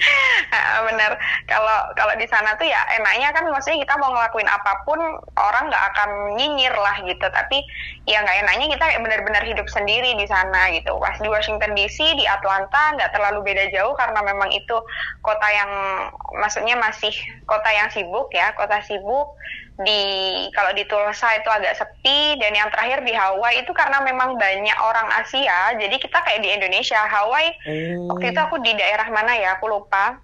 bener. 0.88 1.12
Kalau 1.46 1.78
kalau 1.94 2.14
di 2.16 2.26
sana 2.26 2.56
tuh 2.56 2.66
ya 2.66 2.80
enaknya 2.96 3.30
kan 3.36 3.44
maksudnya 3.48 3.84
kita 3.84 3.94
mau 4.00 4.10
ngelakuin 4.12 4.48
apa 4.48 4.72
pun 4.88 4.98
orang 5.36 5.68
nggak 5.68 5.84
akan 5.94 6.10
nyinyir 6.36 6.74
lah 6.74 6.96
gitu. 7.04 7.26
Tapi 7.28 7.62
ya 8.08 8.24
nggak 8.24 8.38
enaknya 8.46 8.66
kita 8.76 8.84
kayak 8.88 9.02
benar-benar 9.04 9.42
hidup 9.44 9.66
sendiri 9.68 10.16
di 10.16 10.26
sana 10.26 10.72
gitu. 10.72 10.96
Pas 10.98 11.16
di 11.20 11.28
Washington 11.28 11.76
DC 11.76 11.98
di 12.16 12.24
Atlanta 12.26 12.96
nggak 12.96 13.12
terlalu 13.12 13.52
beda 13.52 13.68
jauh 13.72 13.92
karena 13.94 14.20
memang 14.24 14.50
itu 14.52 14.76
kota 15.20 15.48
yang 15.52 15.70
maksudnya 16.40 16.74
masih 16.80 17.12
kota 17.44 17.68
yang 17.70 17.88
sibuk 17.92 18.32
ya 18.32 18.52
kota 18.56 18.80
sibuk 18.84 19.36
di 19.86 20.00
kalau 20.56 20.72
di 20.76 20.84
Tulsa 20.90 21.28
itu 21.40 21.48
agak 21.48 21.74
sepi 21.78 22.36
dan 22.40 22.52
yang 22.52 22.68
terakhir 22.72 23.00
di 23.02 23.12
Hawaii 23.16 23.64
itu 23.64 23.72
karena 23.72 23.98
memang 24.04 24.36
banyak 24.36 24.78
orang 24.80 25.08
Asia 25.20 25.72
jadi 25.80 25.96
kita 25.96 26.18
kayak 26.20 26.40
di 26.44 26.50
Indonesia 26.52 27.00
Hawaii 27.08 27.50
oh 27.64 28.00
Waktu 28.10 28.24
itu 28.34 28.40
aku 28.42 28.56
di 28.66 28.72
daerah 28.76 29.08
mana 29.10 29.32
ya, 29.38 29.56
aku 29.56 29.66
lupa. 29.70 30.18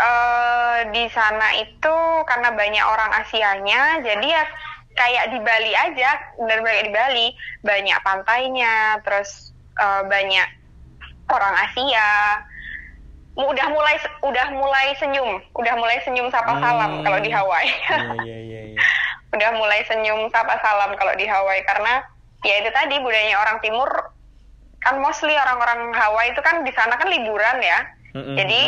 eh 0.00 0.78
di 0.94 1.04
sana 1.16 1.46
itu 1.62 1.96
karena 2.28 2.48
banyak 2.60 2.84
orang 2.92 3.12
Asianya, 3.20 4.00
jadi 4.06 4.26
ya 4.26 4.44
kayak 4.98 5.24
di 5.32 5.38
Bali 5.46 5.72
aja, 5.76 6.10
benar-benar 6.40 6.72
kayak 6.76 6.86
di 6.88 6.94
Bali, 6.98 7.26
banyak 7.64 7.98
pantainya, 8.06 9.00
terus 9.04 9.30
eh, 9.80 10.02
banyak 10.12 10.46
orang 11.32 11.54
Asia. 11.64 12.08
Udah 13.32 13.66
mulai 13.72 13.96
udah 14.20 14.46
mulai 14.52 14.92
senyum, 15.00 15.40
udah 15.56 15.74
mulai 15.80 15.96
senyum 16.04 16.28
sapa 16.28 16.52
salam 16.60 17.00
Hmm. 17.00 17.04
kalau 17.04 17.18
di 17.24 17.32
Hawaii. 17.32 17.68
iya 18.28 18.38
iya 18.38 18.38
iya 18.44 18.60
iya. 18.76 18.78
udah 19.32 19.50
mulai 19.56 19.80
senyum 19.88 20.28
sapa 20.28 20.60
salam 20.60 20.92
kalau 21.00 21.16
di 21.16 21.24
Hawaii 21.24 21.64
karena 21.64 22.04
ya 22.44 22.60
itu 22.60 22.68
tadi 22.68 23.00
budayanya 23.00 23.40
orang 23.40 23.56
timur 23.64 23.88
kan 24.84 25.00
mostly 25.00 25.32
orang-orang 25.32 25.88
Hawaii 25.96 26.36
itu 26.36 26.42
kan 26.44 26.60
di 26.60 26.72
sana 26.76 27.00
kan 27.00 27.08
liburan 27.08 27.56
ya 27.64 27.80
Mm-mm. 28.12 28.36
jadi 28.36 28.62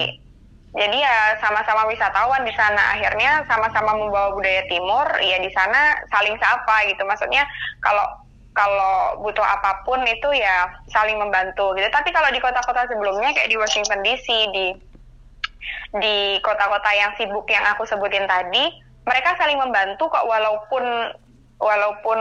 jadi 0.75 0.97
ya 0.97 1.17
sama-sama 1.45 1.85
wisatawan 1.87 2.49
di 2.49 2.55
sana 2.57 2.97
akhirnya 2.97 3.45
sama-sama 3.45 3.93
membawa 3.93 4.33
budaya 4.33 4.65
timur 4.67 5.05
ya 5.21 5.37
di 5.39 5.53
sana 5.53 6.01
saling 6.09 6.41
sapa 6.41 6.89
gitu 6.89 7.05
maksudnya 7.05 7.45
kalau 7.85 8.03
kalau 8.55 9.19
butuh 9.21 9.43
apa 9.43 9.83
pun 9.83 9.99
itu 10.07 10.31
ya 10.31 10.71
saling 10.87 11.19
membantu 11.19 11.75
gitu 11.75 11.91
tapi 11.91 12.15
kalau 12.15 12.31
di 12.31 12.39
kota-kota 12.39 12.87
sebelumnya 12.87 13.35
kayak 13.35 13.51
di 13.51 13.59
Washington 13.59 14.01
DC 14.07 14.27
di 14.55 14.67
di 15.99 16.39
kota-kota 16.39 16.91
yang 16.95 17.11
sibuk 17.19 17.47
yang 17.51 17.67
aku 17.75 17.83
sebutin 17.83 18.31
tadi 18.31 18.71
mereka 19.05 19.35
saling 19.37 19.59
membantu 19.59 20.07
kok 20.07 20.25
walaupun 20.25 20.85
walaupun 21.59 22.19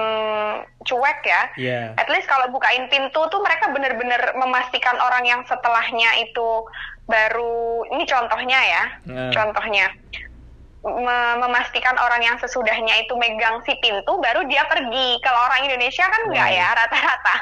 cuek 0.86 1.19
ya 1.25 1.41
Iya. 1.57 1.81
at 1.97 2.07
least 2.09 2.29
kalau 2.29 2.49
bukain 2.49 2.86
pintu 2.89 3.21
tuh 3.29 3.41
mereka 3.41 3.69
bener-bener 3.73 4.34
memastikan 4.38 4.97
orang 5.01 5.25
yang 5.25 5.41
setelahnya 5.45 6.21
itu 6.21 6.49
baru 7.05 7.84
ini 7.93 8.03
contohnya 8.07 8.59
ya 8.61 8.84
Nah. 9.09 9.31
contohnya 9.34 9.89
memastikan 10.84 11.95
orang 11.95 12.19
yang 12.21 12.36
sesudahnya 12.38 12.99
itu 12.99 13.15
megang 13.15 13.63
si 13.63 13.71
pintu 13.79 14.19
baru 14.19 14.43
dia 14.45 14.67
pergi 14.67 15.15
kalau 15.19 15.39
orang 15.41 15.63
Indonesia 15.63 16.03
kan 16.03 16.21
enggak 16.27 16.43
Wow. 16.45 16.59
ya 16.59 16.67
rata-rata 16.75 17.36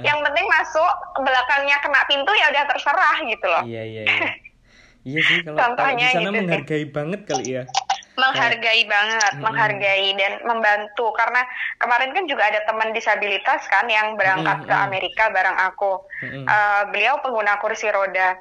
yang 0.00 0.18
penting 0.22 0.46
masuk 0.48 0.92
belakangnya 1.18 1.76
kena 1.78 2.00
pintu 2.06 2.30
ya 2.32 2.48
udah 2.48 2.64
terserah 2.66 3.16
gitu 3.20 3.46
loh 3.46 3.62
Iya 3.62 3.82
iya 3.82 4.02
iya. 4.06 4.30
Iya 5.02 5.18
sih 5.20 5.38
kalau 5.42 5.58
kalau 5.58 5.58
di 5.58 5.62
Contohnya 5.74 6.06
sana 6.08 6.20
gitu 6.20 6.30
sih. 6.30 6.38
menghargai 6.38 6.86
banget 6.88 7.20
kali 7.26 7.46
ya. 7.52 7.64
menghargai 8.12 8.84
banget, 8.84 9.32
Mm-mm. 9.32 9.42
menghargai 9.42 10.08
dan 10.14 10.32
membantu 10.44 11.16
karena 11.16 11.48
kemarin 11.74 12.12
kan 12.12 12.28
juga 12.28 12.44
ada 12.44 12.60
teman 12.62 12.92
disabilitas 12.92 13.64
kan 13.66 13.88
yang 13.88 14.14
berangkat 14.14 14.62
ke 14.62 14.70
Mm-mm. 14.70 14.84
Amerika 14.84 15.32
bareng 15.32 15.56
aku. 15.58 15.96
Mm-mm. 16.20 16.44
Eh, 16.44 16.82
beliau 16.92 17.18
pengguna 17.18 17.56
kursi 17.56 17.88
roda. 17.88 18.36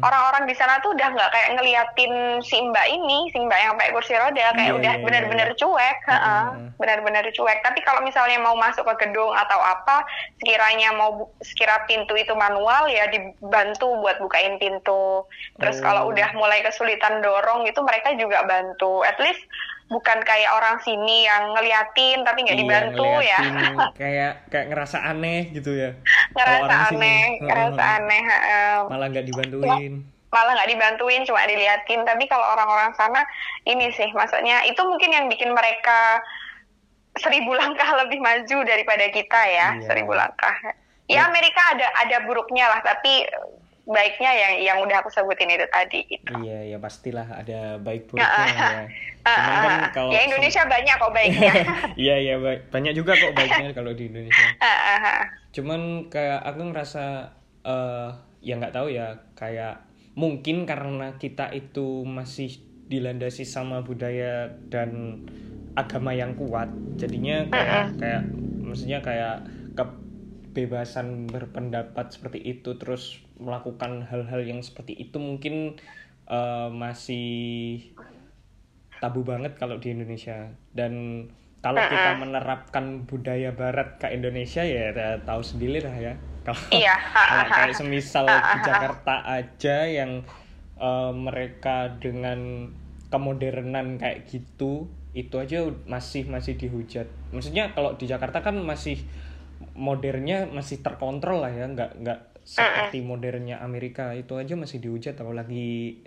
Orang-orang 0.00 0.44
di 0.44 0.54
sana 0.54 0.78
tuh 0.78 0.92
udah 0.92 1.08
nggak 1.10 1.30
kayak 1.30 1.50
ngeliatin 1.54 2.12
si 2.40 2.56
Mbak 2.60 2.86
ini, 2.88 3.18
si 3.30 3.38
Mbak 3.38 3.58
yang 3.58 3.72
pakai 3.74 3.92
kursi 3.92 4.12
roda 4.14 4.46
kayak 4.52 4.70
Iya, 4.70 4.74
udah 4.74 4.92
iya, 4.96 5.02
benar-benar 5.02 5.48
iya. 5.50 5.56
cuek, 5.56 5.98
heeh. 6.06 6.44
Mm-mm. 6.50 6.68
benar-benar 6.74 7.24
cuek. 7.30 7.58
Tapi 7.60 7.80
kalau 7.80 8.00
misalnya 8.00 8.38
mau 8.38 8.54
masuk 8.54 8.84
ke 8.84 9.06
gedung 9.06 9.30
atau 9.30 9.58
apa, 9.58 10.02
sekiranya 10.38 10.92
mau 10.92 11.10
bu- 11.14 11.32
sekira 11.40 11.82
pintu 11.84 12.14
itu 12.14 12.34
manual 12.34 12.86
ya 12.86 13.06
dibantu 13.08 13.98
buat 13.98 14.18
bukain 14.18 14.58
pintu. 14.58 15.24
Terus 15.56 15.78
Oh. 15.80 15.84
kalau 15.84 16.02
udah 16.10 16.28
mulai 16.34 16.60
kesulitan 16.60 17.20
dorong 17.20 17.64
itu 17.64 17.80
mereka 17.80 18.12
juga 18.14 18.42
bantu. 18.44 19.00
At 19.02 19.16
least 19.18 19.40
bukan 19.84 20.18
kayak 20.20 20.50
orang 20.50 20.80
sini 20.80 21.24
yang 21.24 21.52
ngeliatin 21.52 22.24
tapi 22.24 22.40
nggak 22.40 22.56
Iya, 22.56 22.62
dibantu 22.64 23.10
ya. 23.20 23.38
kayak 24.00 24.32
kayak 24.48 24.66
ngerasa 24.72 24.98
aneh 25.04 25.52
gitu 25.52 25.70
ya. 25.70 25.90
Ngerasa 26.32 26.62
orang 26.62 26.80
sini, 26.88 26.98
aneh, 26.98 27.20
heeh, 27.20 27.44
ngerasa 27.44 27.82
aneh. 28.00 28.22
Malah 28.88 29.06
nggak 29.08 29.26
dibantuin. 29.26 29.94
malah 30.28 30.50
nggak 30.50 30.66
dibantuin 30.68 31.22
cuma 31.22 31.46
diliatin 31.46 32.02
tapi 32.02 32.26
kalau 32.26 32.42
orang-orang 32.42 32.90
sana 32.98 33.22
ini 33.62 33.86
sih 33.94 34.10
maksudnya 34.10 34.66
itu 34.66 34.82
mungkin 34.82 35.14
yang 35.14 35.30
bikin 35.30 35.54
mereka 35.54 36.18
seribu 37.14 37.54
langkah 37.60 37.86
lebih 37.94 38.18
maju 38.18 38.66
daripada 38.66 39.06
kita 39.08 39.40
ya 39.46 39.78
Iya. 39.78 39.86
seribu 39.86 40.10
langkah 40.10 40.58
Ya. 41.06 41.22
ya 41.22 41.30
Amerika 41.30 41.62
ada 41.70 41.86
ada 41.94 42.16
buruknya 42.26 42.66
lah 42.66 42.82
tapi 42.82 43.22
baiknya 43.84 44.30
yang 44.32 44.52
yang 44.58 44.78
udah 44.80 44.96
aku 44.98 45.12
sebutin 45.12 45.48
itu 45.50 45.68
tadi 45.68 46.00
gitu 46.08 46.32
Iya 46.40 46.72
ya 46.72 46.78
pastilah 46.80 47.28
ada 47.28 47.76
baik 47.76 48.06
buruknya 48.08 48.48
ya. 48.48 48.82
Ah, 49.22 49.36
Cuman 49.36 49.56
kan 49.56 49.72
ah, 49.72 49.90
kalau 49.92 50.10
ya 50.10 50.20
Indonesia 50.24 50.62
banyak 50.64 50.94
kok 50.96 51.12
baiknya 51.16 51.52
Iya 51.94 52.14
iya 52.18 52.34
baik. 52.36 52.60
banyak 52.68 52.92
juga 52.92 53.12
kok 53.12 53.32
baiknya 53.32 53.68
kalau 53.72 53.92
di 53.92 54.08
Indonesia. 54.08 54.46
Ah, 54.64 54.66
ah, 54.66 54.98
ah. 55.00 55.20
Cuman 55.52 55.80
kayak 56.08 56.40
aku 56.42 56.60
ngerasa 56.64 57.04
eh 57.62 58.10
ya 58.40 58.56
nggak 58.56 58.74
tahu 58.74 58.88
ya 58.88 59.06
kayak 59.32 59.84
mungkin 60.14 60.64
karena 60.64 61.16
kita 61.16 61.48
itu 61.50 62.04
masih 62.04 62.60
dilandasi 62.86 63.42
sama 63.42 63.80
budaya 63.80 64.52
dan 64.68 65.20
agama 65.74 66.12
yang 66.12 66.36
kuat 66.36 66.68
jadinya 66.94 67.48
kayak 67.48 67.96
kayak 67.98 68.22
maksudnya 68.60 69.00
kayak 69.00 69.48
kebebasan 69.74 71.26
berpendapat 71.26 72.14
seperti 72.14 72.38
itu 72.38 72.76
terus 72.76 73.18
melakukan 73.38 74.06
hal-hal 74.06 74.40
yang 74.46 74.60
seperti 74.62 74.94
itu 74.94 75.18
mungkin 75.18 75.78
eh, 76.30 76.68
masih 76.70 77.80
tabu 79.02 79.26
banget 79.26 79.58
kalau 79.58 79.76
di 79.76 79.92
Indonesia. 79.92 80.54
Dan 80.72 81.26
kalau 81.64 81.80
kita 81.80 82.20
menerapkan 82.20 83.08
budaya 83.08 83.52
Barat 83.56 83.96
ke 83.96 84.12
Indonesia 84.12 84.60
ya, 84.60 84.92
ya 84.92 85.20
tahu 85.24 85.40
sendiri 85.40 85.80
lah 85.80 85.96
ya. 85.96 86.14
Kalau 86.44 86.60
Iya, 86.76 86.92
kalau 87.00 87.44
kayak 87.48 87.72
semisal 87.80 88.28
di 88.28 88.58
Jakarta 88.60 89.24
aja 89.24 89.88
yang 89.88 90.20
eh, 90.76 91.12
mereka 91.16 91.96
dengan 91.96 92.68
kemodernan 93.08 93.96
kayak 93.96 94.28
gitu 94.28 94.92
itu 95.16 95.34
aja 95.40 95.64
masih 95.88 96.28
masih 96.28 96.58
dihujat. 96.60 97.08
Maksudnya 97.32 97.72
kalau 97.72 97.96
di 97.96 98.04
Jakarta 98.04 98.44
kan 98.44 98.60
masih 98.60 99.00
modernnya 99.72 100.50
masih 100.50 100.82
terkontrol 100.82 101.40
lah 101.40 101.54
ya 101.54 101.64
nggak 101.70 101.90
nggak 102.02 102.20
seperti 102.44 103.00
modernnya 103.00 103.64
Amerika 103.64 104.12
itu 104.12 104.36
aja 104.36 104.52
masih 104.54 104.78
dihujat 104.78 105.16
apalagi 105.16 105.98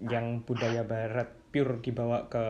yang 0.00 0.44
budaya 0.44 0.84
Barat 0.84 1.28
pure 1.52 1.80
dibawa 1.80 2.28
ke 2.28 2.46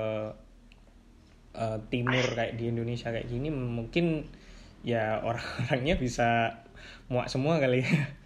uh, 1.54 1.78
timur 1.90 2.26
kayak 2.34 2.58
di 2.58 2.70
Indonesia 2.70 3.14
kayak 3.14 3.30
gini 3.30 3.48
mungkin 3.50 4.26
ya 4.82 5.22
orang-orangnya 5.22 5.94
bisa 5.98 6.60
muak 7.06 7.30
semua 7.30 7.62
kali 7.62 7.86
ya 7.86 8.20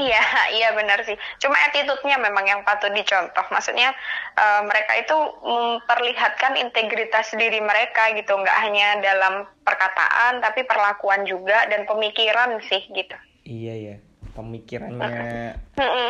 iya, 0.00 0.24
iya 0.52 0.68
benar 0.72 1.04
sih. 1.04 1.16
Cuma 1.40 1.56
attitude-nya 1.68 2.16
memang 2.16 2.44
yang 2.48 2.60
patut 2.64 2.92
dicontoh. 2.92 3.44
Maksudnya 3.52 3.92
uh, 4.36 4.64
mereka 4.64 4.96
itu 4.96 5.16
memperlihatkan 5.44 6.56
integritas 6.56 7.32
diri 7.36 7.60
mereka 7.60 8.12
gitu, 8.16 8.36
nggak 8.36 8.58
hanya 8.64 9.00
dalam 9.04 9.44
perkataan, 9.64 10.40
tapi 10.40 10.64
perlakuan 10.64 11.28
juga 11.28 11.68
dan 11.68 11.84
pemikiran 11.84 12.56
sih 12.64 12.88
gitu. 12.92 13.16
Iya 13.46 13.74
ya, 13.76 13.96
pemikirannya. 14.36 15.56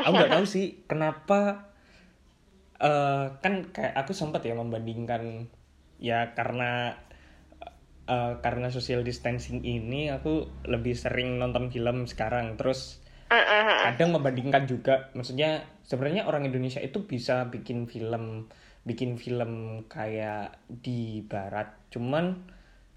aku 0.03 0.13
nggak 0.13 0.35
tahu 0.35 0.47
sih 0.47 0.83
kenapa. 0.91 1.71
Uh, 2.77 3.33
kan 3.41 3.73
kayak 3.73 3.97
aku 3.97 4.13
sempat 4.13 4.45
ya 4.45 4.53
membandingkan 4.53 5.49
ya 5.97 6.37
karena 6.37 7.01
uh, 8.05 8.39
karena 8.41 8.69
social 8.69 9.03
distancing 9.03 9.65
ini 9.65 10.13
aku 10.13 10.49
lebih 10.67 10.93
sering 10.93 11.41
nonton 11.41 11.69
film 11.73 12.05
sekarang 12.05 12.61
terus 12.61 13.03
kadang 13.27 14.15
membandingkan 14.15 14.71
juga 14.71 15.11
maksudnya 15.19 15.67
sebenarnya 15.83 16.31
orang 16.31 16.47
Indonesia 16.47 16.79
itu 16.79 17.03
bisa 17.11 17.51
bikin 17.51 17.91
film 17.91 18.47
bikin 18.87 19.19
film 19.19 19.83
kayak 19.91 20.63
di 20.71 21.27
barat 21.27 21.75
cuman 21.91 22.47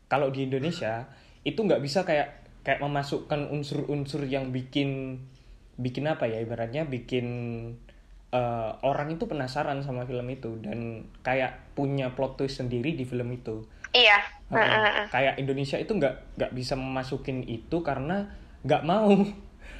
kalau 0.06 0.30
di 0.30 0.46
Indonesia 0.46 1.10
itu 1.42 1.58
nggak 1.58 1.82
bisa 1.82 2.06
kayak 2.06 2.49
kayak 2.70 2.86
memasukkan 2.86 3.50
unsur-unsur 3.50 4.30
yang 4.30 4.54
bikin 4.54 5.18
bikin 5.82 6.06
apa 6.06 6.30
ya 6.30 6.38
ibaratnya 6.38 6.86
bikin 6.86 7.26
uh, 8.30 8.78
orang 8.86 9.18
itu 9.18 9.26
penasaran 9.26 9.82
sama 9.82 10.06
film 10.06 10.30
itu 10.30 10.62
dan 10.62 11.10
kayak 11.26 11.74
punya 11.74 12.14
plot 12.14 12.38
twist 12.38 12.62
sendiri 12.62 12.94
di 12.94 13.10
film 13.10 13.34
itu. 13.34 13.66
Iya. 13.90 14.22
Uh, 14.54 15.10
kayak 15.10 15.42
Indonesia 15.42 15.82
itu 15.82 15.98
nggak 15.98 16.38
nggak 16.38 16.52
bisa 16.54 16.78
memasukin 16.78 17.42
itu 17.50 17.82
karena 17.82 18.30
nggak 18.62 18.86
mau 18.86 19.18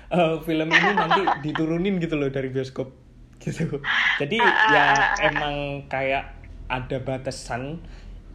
uh, 0.10 0.38
film 0.50 0.74
ini 0.74 0.90
nanti 0.98 1.22
diturunin 1.46 2.02
gitu 2.02 2.18
loh 2.18 2.34
dari 2.34 2.50
bioskop 2.50 2.90
gitu. 3.38 3.86
Jadi 4.18 4.42
ya 4.74 5.14
emang 5.30 5.86
kayak 5.86 6.42
ada 6.66 6.98
batasan 7.06 7.86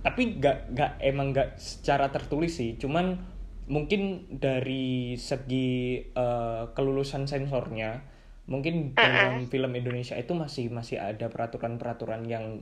tapi 0.06 0.38
nggak 0.38 0.78
nggak 0.78 0.92
emang 1.02 1.34
nggak 1.34 1.58
secara 1.58 2.14
tertulis 2.14 2.54
sih. 2.54 2.78
Cuman 2.78 3.33
mungkin 3.64 4.28
dari 4.28 5.16
segi 5.16 6.00
uh, 6.12 6.72
kelulusan 6.76 7.24
sensornya 7.24 8.04
mungkin 8.44 8.92
dalam 8.92 9.48
film 9.48 9.72
Indonesia 9.72 10.20
itu 10.20 10.36
masih 10.36 10.68
masih 10.68 11.00
ada 11.00 11.32
peraturan-peraturan 11.32 12.28
yang 12.28 12.60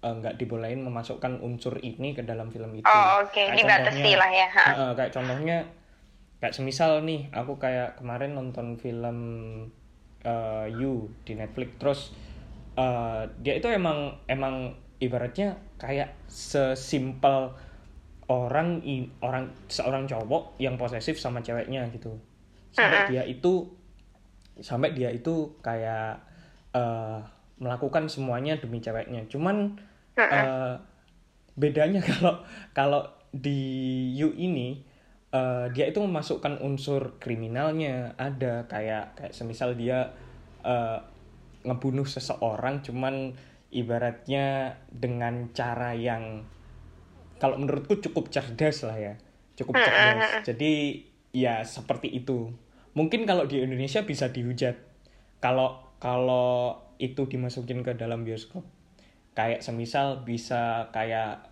nggak 0.00 0.34
uh, 0.34 0.38
dibolehin 0.40 0.80
memasukkan 0.80 1.44
unsur 1.44 1.76
ini 1.84 2.16
ke 2.16 2.24
dalam 2.24 2.48
film 2.48 2.72
itu. 2.72 2.88
Oh 2.88 3.20
oke, 3.20 3.36
okay. 3.36 3.52
dibatasi 3.52 4.16
lah 4.16 4.30
ya. 4.32 4.48
Uh, 4.72 4.92
kayak 4.96 5.12
contohnya 5.12 5.68
kayak 6.40 6.56
semisal 6.56 7.04
nih 7.04 7.28
aku 7.36 7.60
kayak 7.60 8.00
kemarin 8.00 8.32
nonton 8.32 8.80
film 8.80 9.18
uh, 10.24 10.66
You 10.66 11.12
di 11.28 11.36
Netflix 11.36 11.68
terus 11.76 12.00
uh, 12.80 13.28
dia 13.44 13.60
itu 13.60 13.68
emang 13.68 14.16
emang 14.24 14.72
ibaratnya 15.00 15.60
kayak 15.76 16.16
sesimpel 16.28 17.52
orang 18.30 18.78
orang 19.26 19.50
seorang 19.66 20.06
cowok 20.06 20.54
yang 20.62 20.78
posesif 20.78 21.18
sama 21.18 21.42
ceweknya 21.42 21.90
gitu 21.90 22.14
sampai 22.70 22.94
uh 22.94 23.02
-uh. 23.02 23.08
dia 23.10 23.22
itu 23.26 23.66
sampai 24.62 24.94
dia 24.94 25.10
itu 25.10 25.58
kayak 25.58 26.22
uh, 26.70 27.18
melakukan 27.58 28.06
semuanya 28.06 28.54
demi 28.62 28.78
ceweknya 28.78 29.26
cuman 29.26 29.74
uh 30.14 30.22
-uh. 30.22 30.30
Uh, 30.30 30.74
bedanya 31.58 31.98
kalau 32.14 32.46
kalau 32.70 33.02
di 33.34 33.58
You 34.14 34.30
ini 34.38 34.86
uh, 35.34 35.66
dia 35.74 35.90
itu 35.90 35.98
memasukkan 35.98 36.62
unsur 36.62 37.18
kriminalnya 37.18 38.14
ada 38.14 38.70
kayak 38.70 39.18
kayak 39.18 39.34
semisal 39.34 39.74
dia 39.74 40.14
uh, 40.62 41.02
ngebunuh 41.66 42.06
seseorang 42.06 42.80
cuman 42.86 43.34
ibaratnya 43.74 44.78
dengan 44.90 45.50
cara 45.50 45.94
yang 45.94 46.46
kalau 47.40 47.56
menurutku 47.56 47.98
cukup 47.98 48.28
cerdas 48.28 48.84
lah 48.84 48.96
ya. 49.00 49.14
Cukup 49.56 49.80
cerdas. 49.80 50.44
jadi 50.44 51.02
ya 51.32 51.64
seperti 51.64 52.12
itu. 52.12 52.52
Mungkin 52.92 53.24
kalau 53.24 53.48
di 53.48 53.64
Indonesia 53.64 54.04
bisa 54.04 54.28
dihujat. 54.28 54.76
Kalau 55.40 55.96
kalau 55.96 56.76
itu 57.00 57.24
dimasukin 57.26 57.80
ke 57.80 57.96
dalam 57.96 58.28
bioskop. 58.28 58.62
Kayak 59.32 59.64
semisal 59.64 60.28
bisa 60.28 60.92
kayak 60.92 61.48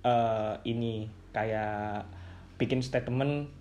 uh, 0.00 0.56
ini 0.64 1.12
kayak 1.36 2.08
bikin 2.56 2.80
statement 2.80 3.52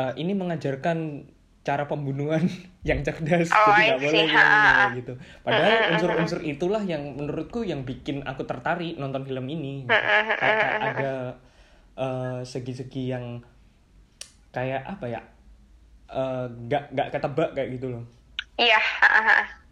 uh, 0.00 0.16
ini 0.16 0.32
mengajarkan 0.32 1.28
cara 1.66 1.90
pembunuhan 1.90 2.46
yang 2.88 3.02
cerdas 3.02 3.50
oh, 3.50 3.74
jadi 3.74 3.98
nggak 3.98 3.98
boleh 4.06 4.24
yang 4.30 4.94
gitu. 5.02 5.12
Padahal 5.42 5.98
unsur-unsur 5.98 6.40
itulah 6.46 6.82
yang 6.86 7.02
menurutku 7.18 7.66
yang 7.66 7.82
bikin 7.82 8.22
aku 8.22 8.46
tertarik 8.46 8.94
nonton 8.94 9.26
film 9.26 9.50
ini 9.50 9.82
kayak, 9.90 10.38
kayak 10.38 10.70
ada 10.94 11.14
uh, 11.98 12.38
segi-segi 12.46 13.10
yang 13.10 13.42
kayak 14.54 14.86
apa 14.86 15.10
ya 15.10 15.20
nggak 16.70 16.82
uh, 16.86 16.90
nggak 16.94 17.08
ketebak 17.10 17.50
kayak 17.58 17.74
gitu 17.74 17.98
loh. 17.98 18.04
Iya 18.54 18.78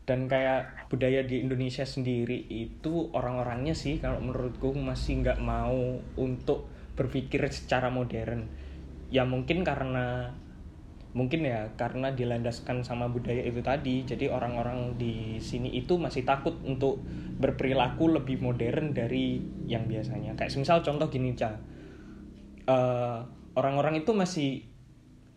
dan 0.04 0.28
kayak 0.28 0.92
budaya 0.92 1.24
di 1.24 1.40
Indonesia 1.40 1.88
sendiri 1.88 2.44
itu 2.52 3.08
orang-orangnya 3.16 3.72
sih 3.72 3.96
kalau 4.04 4.20
menurutku 4.20 4.76
masih 4.76 5.24
nggak 5.24 5.40
mau 5.40 5.96
untuk 6.20 6.68
berpikir 6.92 7.40
secara 7.48 7.88
modern. 7.88 8.44
Ya 9.08 9.24
mungkin 9.24 9.64
karena 9.64 10.36
mungkin 11.14 11.46
ya 11.46 11.70
karena 11.78 12.10
dilandaskan 12.10 12.82
sama 12.82 13.06
budaya 13.06 13.46
itu 13.46 13.62
tadi 13.62 14.02
jadi 14.02 14.34
orang-orang 14.34 14.98
di 14.98 15.38
sini 15.38 15.70
itu 15.70 15.94
masih 15.94 16.26
takut 16.26 16.58
untuk 16.66 17.06
berperilaku 17.38 18.18
lebih 18.18 18.42
modern 18.42 18.90
dari 18.90 19.38
yang 19.70 19.86
biasanya. 19.86 20.34
Kayak 20.34 20.58
misal 20.58 20.82
contoh 20.82 21.06
gini 21.06 21.38
cah 21.38 21.54
uh, 22.66 23.22
orang-orang 23.54 24.02
itu 24.02 24.10
masih 24.10 24.66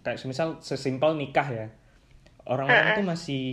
kayak 0.01 0.17
misal 0.25 0.57
sesimpel 0.65 1.13
nikah 1.13 1.45
ya. 1.45 1.67
Orang-orang 2.49 2.97
itu 2.97 3.03
masih 3.05 3.45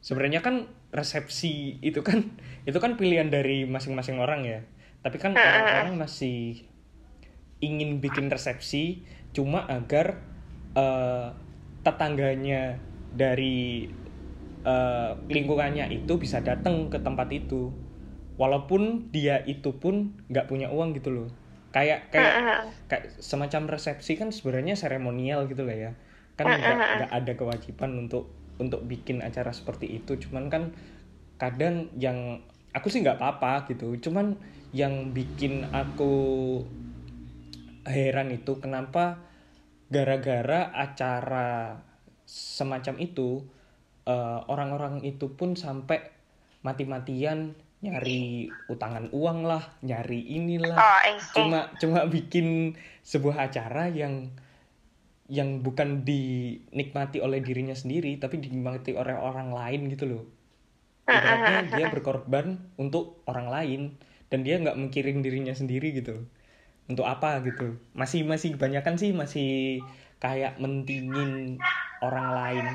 sebenarnya 0.00 0.40
kan 0.40 0.64
resepsi 0.88 1.76
itu 1.84 2.00
kan 2.00 2.24
itu 2.68 2.78
kan 2.80 2.96
pilihan 2.96 3.28
dari 3.28 3.68
masing-masing 3.68 4.16
orang 4.16 4.48
ya. 4.48 4.64
Tapi 5.04 5.20
kan 5.20 5.36
orang-orang 5.36 6.00
masih 6.00 6.64
ingin 7.60 8.00
bikin 8.00 8.32
resepsi 8.32 9.04
cuma 9.36 9.68
agar 9.68 10.24
uh, 10.76 11.32
tetangganya 11.86 12.76
dari 13.14 13.88
uh, 14.66 15.16
lingkungannya 15.28 15.88
itu 15.92 16.20
bisa 16.20 16.44
datang 16.44 16.92
ke 16.92 17.00
tempat 17.00 17.28
itu. 17.32 17.72
Walaupun 18.38 19.10
dia 19.10 19.42
itu 19.48 19.74
pun 19.76 20.14
nggak 20.30 20.46
punya 20.46 20.70
uang 20.70 20.94
gitu 20.94 21.10
loh. 21.10 21.28
Kayak 21.74 22.08
kayak 22.14 22.34
kayak 22.88 23.04
semacam 23.20 23.76
resepsi 23.76 24.14
kan 24.14 24.30
sebenarnya 24.30 24.78
seremonial 24.78 25.50
gitu 25.50 25.66
lah 25.66 25.76
ya. 25.76 25.92
Kan 26.38 26.46
nggak 26.54 27.10
ada 27.10 27.32
kewajiban 27.34 27.98
untuk 28.06 28.30
untuk 28.62 28.86
bikin 28.86 29.22
acara 29.22 29.50
seperti 29.50 29.90
itu. 30.02 30.18
Cuman 30.22 30.50
kan 30.50 30.70
kadang 31.38 31.90
yang 31.98 32.42
aku 32.70 32.90
sih 32.90 33.02
nggak 33.02 33.18
apa-apa 33.18 33.66
gitu. 33.74 33.98
Cuman 33.98 34.38
yang 34.70 35.10
bikin 35.16 35.66
aku 35.72 36.12
heran 37.88 38.30
itu 38.30 38.60
kenapa 38.60 39.27
gara-gara 39.88 40.68
acara 40.72 41.80
semacam 42.28 42.94
itu 43.00 43.40
uh, 44.04 44.44
orang-orang 44.52 45.00
itu 45.04 45.32
pun 45.32 45.56
sampai 45.56 46.04
mati-matian 46.60 47.56
nyari 47.78 48.50
utangan 48.68 49.08
uang 49.14 49.46
lah, 49.46 49.64
nyari 49.80 50.20
inilah. 50.34 50.76
Oh, 50.76 51.00
cuma 51.32 51.72
cuma 51.78 52.04
bikin 52.10 52.76
sebuah 53.06 53.48
acara 53.48 53.88
yang 53.88 54.34
yang 55.28 55.60
bukan 55.60 56.08
dinikmati 56.08 57.20
oleh 57.20 57.44
dirinya 57.44 57.76
sendiri 57.76 58.16
tapi 58.16 58.40
dinikmati 58.40 58.96
oleh 58.96 59.14
orang 59.14 59.54
lain 59.54 59.88
gitu 59.94 60.04
loh. 60.04 60.24
Ibaratnya 61.08 61.64
dia 61.78 61.86
berkorban 61.88 62.60
untuk 62.76 63.22
orang 63.24 63.48
lain 63.48 63.80
dan 64.28 64.44
dia 64.44 64.60
nggak 64.60 64.76
mikirin 64.76 65.24
dirinya 65.24 65.56
sendiri 65.56 65.96
gitu 65.96 66.28
untuk 66.88 67.04
apa 67.04 67.44
gitu. 67.44 67.76
Masih 67.92 68.24
masih 68.24 68.56
kebanyakan 68.56 68.96
sih 68.96 69.12
masih 69.12 69.80
kayak 70.18 70.58
mentingin 70.58 71.60
orang 72.02 72.28
lain 72.34 72.66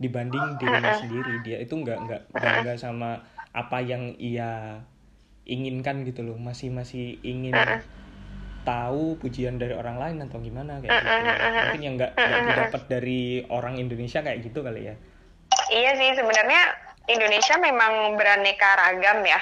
dibanding 0.00 0.56
dirinya 0.56 0.96
sendiri. 0.96 1.44
Dia 1.44 1.60
itu 1.60 1.76
nggak 1.76 1.98
nggak 2.08 2.22
bangga 2.32 2.74
sama 2.80 3.20
apa 3.52 3.78
yang 3.84 4.16
ia 4.16 4.80
inginkan 5.44 6.02
gitu 6.08 6.24
loh. 6.24 6.40
Masih 6.40 6.72
masih 6.72 7.20
ingin 7.20 7.52
tahu 8.60 9.16
pujian 9.16 9.56
dari 9.56 9.72
orang 9.72 9.96
lain 9.96 10.16
atau 10.24 10.36
gimana 10.40 10.80
kayak 10.84 10.92
gitu. 10.92 11.16
mungkin 11.56 11.80
yang 11.80 11.94
nggak 11.96 12.12
nggak 12.12 12.40
didapat 12.44 12.82
dari 12.88 13.44
orang 13.48 13.80
Indonesia 13.80 14.20
kayak 14.24 14.40
gitu 14.44 14.60
kali 14.64 14.88
ya. 14.88 14.94
Iya 15.70 15.90
sih 15.96 16.10
sebenarnya 16.18 16.89
Indonesia 17.10 17.58
memang 17.58 18.14
beraneka 18.14 18.78
ragam 18.78 19.26
ya. 19.26 19.40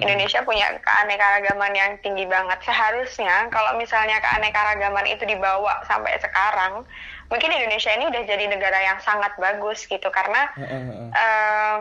Indonesia 0.00 0.40
punya 0.40 0.72
keanekaragaman 0.80 1.72
yang 1.76 1.90
tinggi 2.00 2.24
banget. 2.24 2.58
Seharusnya 2.64 3.52
kalau 3.52 3.76
misalnya 3.76 4.16
keanekaragaman 4.24 5.04
itu 5.12 5.28
dibawa 5.28 5.84
sampai 5.84 6.16
sekarang, 6.16 6.88
mungkin 7.28 7.52
Indonesia 7.52 7.92
ini 7.92 8.08
udah 8.08 8.22
jadi 8.24 8.44
negara 8.48 8.78
yang 8.80 8.98
sangat 9.04 9.36
bagus 9.36 9.84
gitu 9.84 10.08
karena 10.08 10.48
em, 10.56 11.80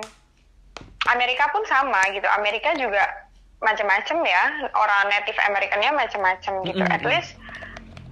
Amerika 1.08 1.48
pun 1.56 1.64
sama 1.68 2.04
gitu. 2.12 2.28
Amerika 2.36 2.76
juga 2.76 3.04
macam-macam 3.64 4.18
ya. 4.28 4.44
Orang 4.76 5.08
Native 5.08 5.40
Americannya 5.48 5.92
macam-macam 5.96 6.54
gitu. 6.68 6.84
At 6.84 7.04
least 7.08 7.40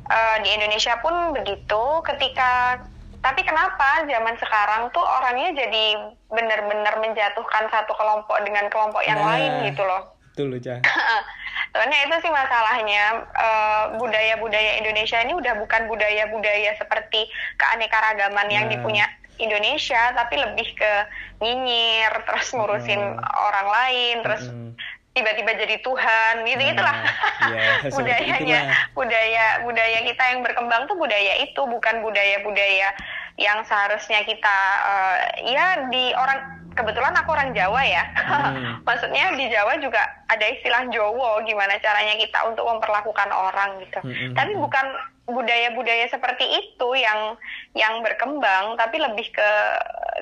eh, 0.07 0.37
di 0.47 0.49
Indonesia 0.55 0.95
pun 1.03 1.35
begitu. 1.35 1.83
Ketika 2.07 2.79
tapi 3.21 3.41
kenapa 3.41 4.01
zaman 4.03 4.35
sekarang 4.35 4.89
tuh 4.89 5.01
orangnya 5.01 5.53
jadi 5.55 5.85
benar-benar 6.27 6.97
menjatuhkan 6.97 7.69
satu 7.69 7.93
kelompok 7.93 8.37
dengan 8.41 8.65
kelompok 8.67 9.05
yang 9.05 9.21
Nah. 9.21 9.37
lain 9.37 9.51
gitu 9.69 9.85
loh. 9.85 10.17
Betul 10.33 10.49
loh 10.49 10.59
Cah. 10.59 10.79
Soalnya 11.71 11.99
itu 12.03 12.15
sih 12.19 12.31
masalahnya 12.31 13.03
eh, 13.31 13.83
budaya-budaya 13.95 14.81
Indonesia 14.81 15.21
ini 15.21 15.33
udah 15.33 15.53
bukan 15.55 15.87
budaya-budaya 15.87 16.75
seperti 16.75 17.29
keanekaragaman 17.55 18.47
yang 18.49 18.65
Nah. 18.67 18.71
dipunya 18.73 19.05
Indonesia, 19.37 20.13
tapi 20.13 20.37
lebih 20.37 20.69
ke 20.75 20.91
nyinyir, 21.39 22.13
terus 22.25 22.53
ngurusin 22.53 22.99
Mm. 22.99 23.21
orang 23.21 23.67
lain, 23.69 24.15
terus 24.21 24.43
Mm-mm. 24.45 24.69
Tiba-tiba 25.11 25.51
jadi 25.59 25.75
Tuhan, 25.83 26.33
gitu 26.47 26.61
gitulah. 26.71 26.95
Nah, 27.03 27.51
iya, 27.51 27.71
seperti 27.83 27.95
Budayanya, 27.99 28.59
itulah. 28.63 28.77
budaya 28.95 29.45
budaya 29.67 29.99
kita 30.07 30.23
yang 30.31 30.39
berkembang 30.39 30.81
tuh 30.87 30.95
budaya 30.95 31.33
itu, 31.43 31.61
bukan 31.67 31.95
budaya-budaya 31.99 32.89
yang 33.35 33.59
seharusnya 33.67 34.23
kita 34.23 34.57
eh, 34.87 35.51
ya 35.51 35.87
di 35.91 36.15
orang 36.15 36.61
kebetulan 36.75 37.11
aku 37.19 37.29
orang 37.35 37.51
Jawa 37.51 37.81
ya. 37.83 38.03
Hmm. 38.15 38.79
Maksudnya 38.87 39.35
di 39.35 39.51
Jawa 39.51 39.75
juga 39.83 39.99
ada 40.31 40.45
istilah 40.47 40.87
Jowo, 40.87 41.43
gimana 41.43 41.75
caranya 41.83 42.15
kita 42.15 42.47
untuk 42.47 42.63
memperlakukan 42.63 43.29
orang 43.31 43.83
gitu. 43.83 43.99
Mm-mm. 44.07 44.31
Tapi 44.35 44.55
bukan 44.55 44.85
budaya-budaya 45.27 46.07
seperti 46.11 46.43
itu 46.43 46.89
yang 46.95 47.35
yang 47.71 48.03
berkembang, 48.03 48.75
tapi 48.75 48.99
lebih 48.99 49.31
ke 49.31 49.49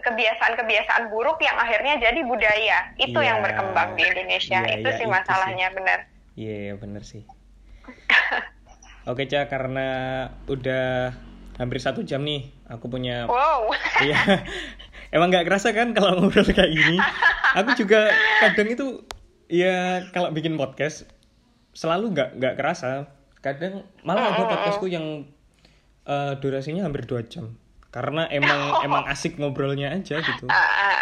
kebiasaan-kebiasaan 0.06 1.10
buruk 1.10 1.42
yang 1.42 1.58
akhirnya 1.58 1.98
jadi 1.98 2.22
budaya. 2.22 2.94
Itu 2.96 3.20
yang 3.20 3.42
Iya. 3.42 3.46
berkembang 3.50 3.90
di 3.98 4.04
Indonesia. 4.06 4.60
Iya, 4.62 4.78
itu 4.78 4.90
iya, 4.90 4.98
sih 5.02 5.06
itu 5.10 5.14
masalahnya 5.14 5.68
benar. 5.74 6.00
Iya, 6.38 6.56
iya, 6.70 6.74
bener 6.78 7.02
sih. 7.02 7.26
Oke, 9.10 9.26
Cah, 9.26 9.50
karena 9.50 9.88
udah 10.46 11.18
hampir 11.58 11.82
satu 11.82 12.06
jam 12.06 12.22
nih, 12.22 12.54
aku 12.70 12.86
punya 12.88 13.26
Wow. 13.26 13.74
Iya. 14.06 14.46
Emang 15.10 15.34
nggak 15.34 15.50
kerasa 15.50 15.74
kan 15.74 15.98
kalau 15.98 16.22
ngobrol 16.22 16.46
kayak 16.46 16.70
gini? 16.70 17.02
Aku 17.58 17.74
juga 17.74 18.14
kadang 18.40 18.70
itu 18.70 19.02
ya 19.50 20.06
kalau 20.14 20.30
bikin 20.30 20.54
podcast 20.54 21.10
selalu 21.74 22.14
nggak 22.14 22.30
nggak 22.38 22.56
kerasa. 22.62 23.10
Kadang 23.42 23.90
malah 24.06 24.38
ada 24.38 24.46
podcastku 24.46 24.86
yang 24.86 25.26
eh, 26.10 26.34
durasinya 26.42 26.90
hampir 26.90 27.06
dua 27.06 27.22
jam. 27.30 27.54
Karena 27.90 28.26
emang 28.30 28.62
emang 28.86 29.04
asik 29.10 29.38
ngobrolnya 29.38 29.94
aja 29.94 30.18
gitu. 30.22 30.46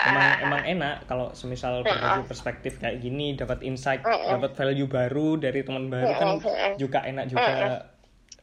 Emang 0.08 0.28
emang 0.44 0.62
enak 0.68 1.08
kalau 1.08 1.32
semisal 1.32 1.84
berbagi 1.84 2.28
perspektif 2.28 2.80
kayak 2.84 3.00
gini, 3.00 3.40
dapat 3.40 3.64
insight, 3.64 4.04
dapat 4.04 4.52
value 4.56 4.88
baru 4.88 5.40
dari 5.40 5.64
teman 5.64 5.88
baru 5.88 6.12
kan 6.16 6.30
juga 6.76 7.04
enak 7.08 7.26
juga. 7.32 7.52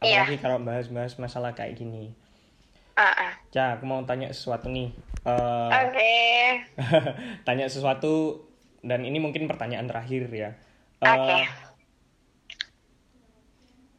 Iya. 0.03 0.27
Apalagi 0.27 0.37
kalau 0.43 0.57
bahas-bahas 0.61 1.13
masalah 1.17 1.57
kayak 1.57 1.79
gini. 1.79 2.13
Ah, 2.95 3.11
ah. 3.11 3.31
Cah, 3.51 3.75
aku 3.75 3.83
mau 3.83 3.99
tanya 4.07 4.31
sesuatu 4.31 4.71
nih. 4.71 4.91
Eh, 5.25 5.71
Oke. 5.83 6.15
tanya 7.47 7.65
sesuatu 7.67 8.45
dan 8.85 9.03
ini 9.03 9.17
mungkin 9.19 9.49
pertanyaan 9.49 9.89
terakhir 9.89 10.29
ya. 10.31 10.53
Eh, 11.01 11.09
Oke. 11.09 11.37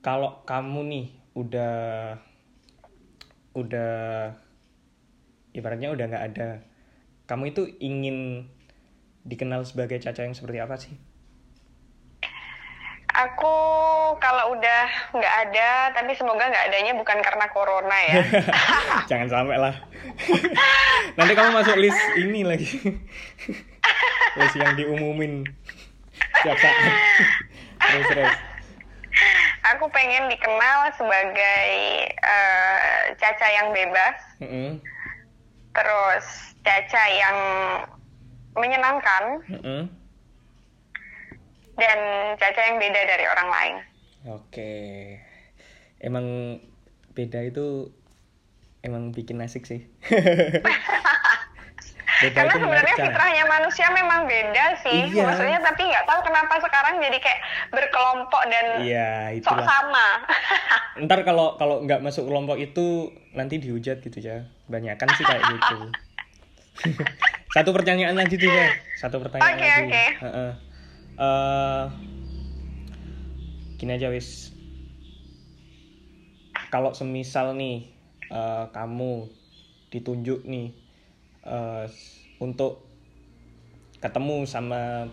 Kalau 0.01 0.47
kamu 0.47 0.81
nih 0.87 1.07
udah 1.35 1.77
udah 3.57 4.37
ibaratnya 5.57 5.89
udah 5.97 6.05
nggak 6.05 6.27
ada, 6.37 6.61
kamu 7.25 7.57
itu 7.57 7.65
ingin 7.81 8.47
dikenal 9.25 9.65
sebagai 9.65 9.99
Caca 9.99 10.23
yang 10.23 10.37
seperti 10.37 10.61
apa 10.61 10.77
sih? 10.77 10.95
Aku 13.17 13.57
kalau 14.21 14.53
udah 14.53 14.85
nggak 15.17 15.35
ada, 15.49 15.89
tapi 15.97 16.13
semoga 16.13 16.53
nggak 16.53 16.69
adanya 16.69 16.93
bukan 17.01 17.19
karena 17.25 17.49
corona 17.49 17.99
ya. 18.13 18.15
Jangan 19.11 19.29
sampai 19.33 19.57
lah. 19.57 19.75
Nanti 21.17 21.33
kamu 21.33 21.51
masuk 21.57 21.81
list 21.81 21.97
ini 22.21 22.45
lagi. 22.45 22.69
list 24.39 24.57
yang 24.61 24.77
diumumin 24.77 25.49
setiap 26.45 26.61
saat. 26.61 26.77
terus 27.81 28.07
terus. 28.13 28.35
Aku 29.75 29.91
pengen 29.91 30.31
dikenal 30.31 30.95
sebagai 30.95 31.67
eh, 32.15 33.03
Caca 33.19 33.49
yang 33.51 33.75
bebas, 33.75 34.17
Mm-mm. 34.39 34.79
terus 35.75 36.27
Caca 36.63 37.05
yang 37.11 37.39
menyenangkan, 38.55 39.43
Mm-mm. 39.51 39.91
dan 41.75 41.99
Caca 42.39 42.63
yang 42.63 42.79
beda 42.79 43.01
dari 43.11 43.25
orang 43.27 43.49
lain. 43.51 43.77
Oke. 44.39 44.75
Emang 45.99 46.59
beda 47.19 47.43
itu 47.43 47.91
emang 48.87 49.11
bikin 49.11 49.43
asik 49.43 49.67
sih. 49.67 49.83
beda 52.17 52.39
Karena 52.39 52.55
sebenarnya 52.57 52.97
fitrahnya 52.97 53.45
manusia 53.45 53.87
memang 53.93 54.25
beda 54.25 54.65
sih, 54.81 55.13
Iya. 55.13 55.29
maksudnya 55.29 55.61
tapi 55.61 55.83
nggak 55.85 56.05
tahu 56.05 56.21
kenapa 56.25 56.55
sekarang 56.59 56.97
jadi 56.97 57.19
kayak 57.21 57.41
berkelompok 57.71 58.43
dan 58.49 58.65
Iya, 58.81 59.37
sok 59.45 59.61
sama. 59.61 60.09
Ntar 61.05 61.29
kalau 61.29 61.61
kalau 61.61 61.85
nggak 61.85 62.01
masuk 62.01 62.25
kelompok 62.25 62.57
itu 62.57 63.13
nanti 63.33 63.61
dihujat 63.61 64.01
gitu 64.01 64.17
ya. 64.17 64.49
Banyakan 64.67 65.09
sih 65.13 65.25
kayak 65.25 65.45
gitu. 65.45 65.79
Satu 67.55 67.73
pertanyaan 67.73 68.17
lagi 68.17 68.37
tuh 68.37 68.49
ya. 68.49 68.69
Satu 68.97 69.21
pertanyaan 69.21 69.57
Oke, 69.57 69.69
lagi. 69.69 69.81
oke. 69.85 70.05
Heeh. 70.25 70.51
Eh, 71.17 71.85
gini 73.77 73.93
aja 73.93 74.09
wis. 74.09 74.53
Kalau 76.69 76.93
semisal 76.93 77.53
nih 77.53 77.93
eh, 78.29 78.65
kamu 78.73 79.29
ditunjuk 79.89 80.45
nih 80.45 80.86
eh, 81.47 81.87
untuk 82.43 82.85
ketemu 84.03 84.45
sama 84.45 85.09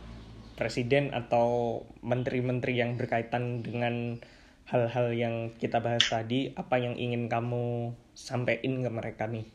presiden 0.53 1.09
atau 1.15 1.81
menteri-menteri 2.05 2.77
yang 2.77 2.99
berkaitan 2.99 3.65
dengan 3.65 4.21
hal-hal 4.69 5.11
yang 5.11 5.35
kita 5.57 5.81
bahas 5.83 6.05
tadi, 6.07 6.53
apa 6.55 6.79
yang 6.79 6.95
ingin 6.95 7.27
kamu 7.27 7.95
sampaikan 8.13 8.85
ke 8.85 8.89
mereka 8.89 9.25
nih? 9.27 9.47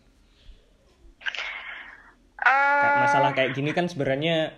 Eh, 2.49 2.93
masalah 3.03 3.35
kayak 3.35 3.55
gini 3.59 3.75
kan 3.75 3.91
sebenarnya 3.91 4.55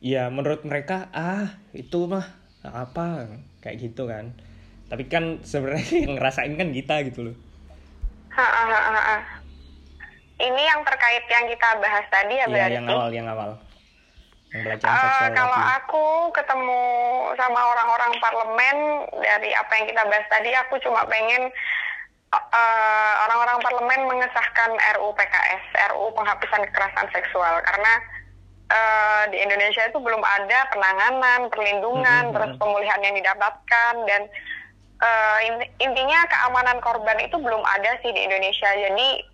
ya 0.00 0.32
menurut 0.32 0.64
mereka 0.66 1.12
ah 1.14 1.60
itu 1.76 2.08
mah 2.08 2.26
apa 2.64 3.30
kayak 3.62 3.90
gitu 3.90 4.10
kan. 4.10 4.34
Tapi 4.90 5.06
kan 5.06 5.38
sebenarnya 5.46 5.86
yang 6.06 6.14
ngerasain 6.18 6.54
kan 6.58 6.74
kita 6.74 6.96
gitu 7.06 7.30
loh. 7.30 7.36
ha, 8.30 8.46
ha, 8.46 8.62
ha, 8.66 8.78
ha, 8.94 9.02
ha. 9.02 9.39
Ini 10.40 10.62
yang 10.72 10.80
terkait 10.82 11.24
yang 11.28 11.44
kita 11.46 11.68
bahas 11.78 12.06
tadi 12.08 12.34
ya 12.34 12.48
Iya, 12.48 12.54
berarti. 12.56 12.74
yang 12.74 12.86
awal, 12.88 13.08
yang 13.12 13.28
awal. 13.28 13.50
Yang 14.50 14.62
pelecehan 14.66 14.96
seksual 14.98 15.30
kalau 15.36 15.58
tadi. 15.60 15.70
aku 15.78 16.04
ketemu 16.34 16.82
sama 17.38 17.60
orang-orang 17.70 18.12
parlemen 18.18 18.76
dari 19.20 19.50
apa 19.54 19.72
yang 19.78 19.86
kita 19.86 20.02
bahas 20.08 20.26
tadi, 20.26 20.50
aku 20.56 20.74
cuma 20.82 21.06
pengen 21.06 21.52
eh, 22.34 23.14
orang-orang 23.28 23.58
parlemen 23.62 24.00
mengesahkan 24.10 24.70
RUU 24.98 25.12
PKS, 25.14 25.64
RUU 25.94 26.08
penghapusan 26.16 26.66
kekerasan 26.66 27.06
seksual, 27.14 27.62
karena 27.62 27.92
eh, 28.72 29.22
di 29.30 29.38
Indonesia 29.38 29.86
itu 29.86 29.98
belum 30.02 30.22
ada 30.24 30.58
penanganan, 30.72 31.46
perlindungan, 31.52 32.22
Mm-mm, 32.30 32.34
terus 32.34 32.50
mm-mm. 32.56 32.62
pemulihan 32.64 33.00
yang 33.06 33.14
didapatkan 33.14 33.94
dan 34.08 34.22
inti- 35.40 35.72
intinya 35.80 36.20
keamanan 36.28 36.76
korban 36.84 37.16
itu 37.24 37.38
belum 37.40 37.64
ada 37.64 37.96
sih 38.04 38.12
di 38.12 38.20
Indonesia. 38.20 38.68
Jadi 38.68 39.29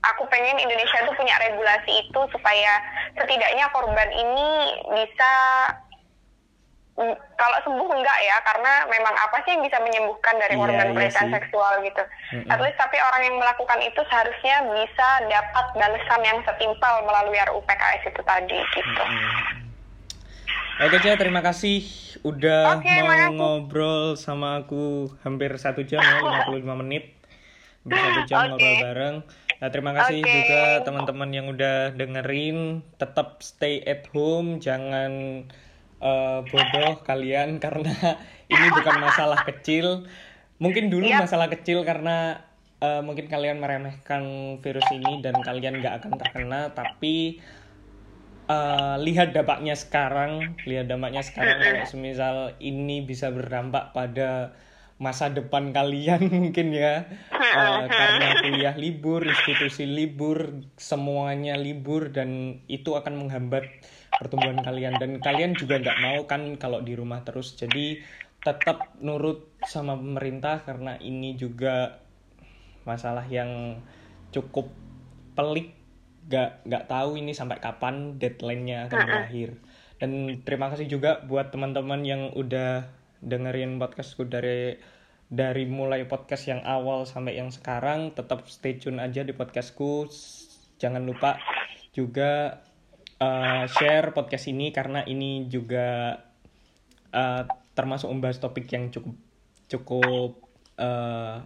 aku 0.00 0.22
pengen 0.26 0.56
Indonesia 0.56 0.98
itu 0.98 1.12
punya 1.12 1.34
regulasi 1.38 1.92
itu 2.00 2.20
supaya 2.30 2.72
setidaknya 3.14 3.66
korban 3.68 4.06
ini 4.08 4.48
bisa 4.88 5.32
mm, 6.94 7.16
kalau 7.34 7.58
sembuh 7.62 7.90
enggak 7.90 8.18
ya 8.20 8.36
karena 8.42 8.86
memang 8.86 9.10
apa 9.12 9.42
sih 9.42 9.52
yang 9.52 9.62
bisa 9.62 9.78
menyembuhkan 9.78 10.38
dari 10.38 10.54
Iya, 10.54 10.60
korban 10.60 10.86
iya 10.86 10.94
pelecehan 10.94 11.28
sih. 11.28 11.34
seksual 11.34 11.72
gitu. 11.82 12.02
Mm-mm. 12.32 12.46
At 12.46 12.58
least 12.58 12.78
tapi 12.78 12.96
orang 12.96 13.22
yang 13.24 13.36
melakukan 13.36 13.80
itu 13.80 14.00
seharusnya 14.06 14.56
bisa 14.70 15.08
dapat 15.26 15.66
balasan 15.74 16.22
yang 16.22 16.38
setimpal 16.42 16.94
melalui 17.02 17.38
RUU 17.44 17.62
PKS 17.64 18.02
itu 18.06 18.22
tadi 18.22 18.58
gitu. 18.72 19.02
Mm. 19.02 19.66
Oke 20.78 21.02
Cia, 21.02 21.18
terima 21.18 21.42
kasih 21.42 21.82
udah 22.22 22.78
Oke, 22.78 22.86
mau 22.86 23.10
makasih. 23.10 23.34
ngobrol 23.34 24.02
sama 24.14 24.62
aku 24.62 25.10
hampir 25.20 25.50
satu 25.58 25.82
jam 25.82 25.98
ya, 25.98 26.22
55 26.46 26.62
menit. 26.78 27.17
Hampir 27.88 28.04
satu 28.04 28.22
jam 28.28 28.38
Oke. 28.44 28.48
ngobrol 28.52 28.76
bareng. 28.84 29.16
Nah, 29.58 29.68
terima 29.72 29.92
kasih 29.96 30.20
Oke. 30.20 30.28
juga 30.28 30.62
teman-teman 30.84 31.30
yang 31.32 31.46
udah 31.48 31.96
dengerin. 31.96 32.84
Tetap 33.00 33.40
stay 33.40 33.80
at 33.88 34.04
home, 34.12 34.60
jangan 34.60 35.42
eh, 35.98 36.38
bodoh 36.44 37.00
kalian 37.02 37.56
karena 37.64 37.96
ini 38.52 38.66
bukan 38.68 38.96
masalah 39.00 39.40
kecil. 39.48 40.04
Mungkin 40.60 40.92
dulu 40.92 41.08
Yap. 41.08 41.24
masalah 41.24 41.48
kecil 41.48 41.82
karena 41.88 42.44
eh, 42.84 43.00
mungkin 43.00 43.26
kalian 43.26 43.58
meremehkan 43.58 44.22
virus 44.60 44.86
ini 44.92 45.24
dan 45.24 45.40
kalian 45.40 45.80
nggak 45.80 46.04
akan 46.04 46.12
terkena, 46.20 46.60
tapi 46.76 47.40
eh, 48.52 48.96
lihat 49.00 49.32
dampaknya 49.32 49.74
sekarang, 49.74 50.60
lihat 50.68 50.92
dampaknya 50.92 51.24
sekarang 51.24 51.56
kalau 51.56 51.88
semisal 51.96 52.36
ini 52.60 53.00
bisa 53.00 53.32
berdampak 53.32 53.96
pada 53.96 54.52
masa 54.98 55.30
depan 55.30 55.70
kalian 55.70 56.26
mungkin 56.42 56.74
ya. 56.74 57.06
Eh, 57.30 57.82
karena 57.86 58.26
kuliah 58.42 58.74
libur, 58.74 59.22
institusi 59.24 59.86
libur, 59.86 60.66
semuanya 60.74 61.54
libur 61.54 62.10
dan 62.10 62.60
itu 62.66 62.98
akan 62.98 63.26
menghambat 63.26 63.64
pertumbuhan 64.18 64.60
kalian. 64.60 64.98
Dan 64.98 65.22
kalian 65.22 65.54
juga 65.54 65.78
nggak 65.78 65.98
mau 66.02 66.18
kan 66.26 66.58
kalau 66.58 66.82
di 66.82 66.98
rumah 66.98 67.22
terus. 67.22 67.54
Jadi 67.54 68.02
tetap 68.42 68.94
nurut 69.02 69.50
sama 69.66 69.98
pemerintah 69.98 70.62
karena 70.62 70.98
ini 70.98 71.34
juga 71.38 72.02
masalah 72.82 73.24
yang 73.30 73.78
cukup 74.34 74.74
pelik. 75.38 75.78
Nggak 76.28 76.50
nggak 76.68 76.84
tahu 76.90 77.16
ini 77.16 77.32
sampai 77.32 77.62
kapan 77.62 78.18
deadline-nya 78.18 78.90
akan 78.90 78.98
berakhir. 79.06 79.50
Dan 79.98 80.42
terima 80.46 80.70
kasih 80.70 80.86
juga 80.86 81.22
buat 81.26 81.50
teman-teman 81.50 82.06
yang 82.06 82.22
udah 82.34 82.97
dengerin 83.22 83.78
podcastku 83.82 84.26
dari 84.26 84.78
dari 85.28 85.68
mulai 85.68 86.08
podcast 86.08 86.48
yang 86.48 86.64
awal 86.64 87.04
sampai 87.04 87.36
yang 87.36 87.52
sekarang 87.52 88.16
tetap 88.16 88.48
stay 88.48 88.80
tune 88.80 88.96
aja 88.96 89.20
di 89.20 89.36
podcastku. 89.36 90.08
Jangan 90.80 91.04
lupa 91.04 91.36
juga 91.92 92.64
uh, 93.20 93.64
share 93.68 94.16
podcast 94.16 94.48
ini 94.48 94.72
karena 94.72 95.04
ini 95.04 95.44
juga 95.52 96.16
uh, 97.12 97.42
termasuk 97.76 98.08
membahas 98.08 98.40
topik 98.40 98.66
yang 98.72 98.88
cukup 98.88 99.14
cukup 99.68 100.40
uh, 100.80 101.44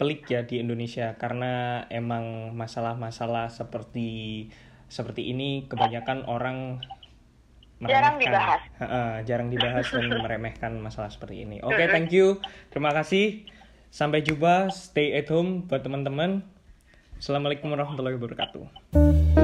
pelik 0.00 0.24
ya 0.32 0.40
di 0.48 0.64
Indonesia. 0.64 1.12
Karena 1.20 1.84
emang 1.92 2.56
masalah-masalah 2.56 3.52
seperti 3.52 4.48
seperti 4.88 5.28
ini 5.28 5.68
kebanyakan 5.68 6.24
orang 6.24 6.80
Jarang 7.90 8.16
dibahas. 8.18 8.60
Heeh, 8.78 9.10
jarang 9.26 9.48
dibahas 9.50 9.86
dan 9.90 10.06
meremehkan 10.24 10.72
masalah 10.78 11.10
seperti 11.10 11.42
ini. 11.42 11.58
Oke, 11.66 11.90
thank 11.90 12.14
you. 12.14 12.38
Terima 12.70 12.94
kasih. 12.94 13.46
Sampai 13.90 14.22
jumpa. 14.22 14.70
Stay 14.70 15.12
at 15.18 15.26
home 15.28 15.66
buat 15.66 15.82
teman-teman. 15.82 16.46
Assalamualaikum 17.18 17.70
warahmatullahi 17.70 18.18
wabarakatuh. 18.18 19.41